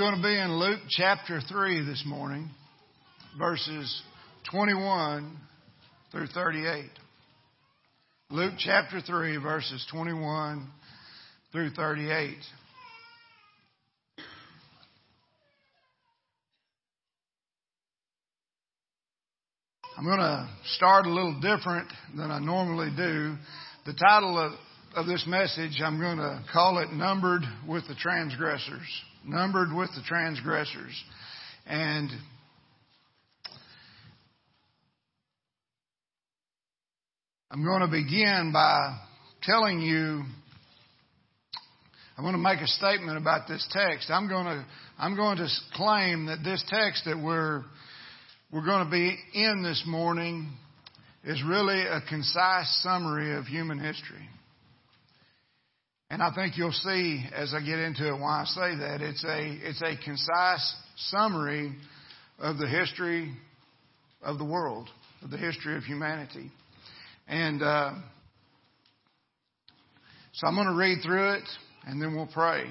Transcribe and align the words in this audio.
Going 0.00 0.16
to 0.16 0.22
be 0.22 0.34
in 0.34 0.58
Luke 0.58 0.80
chapter 0.88 1.42
3 1.46 1.84
this 1.84 2.04
morning, 2.06 2.48
verses 3.38 4.02
21 4.50 5.36
through 6.10 6.26
38. 6.28 6.86
Luke 8.30 8.54
chapter 8.56 9.02
3, 9.02 9.36
verses 9.36 9.86
21 9.92 10.66
through 11.52 11.72
38. 11.72 12.34
I'm 19.98 20.04
going 20.06 20.18
to 20.18 20.48
start 20.76 21.04
a 21.04 21.10
little 21.10 21.38
different 21.42 21.92
than 22.16 22.30
I 22.30 22.38
normally 22.38 22.88
do. 22.96 23.36
The 23.84 23.92
title 23.92 24.38
of, 24.38 24.52
of 24.96 25.06
this 25.06 25.26
message, 25.26 25.82
I'm 25.84 26.00
going 26.00 26.16
to 26.16 26.42
call 26.50 26.78
it 26.78 26.90
Numbered 26.90 27.42
with 27.68 27.86
the 27.86 27.94
Transgressors 27.96 29.02
numbered 29.24 29.72
with 29.74 29.90
the 29.94 30.02
transgressors. 30.06 30.92
And 31.66 32.10
I'm 37.50 37.64
going 37.64 37.80
to 37.80 37.88
begin 37.88 38.50
by 38.52 38.96
telling 39.42 39.80
you, 39.80 40.22
I'm 42.16 42.24
going 42.24 42.34
to 42.34 42.38
make 42.38 42.60
a 42.60 42.66
statement 42.66 43.18
about 43.18 43.48
this 43.48 43.66
text. 43.70 44.10
I'm 44.10 44.28
going 44.28 44.44
to, 44.44 44.66
I'm 44.98 45.16
going 45.16 45.38
to 45.38 45.48
claim 45.74 46.26
that 46.26 46.44
this 46.44 46.62
text 46.68 47.06
that 47.06 47.18
we're, 47.18 47.64
we're 48.52 48.64
going 48.64 48.84
to 48.84 48.90
be 48.90 49.16
in 49.34 49.62
this 49.62 49.82
morning 49.86 50.52
is 51.24 51.42
really 51.46 51.80
a 51.80 52.00
concise 52.08 52.82
summary 52.82 53.36
of 53.36 53.46
human 53.46 53.78
history. 53.78 54.28
And 56.10 56.20
I 56.20 56.34
think 56.34 56.58
you'll 56.58 56.72
see 56.72 57.24
as 57.32 57.54
I 57.54 57.60
get 57.60 57.78
into 57.78 58.08
it 58.08 58.18
why 58.18 58.42
I 58.42 58.44
say 58.44 58.76
that. 58.80 59.00
It's 59.00 59.24
a, 59.24 59.58
it's 59.62 59.80
a 59.80 59.94
concise 60.04 60.74
summary 60.96 61.76
of 62.40 62.58
the 62.58 62.66
history 62.66 63.32
of 64.20 64.38
the 64.38 64.44
world, 64.44 64.88
of 65.22 65.30
the 65.30 65.36
history 65.36 65.76
of 65.76 65.84
humanity. 65.84 66.50
And 67.28 67.62
uh, 67.62 67.92
so 70.32 70.48
I'm 70.48 70.56
going 70.56 70.66
to 70.66 70.74
read 70.74 70.98
through 71.04 71.34
it 71.34 71.48
and 71.86 72.02
then 72.02 72.16
we'll 72.16 72.26
pray. 72.26 72.64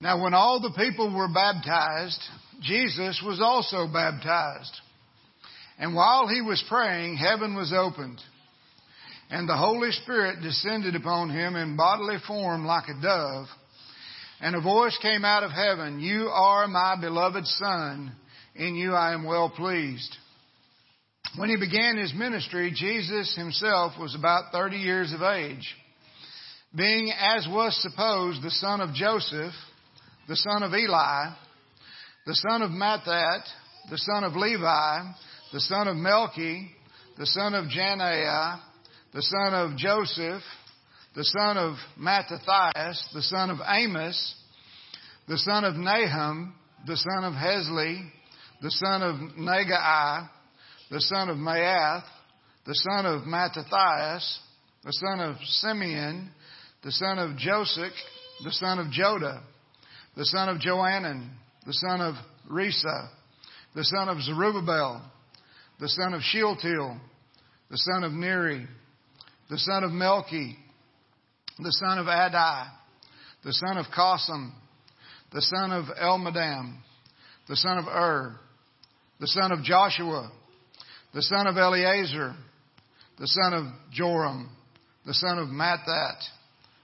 Now, 0.00 0.22
when 0.22 0.32
all 0.32 0.60
the 0.60 0.72
people 0.76 1.12
were 1.14 1.28
baptized, 1.28 2.22
Jesus 2.62 3.20
was 3.26 3.40
also 3.42 3.88
baptized. 3.92 4.72
And 5.76 5.92
while 5.94 6.28
he 6.28 6.40
was 6.40 6.62
praying, 6.68 7.16
heaven 7.16 7.56
was 7.56 7.74
opened 7.76 8.20
and 9.30 9.48
the 9.48 9.56
Holy 9.56 9.92
Spirit 9.92 10.42
descended 10.42 10.96
upon 10.96 11.30
him 11.30 11.54
in 11.54 11.76
bodily 11.76 12.16
form 12.26 12.66
like 12.66 12.88
a 12.88 13.00
dove. 13.00 13.46
And 14.40 14.56
a 14.56 14.60
voice 14.60 14.98
came 15.00 15.24
out 15.24 15.44
of 15.44 15.52
heaven, 15.52 16.00
You 16.00 16.28
are 16.28 16.66
my 16.66 16.96
beloved 17.00 17.46
Son, 17.46 18.12
in 18.56 18.74
you 18.74 18.92
I 18.94 19.12
am 19.12 19.24
well 19.24 19.50
pleased. 19.50 20.16
When 21.36 21.48
he 21.48 21.56
began 21.56 21.96
his 21.96 22.12
ministry, 22.12 22.72
Jesus 22.74 23.36
himself 23.36 23.92
was 24.00 24.16
about 24.16 24.50
30 24.52 24.76
years 24.76 25.12
of 25.12 25.22
age. 25.22 25.76
Being, 26.74 27.12
as 27.12 27.46
was 27.48 27.80
supposed, 27.82 28.42
the 28.42 28.50
son 28.50 28.80
of 28.80 28.94
Joseph, 28.94 29.52
the 30.26 30.36
son 30.36 30.64
of 30.64 30.72
Eli, 30.72 31.32
the 32.26 32.34
son 32.34 32.62
of 32.62 32.70
Matthat, 32.70 33.42
the 33.90 33.98
son 33.98 34.24
of 34.24 34.34
Levi, 34.34 35.02
the 35.52 35.60
son 35.60 35.86
of 35.86 35.96
Melchi, 35.96 36.68
the 37.16 37.26
son 37.26 37.54
of 37.54 37.66
Jannai, 37.66 38.60
the 39.12 39.22
son 39.22 39.54
of 39.54 39.76
Joseph, 39.76 40.42
the 41.14 41.24
son 41.24 41.56
of 41.56 41.74
Mattathias, 41.96 43.08
the 43.12 43.22
son 43.22 43.50
of 43.50 43.58
Amos, 43.66 44.34
the 45.26 45.38
son 45.38 45.64
of 45.64 45.74
Nahum, 45.74 46.54
the 46.86 46.96
son 46.96 47.24
of 47.24 47.34
Hesli, 47.34 48.08
the 48.62 48.70
son 48.70 49.02
of 49.02 49.16
Naggai, 49.36 50.28
the 50.90 51.00
son 51.00 51.28
of 51.28 51.36
Maath, 51.36 52.04
the 52.66 52.74
son 52.74 53.06
of 53.06 53.26
Mattathias, 53.26 54.38
the 54.84 54.92
son 54.92 55.20
of 55.20 55.36
Simeon, 55.44 56.30
the 56.82 56.92
son 56.92 57.18
of 57.18 57.36
Joseph, 57.36 57.92
the 58.44 58.52
son 58.52 58.78
of 58.78 58.86
Joda, 58.86 59.42
the 60.16 60.24
son 60.24 60.48
of 60.48 60.58
Joanan, 60.58 61.30
the 61.66 61.72
son 61.72 62.00
of 62.00 62.14
Rhesa, 62.50 63.08
the 63.74 63.84
son 63.84 64.08
of 64.08 64.20
Zerubbabel, 64.22 65.02
the 65.78 65.88
son 65.88 66.14
of 66.14 66.22
Shealtiel, 66.22 66.98
the 67.70 67.76
son 67.76 68.04
of 68.04 68.12
Neri, 68.12 68.66
the 69.50 69.58
son 69.58 69.82
of 69.82 69.90
Melchi, 69.90 70.54
the 71.58 71.72
son 71.72 71.98
of 71.98 72.06
Adai, 72.06 72.68
the 73.44 73.52
son 73.52 73.78
of 73.78 73.86
Cosam, 73.86 74.52
the 75.32 75.42
son 75.42 75.72
of 75.72 75.86
Elmadam, 76.00 76.76
the 77.48 77.56
son 77.56 77.78
of 77.78 77.86
Ur, 77.86 78.36
the 79.18 79.26
son 79.26 79.50
of 79.50 79.64
Joshua, 79.64 80.30
the 81.12 81.22
son 81.22 81.48
of 81.48 81.56
Eleazar, 81.56 82.36
the 83.18 83.26
son 83.26 83.52
of 83.52 83.64
Joram, 83.92 84.50
the 85.04 85.14
son 85.14 85.38
of 85.38 85.48
Matthat, 85.48 86.18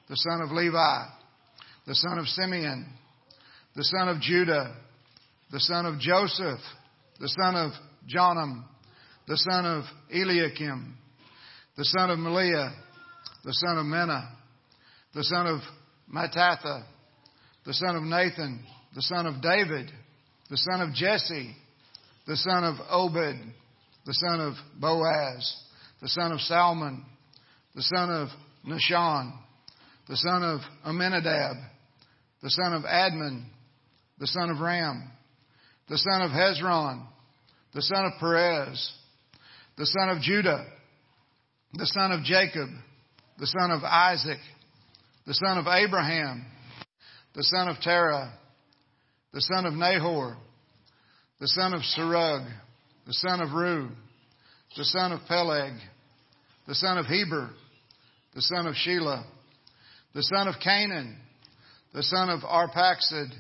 the 0.09 0.17
son 0.17 0.41
of 0.43 0.51
Levi, 0.51 1.05
the 1.87 1.95
son 1.95 2.19
of 2.19 2.27
Simeon, 2.27 2.87
the 3.77 3.85
son 3.85 4.09
of 4.09 4.21
Judah, 4.21 4.75
the 5.53 5.61
son 5.61 5.87
of 5.87 6.01
Joseph, 6.01 6.61
the 7.21 7.29
son 7.29 7.55
of 7.55 7.71
Jonam, 8.13 8.65
the 9.29 9.37
son 9.37 9.67
of 9.67 9.85
Eliakim, 10.13 10.97
the 11.77 11.85
son 11.85 12.11
of 12.11 12.19
Melea, 12.19 12.73
the 13.45 13.53
son 13.53 13.79
of 13.79 13.85
Menna, 13.87 14.29
the 15.15 15.23
son 15.25 15.47
of 15.47 15.61
Mattatha, 16.13 16.85
the 17.65 17.75
son 17.75 17.97
of 17.97 18.03
Nathan, 18.03 18.65
the 18.95 19.03
son 19.03 19.27
of 19.27 19.43
David, 19.43 19.91
the 20.49 20.57
son 20.57 20.81
of 20.81 20.95
Jesse, 20.95 21.55
the 22.27 22.37
son 22.37 22.65
of 22.65 22.77
Obed, 22.91 23.37
the 24.07 24.15
son 24.15 24.41
of 24.41 24.55
Boaz, 24.81 25.55
the 26.01 26.09
son 26.09 26.33
of 26.33 26.41
Salmon, 26.41 27.05
the 27.75 27.83
son 27.83 28.11
of 28.11 28.29
Nahshon, 28.67 29.33
the 30.09 30.17
son 30.17 30.43
of 30.43 30.61
Amminadab, 30.85 31.57
the 32.43 32.51
son 32.51 32.73
of 32.73 32.83
Admin, 32.83 33.45
the 34.19 34.27
son 34.27 34.51
of 34.51 34.61
Ram, 34.61 35.11
the 35.89 35.99
son 35.99 36.23
of 36.23 36.31
Hezron, 36.31 37.07
the 37.75 37.83
son 37.83 38.07
of 38.07 38.13
Perez, 38.19 38.93
the 39.77 39.87
son 39.87 40.09
of 40.09 40.23
Judah, 40.23 40.65
the 41.77 41.87
son 41.87 42.13
of 42.13 42.23
Jacob, 42.25 42.69
the 43.39 43.47
son 43.47 43.71
of 43.71 43.85
Isaac, 43.85 44.39
the 45.27 45.35
son 45.35 45.59
of 45.59 45.67
Abraham, 45.67 46.47
the 47.35 47.43
son 47.43 47.69
of 47.69 47.77
Terah, 47.83 48.33
the 49.33 49.43
son 49.43 49.67
of 49.67 49.75
Nahor, 49.75 50.37
the 51.39 51.49
son 51.49 51.75
of 51.75 51.83
Serug, 51.83 52.49
the 53.07 53.13
son 53.13 53.43
of 53.43 53.51
Reu, 53.51 53.91
the 54.77 54.85
son 54.85 55.13
of 55.13 55.21
Peleg, 55.29 55.75
the 56.67 56.75
son 56.75 56.97
of 56.97 57.05
Heber, 57.05 57.51
the 58.35 58.41
son 58.41 58.67
of 58.67 58.75
Shelah, 58.75 59.25
the 60.15 60.23
son 60.23 60.49
of 60.49 60.55
Cainan, 60.67 61.15
the 61.93 62.03
son 62.03 62.31
of 62.31 62.41
Arphaxad, 62.41 63.33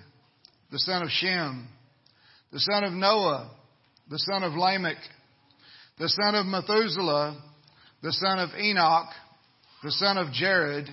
the 0.70 0.78
son 0.78 1.02
of 1.02 1.08
Shem, 1.08 1.68
the 2.52 2.60
son 2.60 2.84
of 2.84 2.92
Noah, 2.92 3.50
the 4.10 4.18
son 4.18 4.42
of 4.42 4.52
Lamech, 4.52 4.98
the 5.98 6.08
son 6.08 6.34
of 6.34 6.44
Methuselah, 6.44 7.42
the 8.06 8.12
son 8.12 8.38
of 8.38 8.50
Enoch, 8.56 9.08
the 9.82 9.90
son 9.90 10.16
of 10.16 10.32
Jared, 10.32 10.86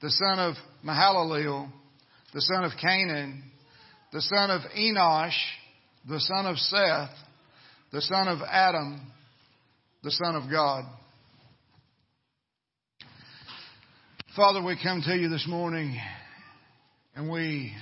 the 0.00 0.10
son 0.10 0.40
of 0.40 0.56
Mahalaleel, 0.84 1.70
the 2.34 2.40
son 2.40 2.64
of 2.64 2.72
Cainan, 2.82 3.42
the 4.12 4.20
son 4.20 4.50
of 4.50 4.62
Enosh, 4.76 5.38
the 6.08 6.18
son 6.18 6.46
of 6.46 6.56
Seth, 6.58 7.10
the 7.92 8.00
son 8.00 8.26
of 8.26 8.40
Adam, 8.40 9.00
the 10.02 10.10
son 10.10 10.34
of 10.34 10.50
God. 10.50 10.84
Father, 14.34 14.64
we 14.64 14.76
come 14.82 15.00
to 15.06 15.14
you 15.14 15.28
this 15.28 15.46
morning 15.46 15.96
and 17.14 17.30
we 17.30 17.72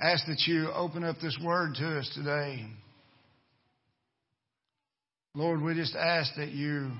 ask 0.00 0.24
that 0.26 0.40
you 0.46 0.70
open 0.70 1.04
up 1.04 1.16
this 1.20 1.38
word 1.44 1.74
to 1.74 1.98
us 1.98 2.10
today. 2.14 2.64
Lord, 5.34 5.60
we 5.60 5.74
just 5.74 5.94
ask 5.94 6.30
that 6.38 6.52
you 6.52 6.92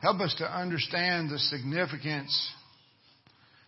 Help 0.00 0.20
us 0.20 0.34
to 0.38 0.44
understand 0.44 1.28
the 1.28 1.38
significance 1.38 2.52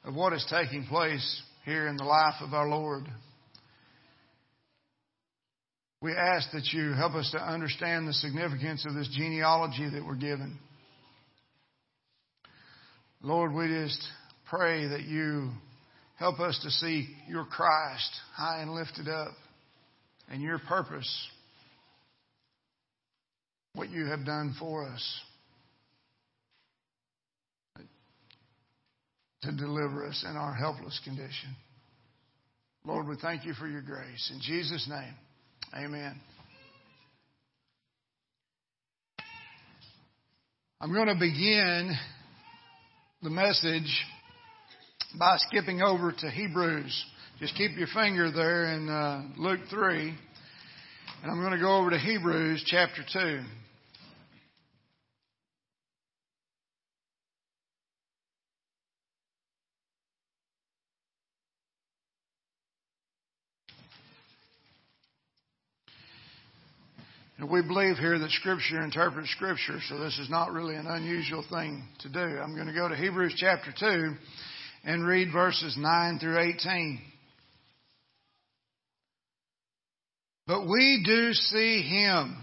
of 0.04 0.14
what 0.14 0.32
is 0.32 0.46
taking 0.48 0.86
place 0.86 1.42
here 1.64 1.88
in 1.88 1.96
the 1.96 2.04
life 2.04 2.36
of 2.40 2.54
our 2.54 2.68
Lord. 2.68 3.04
We 6.00 6.12
ask 6.12 6.50
that 6.52 6.68
you 6.72 6.92
help 6.92 7.14
us 7.14 7.30
to 7.32 7.38
understand 7.38 8.06
the 8.06 8.12
significance 8.12 8.86
of 8.86 8.94
this 8.94 9.08
genealogy 9.14 9.90
that 9.90 10.06
we're 10.06 10.14
given. 10.14 10.58
Lord, 13.22 13.52
we 13.52 13.66
just 13.66 14.00
pray 14.48 14.86
that 14.86 15.02
you 15.02 15.50
help 16.16 16.38
us 16.38 16.58
to 16.62 16.70
see 16.70 17.08
your 17.28 17.44
Christ 17.44 18.10
high 18.34 18.62
and 18.62 18.72
lifted 18.72 19.08
up 19.08 19.32
and 20.30 20.40
your 20.40 20.60
purpose, 20.60 21.28
what 23.74 23.90
you 23.90 24.06
have 24.06 24.24
done 24.24 24.54
for 24.58 24.86
us. 24.86 25.20
To 29.42 29.52
deliver 29.52 30.06
us 30.06 30.25
in 30.28 30.37
our 30.37 30.54
helpless 30.54 31.00
condition. 31.04 31.56
Lord, 32.84 33.06
we 33.08 33.16
thank 33.20 33.44
you 33.44 33.54
for 33.54 33.66
your 33.66 33.82
grace. 33.82 34.31
In 34.32 34.40
Jesus' 34.40 34.88
name, 34.88 35.14
amen. 35.75 36.20
I'm 40.81 40.92
going 40.92 41.08
to 41.08 41.14
begin 41.14 41.94
the 43.22 43.28
message 43.28 44.04
by 45.19 45.37
skipping 45.38 45.82
over 45.82 46.12
to 46.12 46.31
Hebrews. 46.31 47.04
Just 47.38 47.54
keep 47.54 47.76
your 47.76 47.88
finger 47.88 48.31
there 48.31 48.72
in 48.72 48.88
uh, 48.88 49.22
Luke 49.37 49.60
3. 49.69 50.14
And 51.22 51.31
I'm 51.31 51.40
going 51.40 51.52
to 51.52 51.58
go 51.58 51.76
over 51.76 51.90
to 51.90 51.98
Hebrews 51.98 52.64
chapter 52.66 53.02
2. 53.12 53.40
We 67.48 67.62
believe 67.62 67.96
here 67.96 68.19
that 68.19 68.31
Scripture 68.32 68.82
interprets 68.82 69.31
Scripture, 69.31 69.78
so 69.88 69.98
this 69.98 70.19
is 70.19 70.28
not 70.28 70.52
really 70.52 70.75
an 70.75 70.87
unusual 70.87 71.44
thing 71.50 71.84
to 72.00 72.08
do. 72.08 72.19
I'm 72.19 72.54
going 72.54 72.66
to 72.66 72.75
go 72.75 72.88
to 72.88 72.96
Hebrews 72.96 73.34
chapter 73.37 73.72
2 73.78 74.14
and 74.84 75.06
read 75.06 75.32
verses 75.32 75.76
9 75.78 76.19
through 76.19 76.38
18. 76.38 77.00
But 80.46 80.66
we 80.66 81.02
do 81.06 81.32
see 81.32 81.82
him 81.82 82.37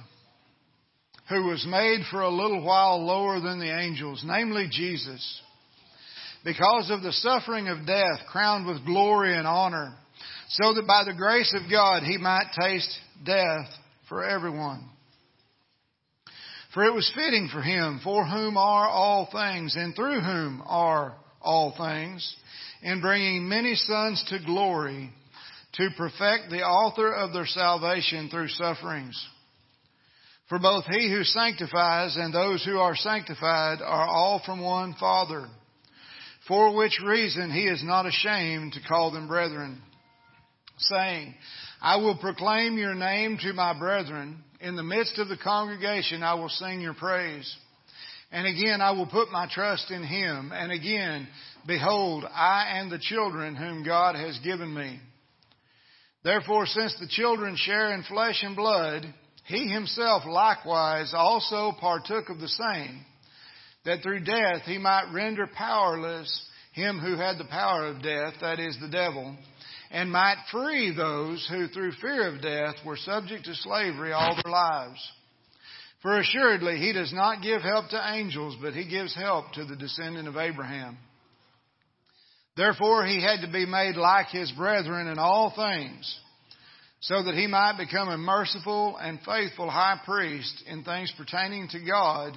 who 1.29 1.44
was 1.47 1.65
made 1.67 2.01
for 2.09 2.21
a 2.21 2.29
little 2.29 2.63
while 2.63 3.05
lower 3.05 3.39
than 3.39 3.59
the 3.59 3.77
angels, 3.77 4.23
namely 4.25 4.67
Jesus, 4.71 5.41
because 6.45 6.89
of 6.89 7.01
the 7.03 7.11
suffering 7.11 7.67
of 7.67 7.85
death, 7.85 8.25
crowned 8.31 8.65
with 8.65 8.85
glory 8.85 9.38
and 9.38 9.45
honor, 9.45 9.94
so 10.47 10.73
that 10.73 10.88
by 10.88 11.03
the 11.03 11.17
grace 11.17 11.53
of 11.53 11.69
God 11.69 12.03
he 12.03 12.17
might 12.17 12.47
taste 12.59 12.97
death 13.25 13.67
for 14.09 14.24
everyone. 14.24 14.88
For 16.74 16.83
it 16.83 16.94
was 16.94 17.12
fitting 17.15 17.50
for 17.51 17.62
him, 17.62 18.01
for 18.04 18.25
whom 18.25 18.57
are 18.57 18.88
all 18.88 19.30
things, 19.31 19.75
and 19.75 19.95
through 19.95 20.21
whom 20.21 20.62
are 20.65 21.15
all 21.42 21.74
things, 21.77 22.36
in 22.81 23.01
bringing 23.01 23.48
many 23.48 23.75
sons 23.75 24.24
to 24.30 24.39
glory, 24.45 25.12
to 25.74 25.89
perfect 25.98 26.50
the 26.50 26.63
author 26.63 27.13
of 27.13 27.33
their 27.33 27.45
salvation 27.45 28.30
through 28.30 28.50
sufferings. 28.50 29.27
For 30.50 30.59
both 30.59 30.86
he 30.86 31.09
who 31.09 31.24
sanctifies 31.24 32.15
and 32.15 32.33
those 32.33 32.63
who 32.63 32.77
are 32.77 32.95
sanctified 32.95 33.81
are 33.81 34.07
all 34.07 34.42
from 34.45 34.62
one 34.62 34.95
Father, 35.00 35.48
for 36.48 36.75
which 36.75 37.01
reason 37.04 37.51
he 37.51 37.68
is 37.68 37.83
not 37.83 38.06
ashamed 38.06 38.74
to 38.74 38.88
call 38.88 39.12
them 39.12 39.27
brethren, 39.27 39.81
saying, 40.77 41.33
I 41.81 41.97
will 41.97 42.18
proclaim 42.18 42.77
your 42.77 42.95
name 42.95 43.38
to 43.41 43.53
my 43.53 43.77
brethren. 43.77 44.44
In 44.59 44.75
the 44.75 44.83
midst 44.83 45.19
of 45.19 45.27
the 45.27 45.38
congregation, 45.38 46.24
I 46.24 46.33
will 46.33 46.50
sing 46.50 46.81
your 46.81 46.95
praise. 46.95 47.56
And 48.31 48.47
again, 48.47 48.81
I 48.81 48.91
will 48.91 49.06
put 49.06 49.31
my 49.31 49.47
trust 49.50 49.91
in 49.91 50.03
him. 50.03 50.51
And 50.53 50.71
again, 50.71 51.27
behold, 51.65 52.25
I 52.25 52.79
and 52.79 52.91
the 52.91 53.00
children 53.00 53.56
whom 53.56 53.85
God 53.85 54.15
has 54.15 54.38
given 54.39 54.74
me. 54.74 55.00
Therefore, 56.24 56.65
since 56.65 56.95
the 57.00 57.07
children 57.07 57.56
share 57.56 57.94
in 57.94 58.03
flesh 58.03 58.41
and 58.44 58.56
blood, 58.56 59.06
he 59.45 59.69
himself 59.69 60.23
likewise 60.25 61.13
also 61.15 61.71
partook 61.80 62.30
of 62.30 62.39
the 62.39 62.50
same, 62.50 63.06
that 63.85 64.01
through 64.01 64.25
death 64.25 64.63
he 64.65 64.77
might 64.77 65.13
render 65.13 65.47
powerless 65.47 66.44
him 66.73 67.00
who 67.00 67.15
had 67.15 67.38
the 67.38 67.45
power 67.45 67.88
of 67.88 68.03
death, 68.03 68.33
that 68.41 68.59
is 68.59 68.77
the 68.80 68.89
devil, 68.89 69.35
and 69.91 70.11
might 70.11 70.37
free 70.51 70.93
those 70.95 71.47
who 71.49 71.67
through 71.67 71.93
fear 71.93 72.27
of 72.27 72.41
death 72.41 72.75
were 72.85 72.97
subject 72.97 73.45
to 73.45 73.55
slavery 73.55 74.11
all 74.11 74.35
their 74.35 74.51
lives. 74.51 74.99
For 76.01 76.19
assuredly 76.19 76.77
he 76.77 76.93
does 76.93 77.11
not 77.13 77.41
give 77.41 77.61
help 77.61 77.89
to 77.89 78.13
angels, 78.13 78.55
but 78.61 78.73
he 78.73 78.87
gives 78.87 79.15
help 79.15 79.51
to 79.53 79.65
the 79.65 79.75
descendant 79.75 80.27
of 80.27 80.37
Abraham. 80.37 80.97
Therefore 82.55 83.05
he 83.05 83.21
had 83.21 83.41
to 83.41 83.51
be 83.51 83.65
made 83.65 83.95
like 83.95 84.27
his 84.27 84.51
brethren 84.51 85.07
in 85.07 85.19
all 85.19 85.53
things, 85.55 86.19
so 86.99 87.23
that 87.23 87.35
he 87.35 87.47
might 87.47 87.77
become 87.77 88.09
a 88.09 88.17
merciful 88.17 88.97
and 88.97 89.19
faithful 89.21 89.69
high 89.69 89.99
priest 90.05 90.63
in 90.67 90.83
things 90.83 91.13
pertaining 91.17 91.67
to 91.69 91.79
God 91.79 92.33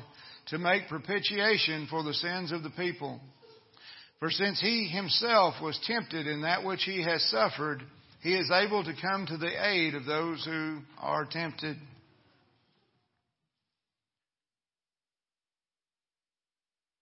to 0.49 0.59
make 0.59 0.89
propitiation 0.89 1.87
for 1.89 2.03
the 2.03 2.15
sins 2.15 2.53
of 2.53 2.63
the 2.63 2.71
people. 2.71 3.21
For 4.21 4.31
since 4.31 4.61
he 4.61 4.87
himself 4.87 5.55
was 5.63 5.81
tempted 5.87 6.27
in 6.27 6.43
that 6.43 6.63
which 6.63 6.83
he 6.85 7.03
has 7.03 7.23
suffered, 7.31 7.83
he 8.23 8.35
is 8.35 8.51
able 8.51 8.85
to 8.85 8.93
come 9.01 9.27
to 9.27 9.39
the 9.39 9.67
aid 9.67 9.95
of 9.95 10.05
those 10.05 10.45
who 10.45 10.81
are 10.99 11.25
tempted. 11.25 11.77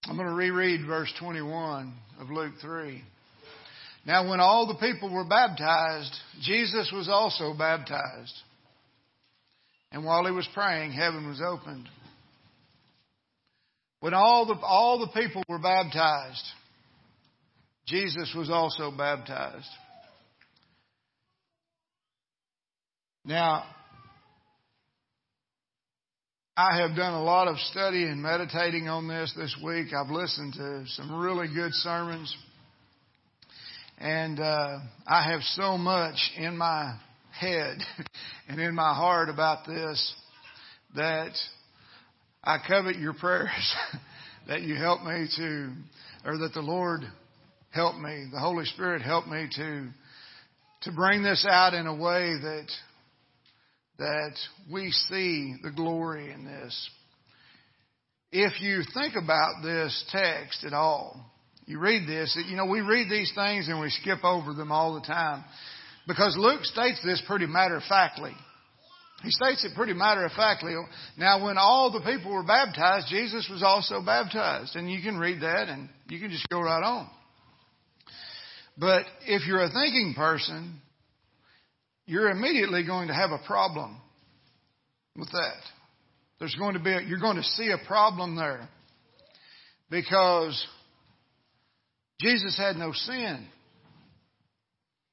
I'm 0.04 0.16
going 0.16 0.28
to 0.28 0.34
reread 0.34 0.86
verse 0.86 1.12
21 1.18 1.92
of 2.20 2.30
Luke 2.30 2.54
3. 2.62 3.02
Now, 4.06 4.30
when 4.30 4.40
all 4.40 4.68
the 4.68 4.76
people 4.76 5.12
were 5.12 5.28
baptized, 5.28 6.14
Jesus 6.40 6.90
was 6.94 7.08
also 7.08 7.52
baptized. 7.52 8.32
And 9.90 10.04
while 10.04 10.24
he 10.24 10.30
was 10.30 10.48
praying, 10.54 10.92
heaven 10.92 11.28
was 11.28 11.42
opened. 11.44 11.88
When 14.00 14.14
all 14.14 14.46
the, 14.46 14.54
all 14.62 15.00
the 15.00 15.20
people 15.20 15.42
were 15.48 15.58
baptized, 15.58 16.44
Jesus 17.88 18.34
was 18.36 18.50
also 18.50 18.90
baptized. 18.90 19.66
Now, 23.24 23.64
I 26.54 26.80
have 26.80 26.94
done 26.96 27.14
a 27.14 27.22
lot 27.22 27.48
of 27.48 27.56
study 27.58 28.04
and 28.04 28.22
meditating 28.22 28.88
on 28.88 29.08
this 29.08 29.32
this 29.34 29.56
week. 29.64 29.88
I've 29.94 30.10
listened 30.10 30.52
to 30.54 30.84
some 30.88 31.18
really 31.18 31.46
good 31.46 31.72
sermons. 31.72 32.36
And 33.96 34.38
uh, 34.38 34.78
I 35.06 35.30
have 35.30 35.40
so 35.42 35.78
much 35.78 36.16
in 36.36 36.58
my 36.58 36.94
head 37.30 37.78
and 38.48 38.60
in 38.60 38.74
my 38.74 38.92
heart 38.94 39.30
about 39.30 39.66
this 39.66 40.14
that 40.94 41.32
I 42.44 42.58
covet 42.66 42.96
your 42.96 43.14
prayers 43.14 43.76
that 44.46 44.60
you 44.60 44.74
help 44.74 45.04
me 45.04 45.26
to, 45.36 45.72
or 46.24 46.38
that 46.38 46.52
the 46.52 46.60
Lord 46.60 47.02
help 47.70 47.96
me, 47.96 48.28
the 48.32 48.40
Holy 48.40 48.64
Spirit 48.64 49.02
help 49.02 49.26
me 49.26 49.48
to, 49.56 49.88
to 50.82 50.92
bring 50.92 51.22
this 51.22 51.46
out 51.48 51.74
in 51.74 51.86
a 51.86 51.94
way 51.94 52.34
that, 52.40 52.68
that 53.98 54.36
we 54.72 54.90
see 54.90 55.56
the 55.62 55.70
glory 55.70 56.32
in 56.32 56.44
this. 56.44 56.90
If 58.30 58.60
you 58.60 58.82
think 58.94 59.14
about 59.16 59.62
this 59.62 60.04
text 60.10 60.64
at 60.64 60.72
all, 60.72 61.24
you 61.66 61.78
read 61.78 62.08
this, 62.08 62.38
you 62.48 62.56
know, 62.56 62.66
we 62.66 62.80
read 62.80 63.10
these 63.10 63.32
things 63.34 63.68
and 63.68 63.80
we 63.80 63.90
skip 63.90 64.24
over 64.24 64.54
them 64.54 64.72
all 64.72 64.94
the 64.94 65.06
time 65.06 65.44
because 66.06 66.34
Luke 66.38 66.64
states 66.64 67.00
this 67.04 67.22
pretty 67.26 67.46
matter 67.46 67.76
of 67.76 67.82
factly. 67.88 68.32
He 69.22 69.30
states 69.30 69.64
it 69.64 69.74
pretty 69.74 69.94
matter 69.94 70.24
of 70.24 70.32
factly. 70.32 70.74
Now, 71.16 71.44
when 71.44 71.58
all 71.58 71.90
the 71.90 72.00
people 72.00 72.32
were 72.32 72.44
baptized, 72.44 73.08
Jesus 73.08 73.48
was 73.50 73.62
also 73.62 74.00
baptized. 74.00 74.76
And 74.76 74.90
you 74.90 75.02
can 75.02 75.18
read 75.18 75.42
that 75.42 75.68
and 75.68 75.88
you 76.08 76.20
can 76.20 76.30
just 76.30 76.48
go 76.48 76.60
right 76.60 76.82
on. 76.82 77.10
But 78.78 79.04
if 79.26 79.46
you're 79.46 79.62
a 79.62 79.70
thinking 79.70 80.14
person, 80.16 80.80
you're 82.06 82.30
immediately 82.30 82.86
going 82.86 83.08
to 83.08 83.14
have 83.14 83.30
a 83.30 83.46
problem 83.46 84.00
with 85.16 85.30
that. 85.32 85.60
There's 86.38 86.54
going 86.54 86.74
to 86.74 86.80
be, 86.80 86.92
a, 86.92 87.02
you're 87.02 87.18
going 87.18 87.36
to 87.36 87.42
see 87.42 87.70
a 87.70 87.86
problem 87.86 88.36
there 88.36 88.68
because 89.90 90.64
Jesus 92.20 92.56
had 92.56 92.76
no 92.76 92.92
sin. 92.92 93.46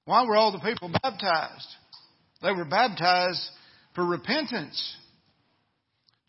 Why 0.06 0.24
were 0.26 0.36
all 0.36 0.52
the 0.52 0.60
people 0.60 0.92
baptized? 1.02 1.68
They 2.44 2.52
were 2.52 2.66
baptized 2.66 3.42
for 3.96 4.06
repentance. 4.06 4.96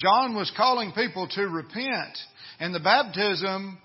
John 0.00 0.34
was 0.34 0.50
calling 0.56 0.92
people 0.92 1.28
to 1.32 1.42
repent. 1.42 2.16
And 2.58 2.74
the 2.74 2.80
baptism, 2.80 3.78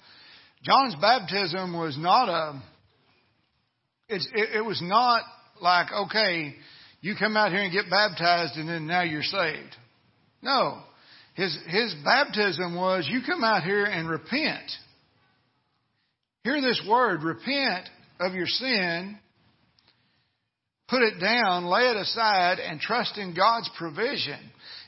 John's 0.63 0.95
baptism 0.95 1.73
was 1.77 1.97
not 1.97 2.29
a, 2.29 2.61
it, 4.11 4.55
it 4.57 4.65
was 4.65 4.81
not 4.83 5.23
like, 5.61 5.87
okay, 5.91 6.55
you 7.01 7.15
come 7.17 7.37
out 7.37 7.51
here 7.51 7.61
and 7.61 7.73
get 7.73 7.89
baptized 7.89 8.57
and 8.57 8.67
then 8.69 8.87
now 8.87 9.03
you're 9.03 9.23
saved. 9.23 9.75
No. 10.41 10.81
His, 11.33 11.57
his 11.67 11.95
baptism 12.03 12.75
was 12.75 13.07
you 13.09 13.21
come 13.25 13.43
out 13.43 13.63
here 13.63 13.85
and 13.85 14.09
repent. 14.09 14.69
Hear 16.43 16.59
this 16.61 16.81
word, 16.87 17.23
repent 17.23 17.87
of 18.19 18.33
your 18.33 18.47
sin, 18.47 19.17
put 20.89 21.01
it 21.03 21.19
down, 21.19 21.65
lay 21.65 21.83
it 21.83 21.95
aside, 21.95 22.59
and 22.59 22.79
trust 22.79 23.17
in 23.17 23.33
God's 23.33 23.69
provision. 23.77 24.39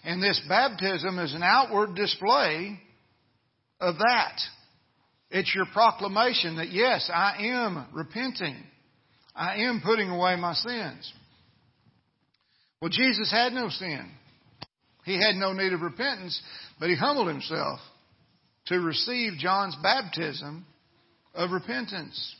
And 0.03 0.21
this 0.21 0.41
baptism 0.49 1.17
is 1.19 1.33
an 1.33 1.43
outward 1.43 1.95
display 1.95 2.79
of 3.79 3.97
that. 3.97 4.39
It's 5.29 5.53
your 5.55 5.65
proclamation 5.71 6.57
that 6.57 6.71
yes, 6.71 7.09
I 7.13 7.37
am 7.39 7.87
repenting. 7.93 8.57
I 9.35 9.63
am 9.63 9.81
putting 9.83 10.09
away 10.09 10.35
my 10.35 10.53
sins. 10.53 11.11
Well, 12.81 12.89
Jesus 12.89 13.31
had 13.31 13.53
no 13.53 13.69
sin. 13.69 14.11
He 15.05 15.15
had 15.15 15.35
no 15.35 15.53
need 15.53 15.73
of 15.73 15.81
repentance, 15.81 16.41
but 16.79 16.89
he 16.89 16.95
humbled 16.95 17.27
himself 17.27 17.79
to 18.67 18.79
receive 18.79 19.33
John's 19.37 19.75
baptism 19.81 20.65
of 21.33 21.51
repentance. 21.51 22.35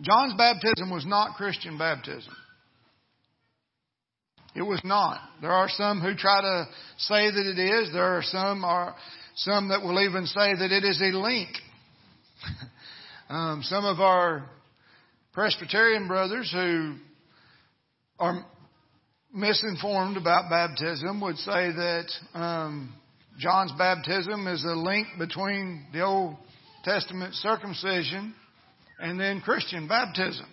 John's 0.00 0.34
baptism 0.36 0.90
was 0.90 1.04
not 1.06 1.36
Christian 1.36 1.76
baptism. 1.76 2.32
It 4.54 4.62
was 4.62 4.80
not. 4.84 5.20
There 5.40 5.50
are 5.50 5.68
some 5.68 6.00
who 6.00 6.14
try 6.14 6.40
to 6.40 6.68
say 6.98 7.30
that 7.30 7.46
it 7.46 7.58
is. 7.58 7.92
There 7.92 8.16
are 8.16 8.22
some 8.22 8.64
are 8.64 8.94
some 9.36 9.68
that 9.68 9.82
will 9.82 10.00
even 10.00 10.26
say 10.26 10.54
that 10.54 10.72
it 10.72 10.84
is 10.84 11.00
a 11.00 11.16
link. 11.16 11.48
um, 13.28 13.62
some 13.62 13.84
of 13.84 14.00
our 14.00 14.48
Presbyterian 15.38 16.08
brothers 16.08 16.50
who 16.52 16.96
are 18.18 18.44
misinformed 19.32 20.16
about 20.16 20.50
baptism 20.50 21.20
would 21.20 21.36
say 21.36 21.70
that 21.70 22.06
um, 22.34 22.92
John's 23.38 23.70
baptism 23.78 24.48
is 24.48 24.64
a 24.64 24.74
link 24.74 25.06
between 25.16 25.86
the 25.92 26.00
Old 26.00 26.34
Testament 26.82 27.34
circumcision 27.34 28.34
and 28.98 29.20
then 29.20 29.40
Christian 29.40 29.86
baptism. 29.86 30.46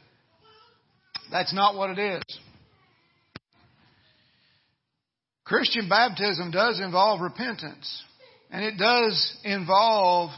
That's 1.32 1.52
not 1.52 1.76
what 1.76 1.98
it 1.98 1.98
is. 1.98 2.40
Christian 5.46 5.90
baptism 5.90 6.52
does 6.52 6.80
involve 6.80 7.22
repentance, 7.22 8.04
and 8.52 8.64
it 8.64 8.78
does 8.78 9.36
involve 9.44 10.30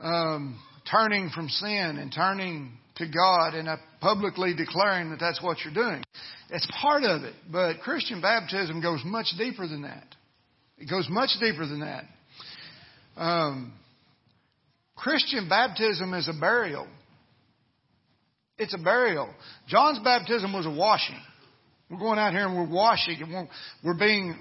um, 0.00 0.58
turning 0.90 1.30
from 1.30 1.48
sin 1.48 1.98
and 2.00 2.12
turning 2.12 2.76
to 2.96 3.06
God 3.06 3.54
and 3.54 3.68
publicly 4.00 4.54
declaring 4.54 5.10
that 5.10 5.20
that's 5.20 5.42
what 5.42 5.58
you're 5.64 5.74
doing. 5.74 6.02
It's 6.50 6.68
part 6.80 7.02
of 7.02 7.22
it, 7.22 7.34
but 7.50 7.80
Christian 7.80 8.20
baptism 8.20 8.80
goes 8.80 9.00
much 9.04 9.26
deeper 9.36 9.66
than 9.66 9.82
that. 9.82 10.06
It 10.78 10.88
goes 10.88 11.08
much 11.08 11.30
deeper 11.40 11.66
than 11.66 11.80
that. 11.80 12.04
Um, 13.16 13.72
Christian 14.96 15.48
baptism 15.48 16.14
is 16.14 16.28
a 16.28 16.38
burial. 16.38 16.86
It's 18.58 18.74
a 18.74 18.78
burial. 18.78 19.28
John's 19.66 19.98
baptism 19.98 20.52
was 20.52 20.66
a 20.66 20.70
washing. 20.70 21.20
We're 21.90 21.98
going 21.98 22.18
out 22.18 22.32
here 22.32 22.46
and 22.46 22.56
we're 22.56 22.72
washing 22.72 23.20
and 23.22 23.48
we're 23.84 23.98
being 23.98 24.36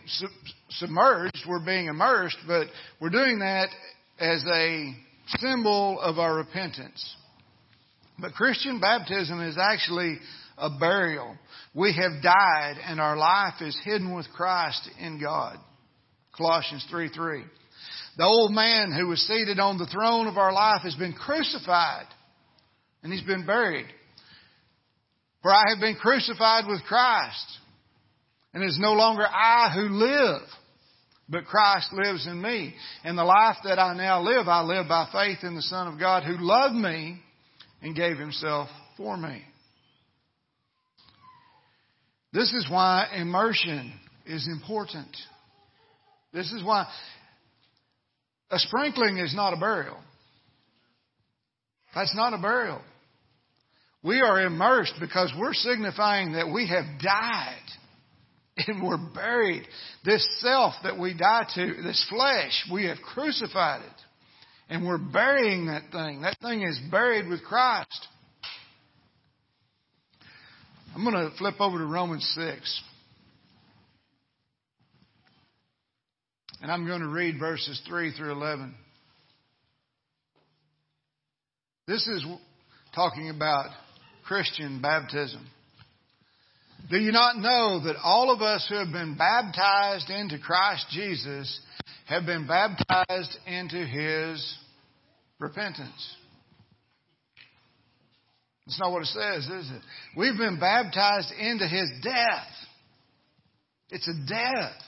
submerged, 0.70 1.44
we're 1.48 1.66
being 1.66 1.88
immersed, 1.88 2.38
but 2.48 2.68
we're 3.02 3.10
doing 3.10 3.40
that 3.40 3.70
as 4.20 4.44
a 4.52 4.94
symbol 5.40 6.00
of 6.00 6.20
our 6.20 6.36
repentance. 6.36 7.16
But 8.20 8.34
Christian 8.34 8.80
baptism 8.80 9.42
is 9.42 9.58
actually 9.58 10.20
a 10.58 10.70
burial. 10.80 11.36
We 11.74 11.94
have 11.94 12.22
died 12.22 12.76
and 12.86 13.00
our 13.00 13.18
life 13.18 13.56
is 13.62 13.78
hidden 13.84 14.14
with 14.14 14.28
Christ 14.36 14.90
in 15.00 15.20
God. 15.20 15.58
Colossians 16.36 16.86
3 16.90 17.10
3. 17.10 17.44
The 18.18 18.24
old 18.24 18.52
man 18.52 18.92
who 18.92 19.08
was 19.08 19.26
seated 19.28 19.60
on 19.60 19.78
the 19.78 19.88
throne 19.88 20.28
of 20.28 20.38
our 20.38 20.54
life 20.54 20.82
has 20.84 20.96
been 20.96 21.14
crucified 21.14 22.06
and 23.02 23.12
he's 23.12 23.24
been 23.24 23.46
buried. 23.46 23.88
For 25.42 25.52
I 25.52 25.64
have 25.70 25.80
been 25.80 25.96
crucified 25.96 26.66
with 26.68 26.84
Christ 26.84 27.46
and 28.54 28.64
it 28.64 28.68
is 28.68 28.80
no 28.80 28.94
longer 28.94 29.26
I 29.26 29.72
who 29.74 29.90
live, 29.90 30.42
but 31.28 31.46
Christ 31.46 31.92
lives 31.92 32.28
in 32.28 32.40
me. 32.40 32.76
And 33.04 33.18
the 33.18 33.24
life 33.24 33.58
that 33.64 33.80
I 33.80 33.96
now 33.96 34.22
live, 34.22 34.48
I 34.48 34.62
live 34.62 34.88
by 34.88 35.10
faith 35.12 35.40
in 35.44 35.56
the 35.56 35.62
Son 35.64 35.88
of 35.88 36.00
God 36.00 36.24
who 36.24 36.36
loved 36.38 36.76
me 36.76 37.20
and 37.84 37.96
gave 37.96 38.18
himself 38.18 38.70
for 38.98 39.18
me. 39.18 39.44
This 42.32 42.52
is 42.54 42.66
why 42.70 43.08
immersion 43.16 43.94
is 44.26 44.48
important. 44.48 45.16
This 46.34 46.52
is 46.52 46.64
why 46.64 46.88
a 48.50 48.58
sprinkling 48.58 49.18
is 49.18 49.36
not 49.36 49.54
a 49.54 49.58
burial. 49.58 49.98
That's 51.94 52.16
not 52.16 52.34
a 52.34 52.40
burial. 52.40 52.82
We 54.02 54.22
are 54.22 54.42
immersed 54.46 54.96
because 55.00 55.32
we're 55.38 55.54
signifying 55.54 56.34
that 56.34 56.52
we 56.52 56.68
have 56.68 57.00
died 57.02 57.58
and 58.68 58.82
we're 58.82 58.98
buried. 59.14 59.68
This 60.04 60.26
self 60.40 60.74
that 60.84 60.98
we 60.98 61.14
die 61.14 61.48
to, 61.56 61.82
this 61.84 62.06
flesh, 62.10 62.66
we 62.72 62.86
have 62.86 62.98
crucified 62.98 63.82
it. 63.82 64.03
And 64.74 64.88
we're 64.88 64.98
burying 64.98 65.68
that 65.68 65.84
thing. 65.92 66.24
That 66.24 66.40
thing 66.42 66.64
is 66.64 66.80
buried 66.90 67.28
with 67.28 67.44
Christ. 67.44 68.08
I'm 70.96 71.04
going 71.04 71.14
to 71.14 71.38
flip 71.38 71.54
over 71.60 71.78
to 71.78 71.86
Romans 71.86 72.28
6. 72.36 72.82
And 76.64 76.72
I'm 76.72 76.88
going 76.88 77.02
to 77.02 77.08
read 77.08 77.38
verses 77.40 77.80
3 77.88 78.14
through 78.18 78.32
11. 78.32 78.74
This 81.86 82.08
is 82.08 82.26
talking 82.96 83.30
about 83.30 83.70
Christian 84.26 84.82
baptism. 84.82 85.46
Do 86.90 86.98
you 86.98 87.12
not 87.12 87.38
know 87.38 87.80
that 87.86 87.98
all 88.04 88.34
of 88.34 88.42
us 88.42 88.66
who 88.68 88.78
have 88.78 88.92
been 88.92 89.18
baptized 89.18 90.10
into 90.10 90.40
Christ 90.40 90.88
Jesus 90.90 91.60
have 92.08 92.26
been 92.26 92.48
baptized 92.48 93.38
into 93.46 93.86
His 93.86 94.58
repentance? 95.40 96.16
That's 98.66 98.80
not 98.80 98.92
what 98.92 99.02
it 99.02 99.08
says, 99.08 99.46
is 99.46 99.72
it? 99.72 99.82
We've 100.16 100.38
been 100.38 100.60
baptized 100.60 101.32
into 101.38 101.68
His 101.68 101.92
death. 102.02 102.48
It's 103.90 104.08
a 104.08 104.28
death. 104.28 104.82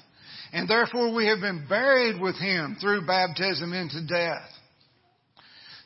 And 0.54 0.70
therefore 0.70 1.14
we 1.14 1.28
have 1.28 1.42
been 1.42 1.66
buried 1.68 2.22
with 2.22 2.38
him 2.38 2.78
through 2.80 3.06
baptism 3.06 3.74
into 3.74 4.06
death. 4.08 4.50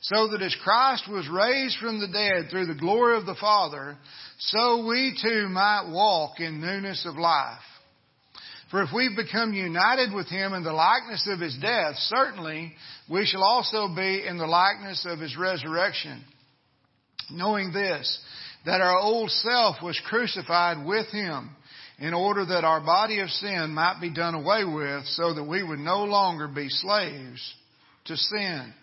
So 0.01 0.30
that 0.30 0.42
as 0.42 0.56
Christ 0.63 1.10
was 1.10 1.28
raised 1.28 1.78
from 1.80 2.00
the 2.00 2.08
dead 2.08 2.50
through 2.50 2.68
the 2.68 2.80
glory 2.80 3.18
of 3.18 3.25
the 3.25 3.36
Father, 3.36 3.98
so 4.38 4.86
we 4.86 5.18
too 5.22 5.50
might 5.50 5.89
walk 5.92 6.39
in 6.39 6.62
newness 6.62 7.06
of 7.06 7.16
life. 7.16 7.60
For 8.71 8.83
if 8.83 8.89
we 8.93 9.09
become 9.15 9.53
united 9.53 10.13
with 10.13 10.27
him 10.27 10.53
in 10.53 10.63
the 10.63 10.73
likeness 10.73 11.27
of 11.31 11.39
his 11.39 11.57
death, 11.57 11.95
certainly 11.95 12.73
we 13.09 13.25
shall 13.25 13.43
also 13.43 13.88
be 13.95 14.23
in 14.25 14.38
the 14.38 14.45
likeness 14.45 15.05
of 15.09 15.19
his 15.19 15.35
resurrection. 15.35 16.23
Knowing 17.31 17.71
this, 17.71 18.19
that 18.65 18.81
our 18.81 18.99
old 18.99 19.31
self 19.31 19.77
was 19.81 19.99
crucified 20.07 20.85
with 20.85 21.07
him 21.07 21.49
in 21.97 22.13
order 22.13 22.45
that 22.45 22.63
our 22.63 22.81
body 22.81 23.19
of 23.19 23.29
sin 23.29 23.71
might 23.71 23.99
be 23.99 24.13
done 24.13 24.35
away 24.35 24.63
with 24.63 25.05
so 25.05 25.33
that 25.33 25.43
we 25.43 25.63
would 25.63 25.79
no 25.79 26.03
longer 26.03 26.47
be 26.47 26.69
slaves 26.69 27.53
to 28.05 28.15
sin. 28.15 28.73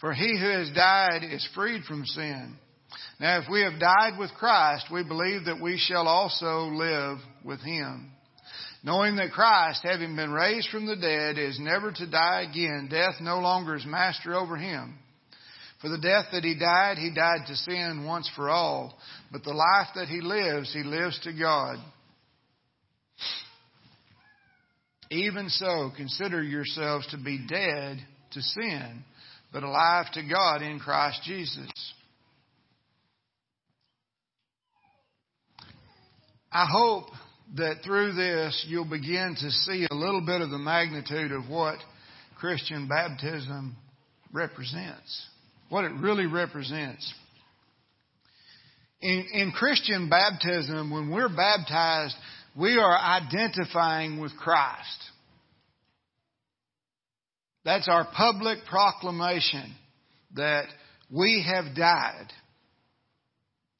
For 0.00 0.12
he 0.12 0.38
who 0.38 0.48
has 0.48 0.70
died 0.70 1.24
is 1.24 1.48
freed 1.54 1.84
from 1.84 2.04
sin. 2.04 2.56
Now 3.20 3.40
if 3.40 3.44
we 3.50 3.62
have 3.62 3.80
died 3.80 4.18
with 4.18 4.30
Christ, 4.38 4.86
we 4.92 5.02
believe 5.04 5.46
that 5.46 5.60
we 5.60 5.76
shall 5.78 6.06
also 6.06 6.66
live 6.66 7.18
with 7.44 7.60
him. 7.60 8.10
Knowing 8.84 9.16
that 9.16 9.32
Christ, 9.32 9.80
having 9.82 10.14
been 10.14 10.30
raised 10.30 10.68
from 10.70 10.86
the 10.86 10.96
dead, 10.96 11.36
is 11.36 11.58
never 11.60 11.90
to 11.90 12.10
die 12.10 12.46
again, 12.48 12.88
death 12.90 13.16
no 13.20 13.40
longer 13.40 13.74
is 13.74 13.84
master 13.84 14.34
over 14.34 14.56
him. 14.56 14.96
For 15.80 15.88
the 15.88 15.98
death 15.98 16.26
that 16.32 16.44
he 16.44 16.58
died, 16.58 16.96
he 16.98 17.12
died 17.14 17.46
to 17.46 17.54
sin 17.54 18.04
once 18.06 18.30
for 18.34 18.48
all. 18.48 18.96
But 19.30 19.44
the 19.44 19.52
life 19.52 19.88
that 19.94 20.08
he 20.08 20.20
lives, 20.20 20.72
he 20.72 20.82
lives 20.82 21.18
to 21.20 21.32
God. 21.32 21.78
Even 25.10 25.48
so, 25.48 25.90
consider 25.96 26.42
yourselves 26.42 27.06
to 27.08 27.16
be 27.16 27.46
dead 27.48 27.98
to 28.32 28.42
sin, 28.42 29.04
but 29.52 29.62
alive 29.62 30.06
to 30.12 30.22
God 30.22 30.62
in 30.62 30.78
Christ 30.78 31.22
Jesus. 31.24 31.70
I 36.50 36.66
hope 36.70 37.06
that 37.56 37.82
through 37.84 38.12
this 38.12 38.66
you'll 38.68 38.88
begin 38.88 39.36
to 39.40 39.50
see 39.50 39.86
a 39.90 39.94
little 39.94 40.24
bit 40.24 40.40
of 40.40 40.50
the 40.50 40.58
magnitude 40.58 41.32
of 41.32 41.48
what 41.48 41.78
Christian 42.38 42.88
baptism 42.88 43.76
represents 44.32 45.26
what 45.68 45.84
it 45.84 45.92
really 46.00 46.26
represents. 46.26 47.12
In, 49.00 49.26
in 49.32 49.52
Christian 49.52 50.08
baptism, 50.08 50.90
when 50.90 51.10
we're 51.10 51.28
baptized, 51.28 52.16
we 52.56 52.78
are 52.78 52.98
identifying 52.98 54.20
with 54.20 54.36
Christ. 54.36 55.04
That's 57.64 57.88
our 57.88 58.08
public 58.16 58.58
proclamation 58.68 59.74
that 60.34 60.66
we 61.10 61.46
have 61.46 61.76
died. 61.76 62.28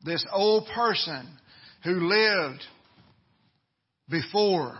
This 0.04 0.24
old 0.32 0.68
person 0.74 1.26
who 1.84 2.08
lived 2.08 2.62
before 4.08 4.78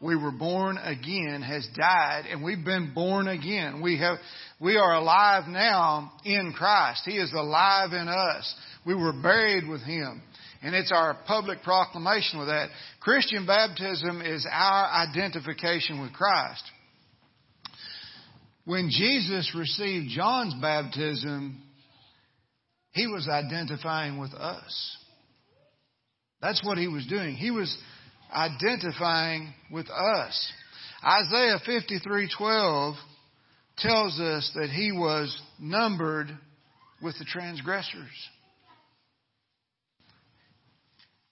we 0.00 0.14
were 0.14 0.32
born 0.32 0.78
again 0.78 1.42
has 1.42 1.68
died 1.76 2.24
and 2.30 2.42
we've 2.44 2.64
been 2.64 2.92
born 2.94 3.26
again. 3.26 3.82
We 3.82 3.98
have, 3.98 4.18
we 4.60 4.76
are 4.76 4.94
alive 4.94 5.48
now 5.48 6.12
in 6.24 6.52
Christ. 6.56 7.02
He 7.04 7.16
is 7.16 7.32
alive 7.32 7.92
in 7.92 8.08
us. 8.08 8.54
We 8.86 8.94
were 8.94 9.12
buried 9.12 9.68
with 9.68 9.82
Him. 9.82 10.22
And 10.62 10.74
it's 10.74 10.92
our 10.92 11.16
public 11.26 11.62
proclamation 11.62 12.38
with 12.38 12.48
that. 12.48 12.68
Christian 13.00 13.46
baptism 13.46 14.22
is 14.22 14.46
our 14.50 14.86
identification 15.08 16.00
with 16.00 16.12
Christ. 16.12 16.64
When 18.64 18.90
Jesus 18.90 19.54
received 19.56 20.10
John's 20.10 20.54
baptism, 20.60 21.62
he 22.90 23.06
was 23.06 23.28
identifying 23.28 24.18
with 24.18 24.34
us. 24.34 24.97
That's 26.40 26.64
what 26.64 26.78
he 26.78 26.88
was 26.88 27.06
doing. 27.06 27.34
He 27.34 27.50
was 27.50 27.76
identifying 28.32 29.52
with 29.70 29.88
us. 29.90 30.52
Isaiah 31.04 31.58
53:12 31.66 32.96
tells 33.78 34.18
us 34.20 34.50
that 34.54 34.70
he 34.70 34.92
was 34.92 35.40
numbered 35.58 36.36
with 37.00 37.16
the 37.18 37.24
transgressors. 37.24 38.28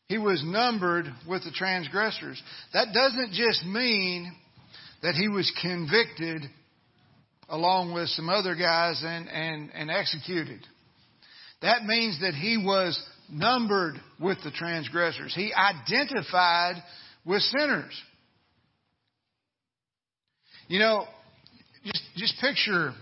He 0.08 0.18
was 0.18 0.42
numbered 0.44 1.12
with 1.28 1.42
the 1.42 1.50
transgressors. 1.50 2.40
That 2.72 2.92
doesn't 2.92 3.32
just 3.32 3.64
mean 3.66 4.32
that 5.02 5.16
he 5.16 5.28
was 5.28 5.50
convicted 5.60 6.42
along 7.48 7.92
with 7.92 8.08
some 8.10 8.28
other 8.28 8.54
guys 8.54 9.02
and, 9.04 9.28
and, 9.28 9.70
and 9.74 9.90
executed. 9.90 10.64
That 11.62 11.84
means 11.84 12.20
that 12.20 12.34
he 12.34 12.56
was 12.56 13.00
numbered 13.30 13.94
with 14.20 14.38
the 14.44 14.50
transgressors. 14.50 15.34
He 15.34 15.52
identified 15.52 16.76
with 17.24 17.42
sinners. 17.42 18.02
You 20.68 20.78
know, 20.78 21.04
just, 21.84 22.02
just 22.16 22.34
picture 22.40 22.92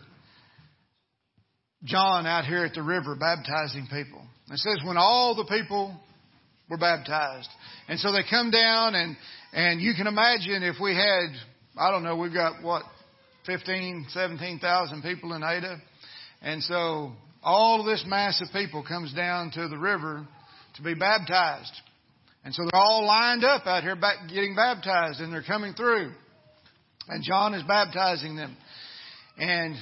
John 1.85 2.27
out 2.27 2.45
here 2.45 2.65
at 2.65 2.75
the 2.75 2.83
river 2.83 3.17
baptizing 3.17 3.89
people. 3.91 4.23
It 4.51 4.59
says 4.59 4.79
when 4.85 4.97
all 4.97 5.35
the 5.35 5.45
people 5.45 5.99
were 6.69 6.79
baptized. 6.79 7.49
And 7.89 7.99
so 7.99 8.13
they 8.13 8.23
come 8.29 8.51
down 8.51 8.95
and, 8.95 9.17
and 9.53 9.81
you 9.81 9.95
can 9.95 10.07
imagine 10.07 10.63
if 10.63 10.77
we 10.81 10.95
had, 10.95 11.27
I 11.77 11.91
don't 11.91 12.03
know, 12.03 12.17
we've 12.17 12.33
got 12.33 12.63
what, 12.63 12.83
15, 13.47 14.07
17,000 14.11 15.03
people 15.03 15.35
in 15.35 15.43
Ada. 15.43 15.77
And 16.41 16.63
so 16.63 17.13
all 17.45 17.81
of 17.81 17.87
this 17.87 18.05
mass 18.07 18.41
of 18.41 18.49
people 18.53 18.83
comes 18.83 19.13
down 19.13 19.51
to 19.53 19.69
the 19.69 19.79
river 19.79 20.27
to 20.77 20.83
be 20.83 20.95
baptized. 20.95 21.73
And 22.45 22.55
so 22.55 22.63
they're 22.63 22.81
all 22.81 23.07
lined 23.07 23.45
up 23.45 23.67
out 23.67 23.83
here 23.83 23.97
getting 24.29 24.55
baptized 24.55 25.21
and 25.21 25.33
they're 25.33 25.43
coming 25.43 25.75
through. 25.75 26.13
And 27.09 27.23
John 27.23 27.55
is 27.55 27.63
baptizing 27.65 28.37
them. 28.37 28.57
And 29.37 29.77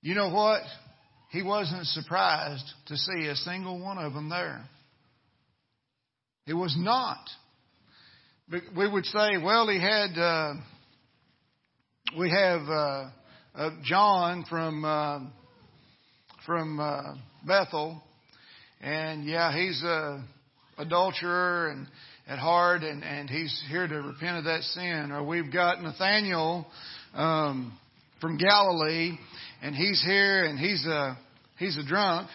you 0.00 0.14
know 0.14 0.30
what? 0.30 0.62
He 1.30 1.42
wasn't 1.42 1.86
surprised 1.86 2.64
to 2.86 2.96
see 2.96 3.26
a 3.26 3.34
single 3.34 3.82
one 3.82 3.98
of 3.98 4.14
them 4.14 4.28
there. 4.28 4.64
It 6.46 6.54
was 6.54 6.74
not. 6.78 7.18
We 8.76 8.88
would 8.88 9.04
say, 9.06 9.36
well, 9.42 9.68
he 9.68 9.80
had, 9.80 10.16
uh, 10.16 10.54
we 12.16 12.30
have 12.30 12.60
uh, 12.62 13.08
uh, 13.56 13.70
John 13.82 14.44
from 14.48 14.84
uh, 14.84 15.18
from 16.46 16.78
uh, 16.78 17.14
Bethel, 17.46 18.00
and 18.80 19.24
yeah, 19.24 19.52
he's 19.52 19.82
a 19.82 20.24
adulterer 20.78 21.68
and 21.68 21.88
at 22.28 22.38
heart, 22.38 22.82
and 22.82 23.02
and 23.02 23.28
he's 23.28 23.62
here 23.68 23.86
to 23.86 23.94
repent 23.96 24.38
of 24.38 24.44
that 24.44 24.62
sin. 24.62 25.10
Or 25.12 25.24
we've 25.24 25.52
got 25.52 25.82
Nathaniel 25.82 26.66
um, 27.14 27.76
from 28.20 28.38
Galilee, 28.38 29.18
and 29.62 29.74
he's 29.74 30.02
here, 30.04 30.44
and 30.44 30.58
he's 30.58 30.86
a 30.86 31.18
he's 31.58 31.76
a 31.76 31.86
drunk, 31.86 32.28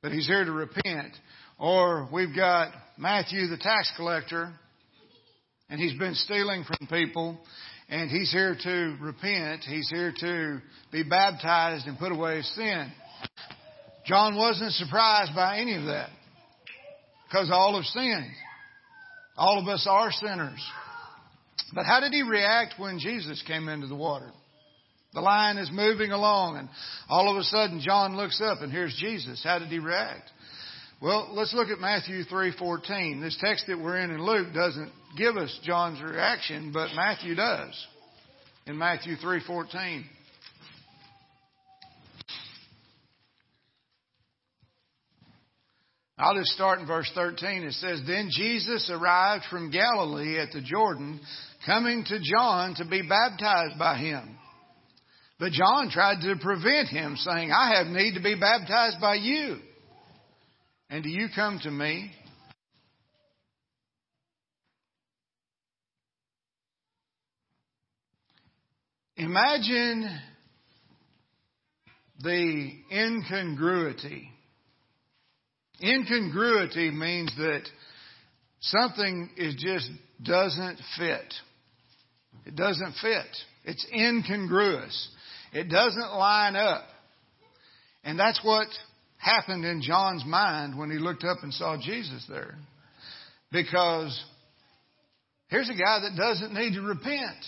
but 0.00 0.12
he's 0.12 0.26
here 0.26 0.44
to 0.44 0.52
repent. 0.52 1.12
Or 1.58 2.08
we've 2.12 2.34
got 2.34 2.72
Matthew 2.96 3.46
the 3.48 3.58
tax 3.58 3.92
collector, 3.96 4.52
and 5.68 5.80
he's 5.80 5.98
been 5.98 6.14
stealing 6.14 6.64
from 6.64 6.86
people, 6.88 7.38
and 7.88 8.10
he's 8.10 8.32
here 8.32 8.56
to 8.62 8.96
repent. 9.00 9.62
He's 9.62 9.90
here 9.90 10.12
to 10.20 10.60
be 10.90 11.02
baptized 11.02 11.86
and 11.86 11.98
put 11.98 12.12
away 12.12 12.42
sin. 12.42 12.92
John 14.06 14.36
wasn't 14.36 14.72
surprised 14.72 15.34
by 15.34 15.58
any 15.58 15.76
of 15.76 15.84
that 15.84 16.10
because 17.28 17.50
all 17.52 17.74
have 17.76 17.84
sinned. 17.84 18.32
All 19.36 19.58
of 19.60 19.68
us 19.68 19.86
are 19.90 20.10
sinners. 20.12 20.64
But 21.74 21.86
how 21.86 22.00
did 22.00 22.12
he 22.12 22.22
react 22.22 22.74
when 22.78 22.98
Jesus 22.98 23.42
came 23.46 23.68
into 23.68 23.86
the 23.86 23.94
water? 23.94 24.30
The 25.14 25.20
line 25.20 25.58
is 25.58 25.70
moving 25.72 26.10
along 26.10 26.56
and 26.56 26.68
all 27.08 27.30
of 27.30 27.36
a 27.36 27.44
sudden 27.44 27.80
John 27.84 28.16
looks 28.16 28.40
up 28.44 28.62
and 28.62 28.72
here's 28.72 28.96
Jesus. 29.00 29.42
How 29.42 29.58
did 29.58 29.68
he 29.68 29.78
react? 29.78 30.30
Well, 31.04 31.28
let's 31.32 31.52
look 31.52 31.68
at 31.68 31.80
Matthew 31.80 32.24
3:14. 32.24 33.20
This 33.20 33.36
text 33.38 33.66
that 33.66 33.78
we're 33.78 33.98
in 33.98 34.10
in 34.10 34.24
Luke 34.24 34.54
doesn't 34.54 34.90
give 35.18 35.36
us 35.36 35.54
John's 35.62 36.00
reaction, 36.00 36.72
but 36.72 36.94
Matthew 36.94 37.34
does. 37.34 37.86
In 38.66 38.78
Matthew 38.78 39.16
3:14. 39.16 40.06
I'll 46.16 46.36
just 46.36 46.52
start 46.52 46.78
in 46.78 46.86
verse 46.86 47.10
13. 47.14 47.64
It 47.64 47.74
says, 47.74 48.00
Then 48.06 48.30
Jesus 48.30 48.88
arrived 48.88 49.44
from 49.50 49.70
Galilee 49.70 50.38
at 50.38 50.52
the 50.52 50.62
Jordan, 50.62 51.20
coming 51.66 52.04
to 52.04 52.18
John 52.18 52.76
to 52.76 52.86
be 52.86 53.02
baptized 53.02 53.78
by 53.78 53.98
him. 53.98 54.38
But 55.38 55.52
John 55.52 55.90
tried 55.90 56.22
to 56.22 56.36
prevent 56.40 56.88
him, 56.88 57.16
saying, 57.16 57.52
I 57.52 57.74
have 57.76 57.88
need 57.88 58.14
to 58.14 58.22
be 58.22 58.36
baptized 58.36 59.02
by 59.02 59.16
you 59.16 59.60
and 60.90 61.02
do 61.02 61.08
you 61.08 61.28
come 61.34 61.58
to 61.62 61.70
me? 61.70 62.12
Imagine 69.16 70.20
the 72.20 72.72
incongruity. 72.92 74.30
Incongruity 75.82 76.90
means 76.90 77.32
that 77.36 77.62
something 78.60 79.30
is 79.36 79.54
just 79.56 79.90
doesn't 80.22 80.80
fit. 80.98 81.34
It 82.46 82.56
doesn't 82.56 82.94
fit. 83.00 83.26
It's 83.64 83.86
incongruous. 83.92 85.08
It 85.52 85.68
doesn't 85.68 86.12
line 86.12 86.56
up. 86.56 86.84
And 88.02 88.18
that's 88.18 88.40
what 88.42 88.68
happened 89.24 89.64
in 89.64 89.80
John's 89.80 90.24
mind 90.26 90.78
when 90.78 90.90
he 90.90 90.98
looked 90.98 91.24
up 91.24 91.38
and 91.42 91.52
saw 91.52 91.76
Jesus 91.80 92.24
there. 92.28 92.56
Because 93.50 94.22
here's 95.48 95.70
a 95.70 95.72
guy 95.72 96.00
that 96.00 96.16
doesn't 96.16 96.52
need 96.52 96.74
to 96.74 96.82
repent. 96.82 97.44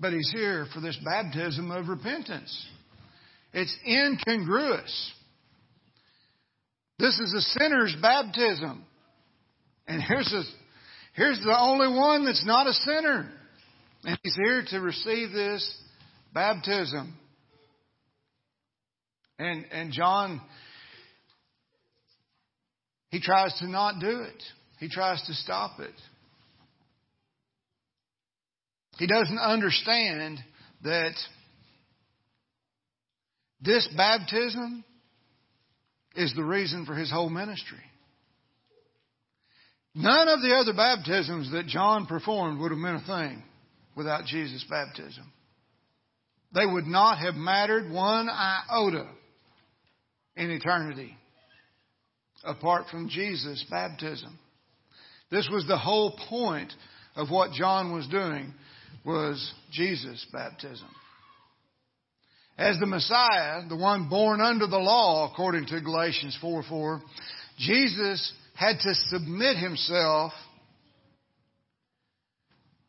But 0.00 0.12
he's 0.12 0.30
here 0.34 0.66
for 0.74 0.80
this 0.80 0.98
baptism 1.04 1.70
of 1.70 1.88
repentance. 1.88 2.66
It's 3.52 3.74
incongruous. 3.86 5.12
This 6.98 7.18
is 7.18 7.32
a 7.32 7.40
sinner's 7.58 7.96
baptism. 8.02 8.84
And 9.86 10.02
here's 10.02 10.32
a, 10.32 10.42
here's 11.14 11.40
the 11.40 11.56
only 11.58 11.88
one 11.88 12.24
that's 12.24 12.44
not 12.44 12.66
a 12.66 12.72
sinner. 12.72 13.30
And 14.04 14.18
he's 14.22 14.36
here 14.36 14.64
to 14.70 14.80
receive 14.80 15.32
this 15.32 15.82
baptism. 16.34 17.14
And, 19.38 19.64
and 19.72 19.92
John, 19.92 20.40
he 23.10 23.20
tries 23.20 23.56
to 23.58 23.68
not 23.68 24.00
do 24.00 24.20
it. 24.20 24.42
He 24.78 24.88
tries 24.88 25.24
to 25.26 25.34
stop 25.34 25.80
it. 25.80 25.94
He 28.98 29.06
doesn't 29.06 29.38
understand 29.38 30.38
that 30.84 31.14
this 33.60 33.88
baptism 33.96 34.84
is 36.14 36.32
the 36.36 36.44
reason 36.44 36.86
for 36.86 36.94
his 36.94 37.10
whole 37.10 37.30
ministry. 37.30 37.78
None 39.94 40.28
of 40.28 40.42
the 40.42 40.54
other 40.54 40.74
baptisms 40.74 41.50
that 41.52 41.66
John 41.66 42.06
performed 42.06 42.60
would 42.60 42.72
have 42.72 42.78
meant 42.78 43.02
a 43.02 43.06
thing 43.06 43.42
without 43.96 44.26
Jesus' 44.26 44.64
baptism. 44.68 45.32
They 46.52 46.66
would 46.66 46.86
not 46.86 47.18
have 47.18 47.34
mattered 47.34 47.90
one 47.90 48.28
iota 48.28 49.08
in 50.36 50.50
eternity 50.50 51.16
apart 52.44 52.86
from 52.90 53.08
Jesus' 53.08 53.64
baptism. 53.70 54.38
This 55.30 55.48
was 55.50 55.66
the 55.66 55.78
whole 55.78 56.18
point 56.28 56.72
of 57.16 57.30
what 57.30 57.52
John 57.52 57.92
was 57.92 58.06
doing 58.08 58.52
was 59.04 59.52
Jesus' 59.72 60.26
baptism. 60.32 60.88
As 62.56 62.78
the 62.78 62.86
Messiah, 62.86 63.66
the 63.68 63.76
one 63.76 64.08
born 64.08 64.40
under 64.40 64.66
the 64.66 64.78
law, 64.78 65.30
according 65.30 65.66
to 65.66 65.80
Galatians 65.80 66.38
4 66.40 66.62
4, 66.68 67.02
Jesus 67.58 68.32
had 68.54 68.76
to 68.80 68.94
submit 69.08 69.56
himself 69.56 70.32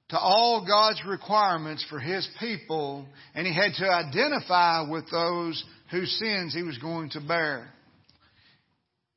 to 0.09 0.19
all 0.19 0.65
God's 0.67 1.01
requirements 1.05 1.85
for 1.89 1.99
His 1.99 2.27
people, 2.39 3.05
and 3.33 3.47
He 3.47 3.53
had 3.53 3.73
to 3.79 3.89
identify 3.89 4.89
with 4.89 5.09
those 5.09 5.63
whose 5.91 6.11
sins 6.19 6.53
He 6.53 6.63
was 6.63 6.77
going 6.77 7.09
to 7.11 7.21
bear. 7.21 7.67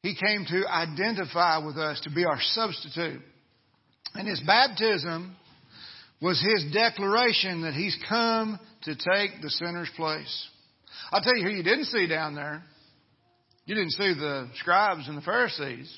He 0.03 0.15
came 0.15 0.47
to 0.47 0.69
identify 0.69 1.59
with 1.59 1.77
us, 1.77 2.01
to 2.05 2.11
be 2.11 2.25
our 2.25 2.41
substitute. 2.41 3.21
And 4.15 4.27
His 4.27 4.41
baptism 4.47 5.37
was 6.23 6.41
His 6.41 6.73
declaration 6.73 7.63
that 7.63 7.75
He's 7.75 7.97
come 8.09 8.59
to 8.83 8.95
take 8.95 9.43
the 9.43 9.51
sinner's 9.51 9.91
place. 9.97 10.49
I'll 11.13 11.23
tell 11.23 11.37
you 11.37 11.45
who 11.45 11.51
you 11.51 11.63
didn't 11.63 11.87
see 11.87 12.07
down 12.07 12.35
there. 12.35 12.63
You 13.67 13.75
didn't 13.75 13.93
see 13.93 14.15
the 14.15 14.49
scribes 14.55 15.09
and 15.09 15.19
the 15.19 15.23
Pharisees. 15.23 15.95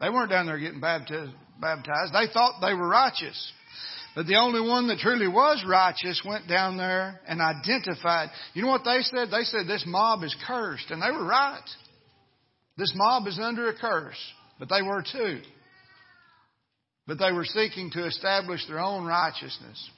They 0.00 0.08
weren't 0.08 0.30
down 0.30 0.46
there 0.46 0.58
getting 0.58 0.80
baptized. 0.80 1.32
They 2.12 2.32
thought 2.32 2.60
they 2.60 2.74
were 2.74 2.88
righteous. 2.88 3.52
But 4.14 4.26
the 4.26 4.36
only 4.36 4.60
one 4.60 4.88
that 4.88 4.98
truly 4.98 5.28
was 5.28 5.64
righteous 5.66 6.22
went 6.26 6.46
down 6.46 6.76
there 6.76 7.20
and 7.26 7.40
identified. 7.40 8.28
You 8.52 8.62
know 8.62 8.68
what 8.68 8.84
they 8.84 9.00
said? 9.00 9.28
They 9.30 9.44
said 9.44 9.66
this 9.66 9.84
mob 9.86 10.22
is 10.22 10.36
cursed. 10.46 10.90
And 10.90 11.00
they 11.00 11.10
were 11.10 11.24
right. 11.24 11.64
This 12.76 12.92
mob 12.94 13.26
is 13.26 13.38
under 13.40 13.68
a 13.68 13.78
curse. 13.78 14.18
But 14.58 14.68
they 14.68 14.82
were 14.82 15.02
too. 15.02 15.40
But 17.06 17.18
they 17.18 17.32
were 17.32 17.46
seeking 17.46 17.90
to 17.92 18.06
establish 18.06 18.66
their 18.68 18.80
own 18.80 19.06
righteousness. 19.06 19.90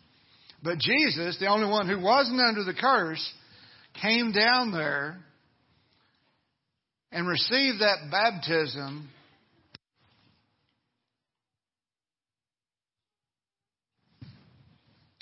But 0.62 0.79
Jesus, 0.79 1.37
the 1.38 1.48
only 1.48 1.68
one 1.68 1.88
who 1.88 2.00
wasn't 2.00 2.40
under 2.40 2.64
the 2.64 2.72
curse, 2.72 3.33
came 4.00 4.33
down 4.33 4.72
there 4.72 5.18
and 7.12 7.29
received 7.29 7.81
that 7.81 8.11
baptism 8.11 9.09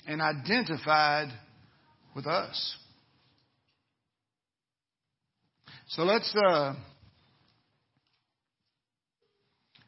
and 0.07 0.21
identified 0.21 1.29
with 2.15 2.27
us. 2.27 2.75
So 5.87 6.03
let's 6.03 6.33
uh, 6.35 6.73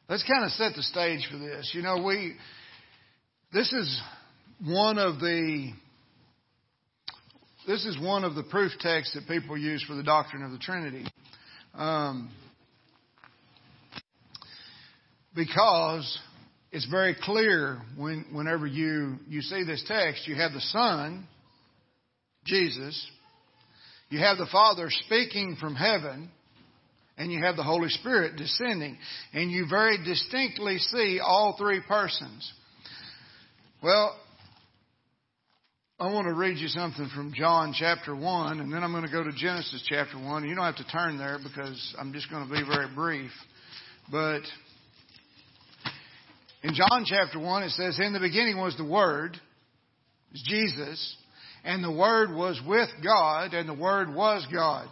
let's 0.08 0.22
kind 0.22 0.44
of 0.44 0.50
set 0.52 0.74
the 0.74 0.82
stage 0.82 1.26
for 1.30 1.38
this. 1.38 1.72
You 1.74 1.82
know, 1.82 2.02
we 2.02 2.36
this 3.52 3.72
is 3.72 4.00
one 4.64 4.98
of 4.98 5.18
the 5.20 5.72
this 7.66 7.84
is 7.84 7.98
one 8.00 8.22
of 8.22 8.36
the 8.36 8.44
proof 8.44 8.72
texts 8.78 9.14
that 9.14 9.26
people 9.26 9.58
use 9.58 9.82
for 9.82 9.94
the 9.94 10.04
doctrine 10.04 10.44
of 10.44 10.52
the 10.52 10.58
Trinity. 10.58 11.04
Um, 11.74 12.30
because 15.34 16.18
it's 16.72 16.86
very 16.86 17.16
clear 17.20 17.80
when, 17.96 18.26
whenever 18.32 18.66
you, 18.66 19.16
you 19.28 19.40
see 19.40 19.64
this 19.64 19.84
text, 19.86 20.26
you 20.26 20.34
have 20.34 20.52
the 20.52 20.60
Son, 20.60 21.26
Jesus, 22.44 23.10
you 24.08 24.18
have 24.20 24.38
the 24.38 24.46
Father 24.52 24.88
speaking 24.88 25.56
from 25.60 25.74
heaven, 25.74 26.30
and 27.18 27.32
you 27.32 27.42
have 27.42 27.56
the 27.56 27.62
Holy 27.62 27.88
Spirit 27.88 28.36
descending. 28.36 28.98
And 29.32 29.50
you 29.50 29.66
very 29.68 29.96
distinctly 30.04 30.78
see 30.78 31.18
all 31.24 31.56
three 31.58 31.80
persons. 31.88 32.52
Well, 33.82 34.16
I 35.98 36.12
want 36.12 36.26
to 36.28 36.34
read 36.34 36.58
you 36.58 36.68
something 36.68 37.08
from 37.14 37.32
John 37.34 37.74
chapter 37.76 38.14
1, 38.14 38.60
and 38.60 38.70
then 38.70 38.82
I'm 38.82 38.92
going 38.92 39.06
to 39.06 39.10
go 39.10 39.24
to 39.24 39.32
Genesis 39.32 39.82
chapter 39.88 40.18
1. 40.18 40.44
You 40.46 40.54
don't 40.54 40.64
have 40.64 40.76
to 40.76 40.86
turn 40.88 41.16
there 41.16 41.38
because 41.42 41.94
I'm 41.98 42.12
just 42.12 42.30
going 42.30 42.46
to 42.46 42.52
be 42.52 42.62
very 42.62 42.94
brief. 42.94 43.30
But 44.10 44.42
in 46.66 46.74
John 46.74 47.04
chapter 47.06 47.38
1, 47.38 47.62
it 47.62 47.70
says, 47.70 48.00
In 48.00 48.12
the 48.12 48.18
beginning 48.18 48.58
was 48.58 48.76
the 48.76 48.84
Word, 48.84 49.36
Jesus, 50.34 51.16
and 51.64 51.82
the 51.82 51.92
Word 51.92 52.34
was 52.34 52.60
with 52.66 52.88
God, 53.04 53.54
and 53.54 53.68
the 53.68 53.74
Word 53.74 54.12
was 54.12 54.44
God. 54.52 54.88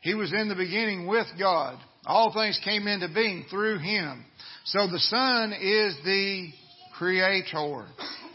He 0.00 0.14
was 0.14 0.32
in 0.32 0.48
the 0.48 0.54
beginning 0.54 1.06
with 1.06 1.26
God. 1.38 1.78
All 2.06 2.32
things 2.32 2.58
came 2.64 2.86
into 2.86 3.12
being 3.14 3.44
through 3.50 3.80
Him. 3.80 4.24
So 4.64 4.86
the 4.86 4.98
Son 4.98 5.52
is 5.52 5.94
the 6.06 6.48
Creator. 6.96 7.84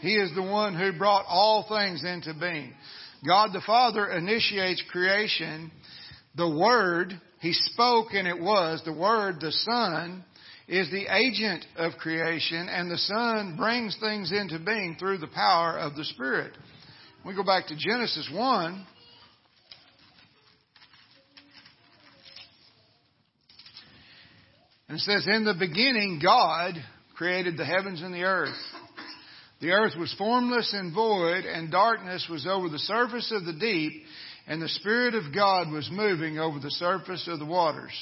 He 0.00 0.14
is 0.14 0.32
the 0.36 0.42
one 0.42 0.76
who 0.76 0.96
brought 0.96 1.24
all 1.26 1.66
things 1.68 2.04
into 2.04 2.34
being. 2.38 2.72
God 3.26 3.50
the 3.52 3.62
Father 3.66 4.06
initiates 4.10 4.84
creation. 4.92 5.72
The 6.36 6.48
Word, 6.48 7.20
He 7.40 7.52
spoke 7.52 8.08
and 8.12 8.28
it 8.28 8.38
was. 8.40 8.80
The 8.84 8.92
Word, 8.92 9.40
the 9.40 9.50
Son, 9.50 10.24
is 10.68 10.90
the 10.90 11.06
agent 11.14 11.64
of 11.76 11.92
creation 11.98 12.68
and 12.68 12.90
the 12.90 12.98
Son 12.98 13.56
brings 13.56 13.96
things 14.00 14.32
into 14.32 14.58
being 14.58 14.96
through 14.98 15.18
the 15.18 15.28
power 15.28 15.78
of 15.78 15.94
the 15.94 16.04
Spirit. 16.04 16.52
We 17.24 17.34
go 17.34 17.44
back 17.44 17.68
to 17.68 17.76
Genesis 17.76 18.28
1. 18.32 18.86
And 24.88 24.98
it 24.98 25.00
says, 25.00 25.26
In 25.26 25.44
the 25.44 25.54
beginning, 25.58 26.20
God 26.22 26.74
created 27.16 27.56
the 27.56 27.64
heavens 27.64 28.02
and 28.02 28.14
the 28.14 28.22
earth. 28.22 28.54
The 29.60 29.70
earth 29.70 29.94
was 29.98 30.14
formless 30.18 30.72
and 30.74 30.94
void, 30.94 31.44
and 31.44 31.70
darkness 31.70 32.26
was 32.30 32.46
over 32.46 32.68
the 32.68 32.78
surface 32.78 33.32
of 33.34 33.44
the 33.44 33.54
deep, 33.54 34.02
and 34.46 34.60
the 34.60 34.68
Spirit 34.68 35.14
of 35.14 35.34
God 35.34 35.72
was 35.72 35.88
moving 35.90 36.38
over 36.38 36.60
the 36.60 36.70
surface 36.70 37.26
of 37.26 37.38
the 37.38 37.46
waters. 37.46 37.92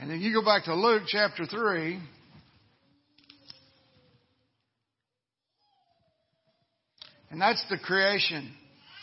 And 0.00 0.10
then 0.10 0.20
you 0.20 0.32
go 0.32 0.44
back 0.44 0.64
to 0.64 0.74
Luke 0.74 1.02
chapter 1.08 1.44
3. 1.44 2.00
And 7.30 7.40
that's 7.40 7.62
the 7.68 7.78
creation. 7.78 8.50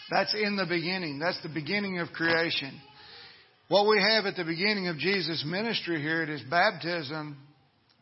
That's 0.10 0.34
in 0.34 0.56
the 0.56 0.66
beginning. 0.66 1.20
That's 1.20 1.42
the 1.44 1.50
beginning 1.50 2.00
of 2.00 2.10
creation. 2.10 2.80
What 3.68 3.88
we 3.88 4.00
have 4.00 4.26
at 4.26 4.36
the 4.36 4.44
beginning 4.44 4.88
of 4.88 4.98
Jesus' 4.98 5.44
ministry 5.46 6.02
here 6.02 6.22
at 6.22 6.30
his 6.30 6.44
baptism 6.50 7.38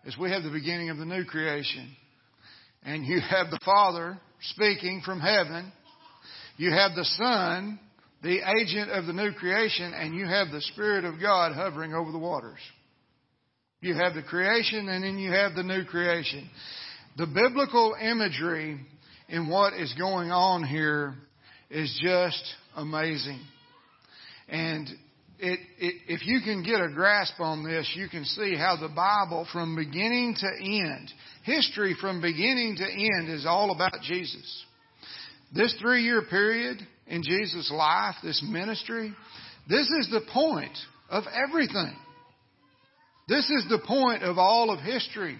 is 0.05 0.17
we 0.17 0.29
have 0.31 0.43
the 0.43 0.49
beginning 0.49 0.89
of 0.89 0.97
the 0.97 1.05
new 1.05 1.25
creation. 1.25 1.89
And 2.83 3.05
you 3.05 3.19
have 3.21 3.49
the 3.49 3.59
Father 3.63 4.19
speaking 4.41 5.01
from 5.05 5.19
heaven. 5.19 5.71
You 6.57 6.71
have 6.71 6.91
the 6.95 7.05
Son, 7.05 7.79
the 8.21 8.39
agent 8.59 8.91
of 8.91 9.05
the 9.05 9.13
new 9.13 9.31
creation, 9.33 9.93
and 9.93 10.13
you 10.13 10.25
have 10.25 10.51
the 10.51 10.61
Spirit 10.61 11.05
of 11.05 11.19
God 11.19 11.53
hovering 11.53 11.93
over 11.93 12.11
the 12.11 12.19
waters. 12.19 12.59
You 13.83 13.95
have 13.95 14.13
the 14.13 14.23
creation 14.23 14.87
and 14.87 15.03
then 15.03 15.19
you 15.19 15.33
have 15.33 15.55
the 15.55 15.63
new 15.63 15.83
creation. 15.83 16.49
The 17.17 17.27
biblical 17.27 17.95
imagery 18.01 18.79
in 19.27 19.49
what 19.49 19.73
is 19.73 19.93
going 19.99 20.31
on 20.31 20.63
here 20.63 21.15
is 21.69 22.01
just 22.01 22.41
amazing. 22.77 23.41
And 24.47 24.87
it, 25.37 25.59
it, 25.79 25.95
if 26.07 26.25
you 26.25 26.39
can 26.45 26.63
get 26.63 26.79
a 26.79 26.93
grasp 26.93 27.33
on 27.41 27.65
this, 27.65 27.91
you 27.93 28.07
can 28.07 28.23
see 28.23 28.55
how 28.55 28.77
the 28.79 28.87
Bible, 28.87 29.45
from 29.51 29.75
beginning 29.75 30.37
to 30.39 30.47
end, 30.47 31.11
history 31.43 31.93
from 31.99 32.21
beginning 32.21 32.77
to 32.77 32.85
end, 32.85 33.29
is 33.29 33.45
all 33.45 33.71
about 33.71 34.01
Jesus. 34.01 34.65
This 35.53 35.75
three 35.81 36.03
year 36.03 36.21
period 36.29 36.77
in 37.07 37.21
Jesus' 37.21 37.69
life, 37.69 38.15
this 38.23 38.41
ministry, 38.47 39.13
this 39.67 39.89
is 39.99 40.09
the 40.09 40.21
point 40.31 40.77
of 41.09 41.25
everything. 41.33 41.97
This 43.27 43.49
is 43.49 43.65
the 43.69 43.79
point 43.85 44.23
of 44.23 44.37
all 44.37 44.69
of 44.69 44.79
history. 44.79 45.37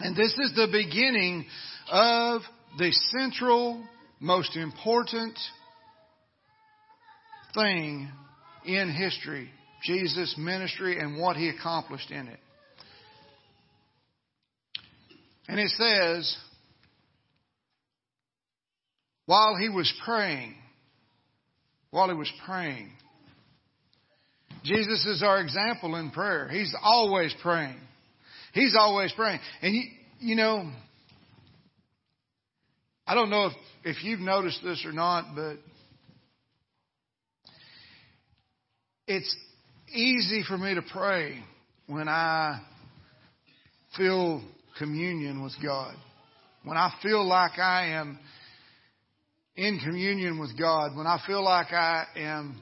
And 0.00 0.16
this 0.16 0.32
is 0.38 0.52
the 0.54 0.68
beginning 0.70 1.46
of 1.90 2.42
the 2.78 2.92
central, 3.16 3.84
most 4.20 4.56
important 4.56 5.38
thing 7.54 8.10
in 8.64 8.90
history 8.90 9.50
Jesus' 9.84 10.34
ministry 10.38 10.98
and 10.98 11.18
what 11.18 11.36
he 11.36 11.48
accomplished 11.48 12.10
in 12.10 12.26
it. 12.26 12.40
And 15.46 15.60
it 15.60 15.68
says, 15.70 16.36
while 19.26 19.56
he 19.60 19.68
was 19.68 19.92
praying, 20.04 20.54
while 21.90 22.08
he 22.08 22.14
was 22.14 22.32
praying, 22.46 22.92
Jesus 24.64 25.04
is 25.04 25.22
our 25.22 25.40
example 25.40 25.94
in 25.96 26.10
prayer. 26.10 26.48
He's 26.48 26.74
always 26.82 27.34
praying. 27.42 27.76
He's 28.54 28.74
always 28.78 29.12
praying. 29.12 29.40
And 29.60 29.74
you, 29.74 29.82
you 30.20 30.36
know, 30.36 30.70
I 33.06 33.14
don't 33.14 33.28
know 33.28 33.46
if, 33.46 33.52
if 33.84 34.04
you've 34.04 34.20
noticed 34.20 34.60
this 34.64 34.82
or 34.86 34.92
not, 34.92 35.34
but 35.34 35.58
it's 39.06 39.36
easy 39.92 40.42
for 40.48 40.56
me 40.56 40.74
to 40.74 40.82
pray 40.92 41.44
when 41.86 42.08
I 42.08 42.62
feel 43.98 44.42
communion 44.78 45.42
with 45.42 45.52
God. 45.62 45.94
When 46.64 46.78
I 46.78 46.90
feel 47.02 47.26
like 47.28 47.58
I 47.58 47.88
am 47.98 48.18
in 49.56 49.78
communion 49.84 50.40
with 50.40 50.58
God, 50.58 50.96
when 50.96 51.06
I 51.06 51.20
feel 51.26 51.44
like 51.44 51.72
I 51.72 52.06
am 52.16 52.58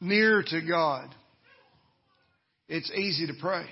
near 0.00 0.42
to 0.46 0.60
God, 0.66 1.14
it's 2.68 2.90
easy 2.92 3.26
to 3.26 3.34
pray. 3.40 3.66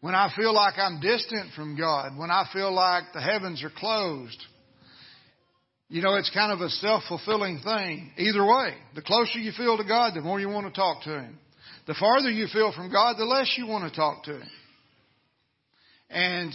When 0.00 0.14
I 0.14 0.32
feel 0.34 0.54
like 0.54 0.74
I'm 0.78 1.00
distant 1.00 1.52
from 1.54 1.76
God, 1.76 2.16
when 2.16 2.30
I 2.30 2.44
feel 2.52 2.72
like 2.72 3.04
the 3.12 3.20
heavens 3.20 3.62
are 3.62 3.70
closed, 3.70 4.42
you 5.88 6.02
know, 6.02 6.14
it's 6.14 6.30
kind 6.30 6.52
of 6.52 6.60
a 6.60 6.68
self-fulfilling 6.68 7.60
thing. 7.64 8.12
Either 8.16 8.46
way, 8.46 8.74
the 8.94 9.02
closer 9.02 9.38
you 9.38 9.52
feel 9.52 9.76
to 9.76 9.84
God, 9.84 10.14
the 10.14 10.20
more 10.20 10.40
you 10.40 10.48
want 10.48 10.72
to 10.72 10.72
talk 10.72 11.02
to 11.02 11.20
Him. 11.20 11.38
The 11.86 11.96
farther 11.98 12.30
you 12.30 12.46
feel 12.46 12.72
from 12.72 12.92
God, 12.92 13.16
the 13.18 13.24
less 13.24 13.52
you 13.58 13.66
want 13.66 13.90
to 13.90 13.96
talk 13.96 14.22
to 14.24 14.34
Him. 14.38 14.48
And 16.08 16.52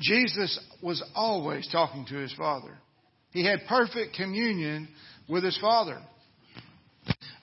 Jesus 0.00 0.58
was 0.82 1.02
always 1.14 1.68
talking 1.70 2.04
to 2.06 2.16
His 2.16 2.34
Father. 2.34 2.76
He 3.30 3.46
had 3.46 3.60
perfect 3.68 4.16
communion 4.16 4.88
with 5.28 5.44
His 5.44 5.56
Father. 5.58 6.00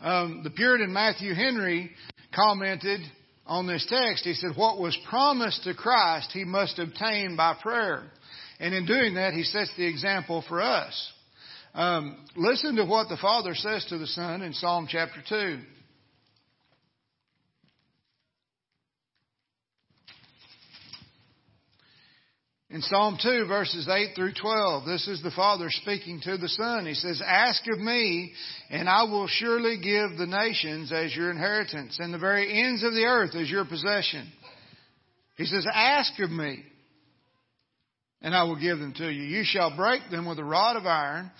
Um, 0.01 0.41
the 0.43 0.49
Puritan 0.49 0.93
Matthew 0.93 1.33
Henry 1.33 1.91
commented 2.33 3.01
on 3.45 3.67
this 3.67 3.85
text. 3.89 4.23
He 4.23 4.33
said, 4.33 4.51
What 4.55 4.79
was 4.79 4.97
promised 5.09 5.63
to 5.63 5.73
Christ, 5.73 6.31
he 6.31 6.45
must 6.45 6.79
obtain 6.79 7.35
by 7.35 7.55
prayer. 7.61 8.03
And 8.59 8.73
in 8.73 8.85
doing 8.85 9.15
that, 9.15 9.33
he 9.33 9.43
sets 9.43 9.71
the 9.77 9.87
example 9.87 10.43
for 10.47 10.61
us. 10.61 11.11
Um, 11.73 12.25
listen 12.35 12.75
to 12.75 12.85
what 12.85 13.09
the 13.09 13.17
Father 13.17 13.55
says 13.55 13.85
to 13.89 13.97
the 13.97 14.07
Son 14.07 14.41
in 14.41 14.53
Psalm 14.53 14.87
chapter 14.89 15.21
2. 15.27 15.59
In 22.71 22.83
Psalm 22.83 23.17
2, 23.19 23.45
verses 23.47 23.87
8 23.89 24.09
through 24.15 24.33
12, 24.39 24.85
this 24.85 25.07
is 25.07 25.23
the 25.23 25.31
Father 25.31 25.71
speaking 25.71 26.21
to 26.21 26.37
the 26.37 26.49
Son. 26.49 26.85
He 26.85 26.93
says, 26.93 27.19
Ask 27.25 27.63
of 27.73 27.79
me, 27.79 28.31
and 28.69 28.87
I 28.87 29.03
will 29.03 29.27
surely 29.27 29.77
give 29.77 30.19
the 30.19 30.27
nations 30.27 30.91
as 30.91 31.15
your 31.15 31.31
inheritance, 31.31 31.97
and 31.99 32.13
the 32.13 32.19
very 32.19 32.61
ends 32.61 32.83
of 32.83 32.93
the 32.93 33.05
earth 33.05 33.33
as 33.33 33.49
your 33.49 33.65
possession. 33.65 34.31
He 35.35 35.45
says, 35.45 35.65
Ask 35.73 36.19
of 36.19 36.29
me, 36.29 36.63
and 38.21 38.35
I 38.35 38.43
will 38.43 38.59
give 38.59 38.77
them 38.77 38.93
to 38.97 39.09
you. 39.09 39.23
You 39.23 39.43
shall 39.43 39.75
break 39.75 40.01
them 40.11 40.27
with 40.27 40.37
a 40.37 40.45
rod 40.45 40.77
of 40.77 40.85
iron. 40.85 41.31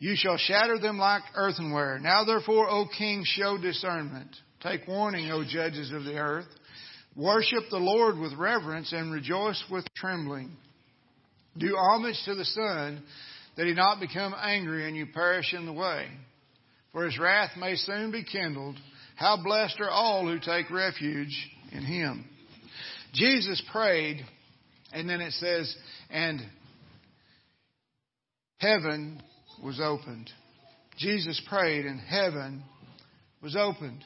You 0.00 0.16
shall 0.16 0.36
shatter 0.36 0.78
them 0.78 0.98
like 0.98 1.22
earthenware. 1.34 1.98
Now 1.98 2.24
therefore, 2.24 2.68
O 2.68 2.88
King, 2.98 3.22
show 3.24 3.56
discernment. 3.56 4.36
Take 4.60 4.86
warning, 4.86 5.30
O 5.30 5.44
judges 5.48 5.92
of 5.92 6.04
the 6.04 6.18
earth. 6.18 6.48
Worship 7.16 7.70
the 7.70 7.78
Lord 7.78 8.18
with 8.18 8.34
reverence 8.34 8.92
and 8.92 9.10
rejoice 9.10 9.64
with 9.70 9.86
trembling. 9.96 10.58
Do 11.56 11.76
homage 11.76 12.20
to 12.24 12.34
the 12.34 12.44
Son, 12.44 13.02
that 13.56 13.66
he 13.66 13.74
not 13.74 14.00
become 14.00 14.34
angry 14.36 14.86
and 14.86 14.96
you 14.96 15.06
perish 15.06 15.54
in 15.54 15.66
the 15.66 15.72
way. 15.72 16.08
For 16.92 17.04
his 17.04 17.18
wrath 17.18 17.50
may 17.56 17.76
soon 17.76 18.10
be 18.10 18.24
kindled. 18.24 18.76
How 19.16 19.36
blessed 19.42 19.80
are 19.80 19.90
all 19.90 20.26
who 20.26 20.40
take 20.40 20.70
refuge 20.70 21.50
in 21.72 21.82
him. 21.82 22.24
Jesus 23.12 23.62
prayed, 23.70 24.24
and 24.92 25.08
then 25.08 25.20
it 25.20 25.32
says, 25.34 25.74
and 26.10 26.40
heaven 28.58 29.22
was 29.62 29.80
opened. 29.80 30.30
Jesus 30.98 31.40
prayed, 31.48 31.86
and 31.86 32.00
heaven 32.00 32.64
was 33.42 33.56
opened. 33.56 34.04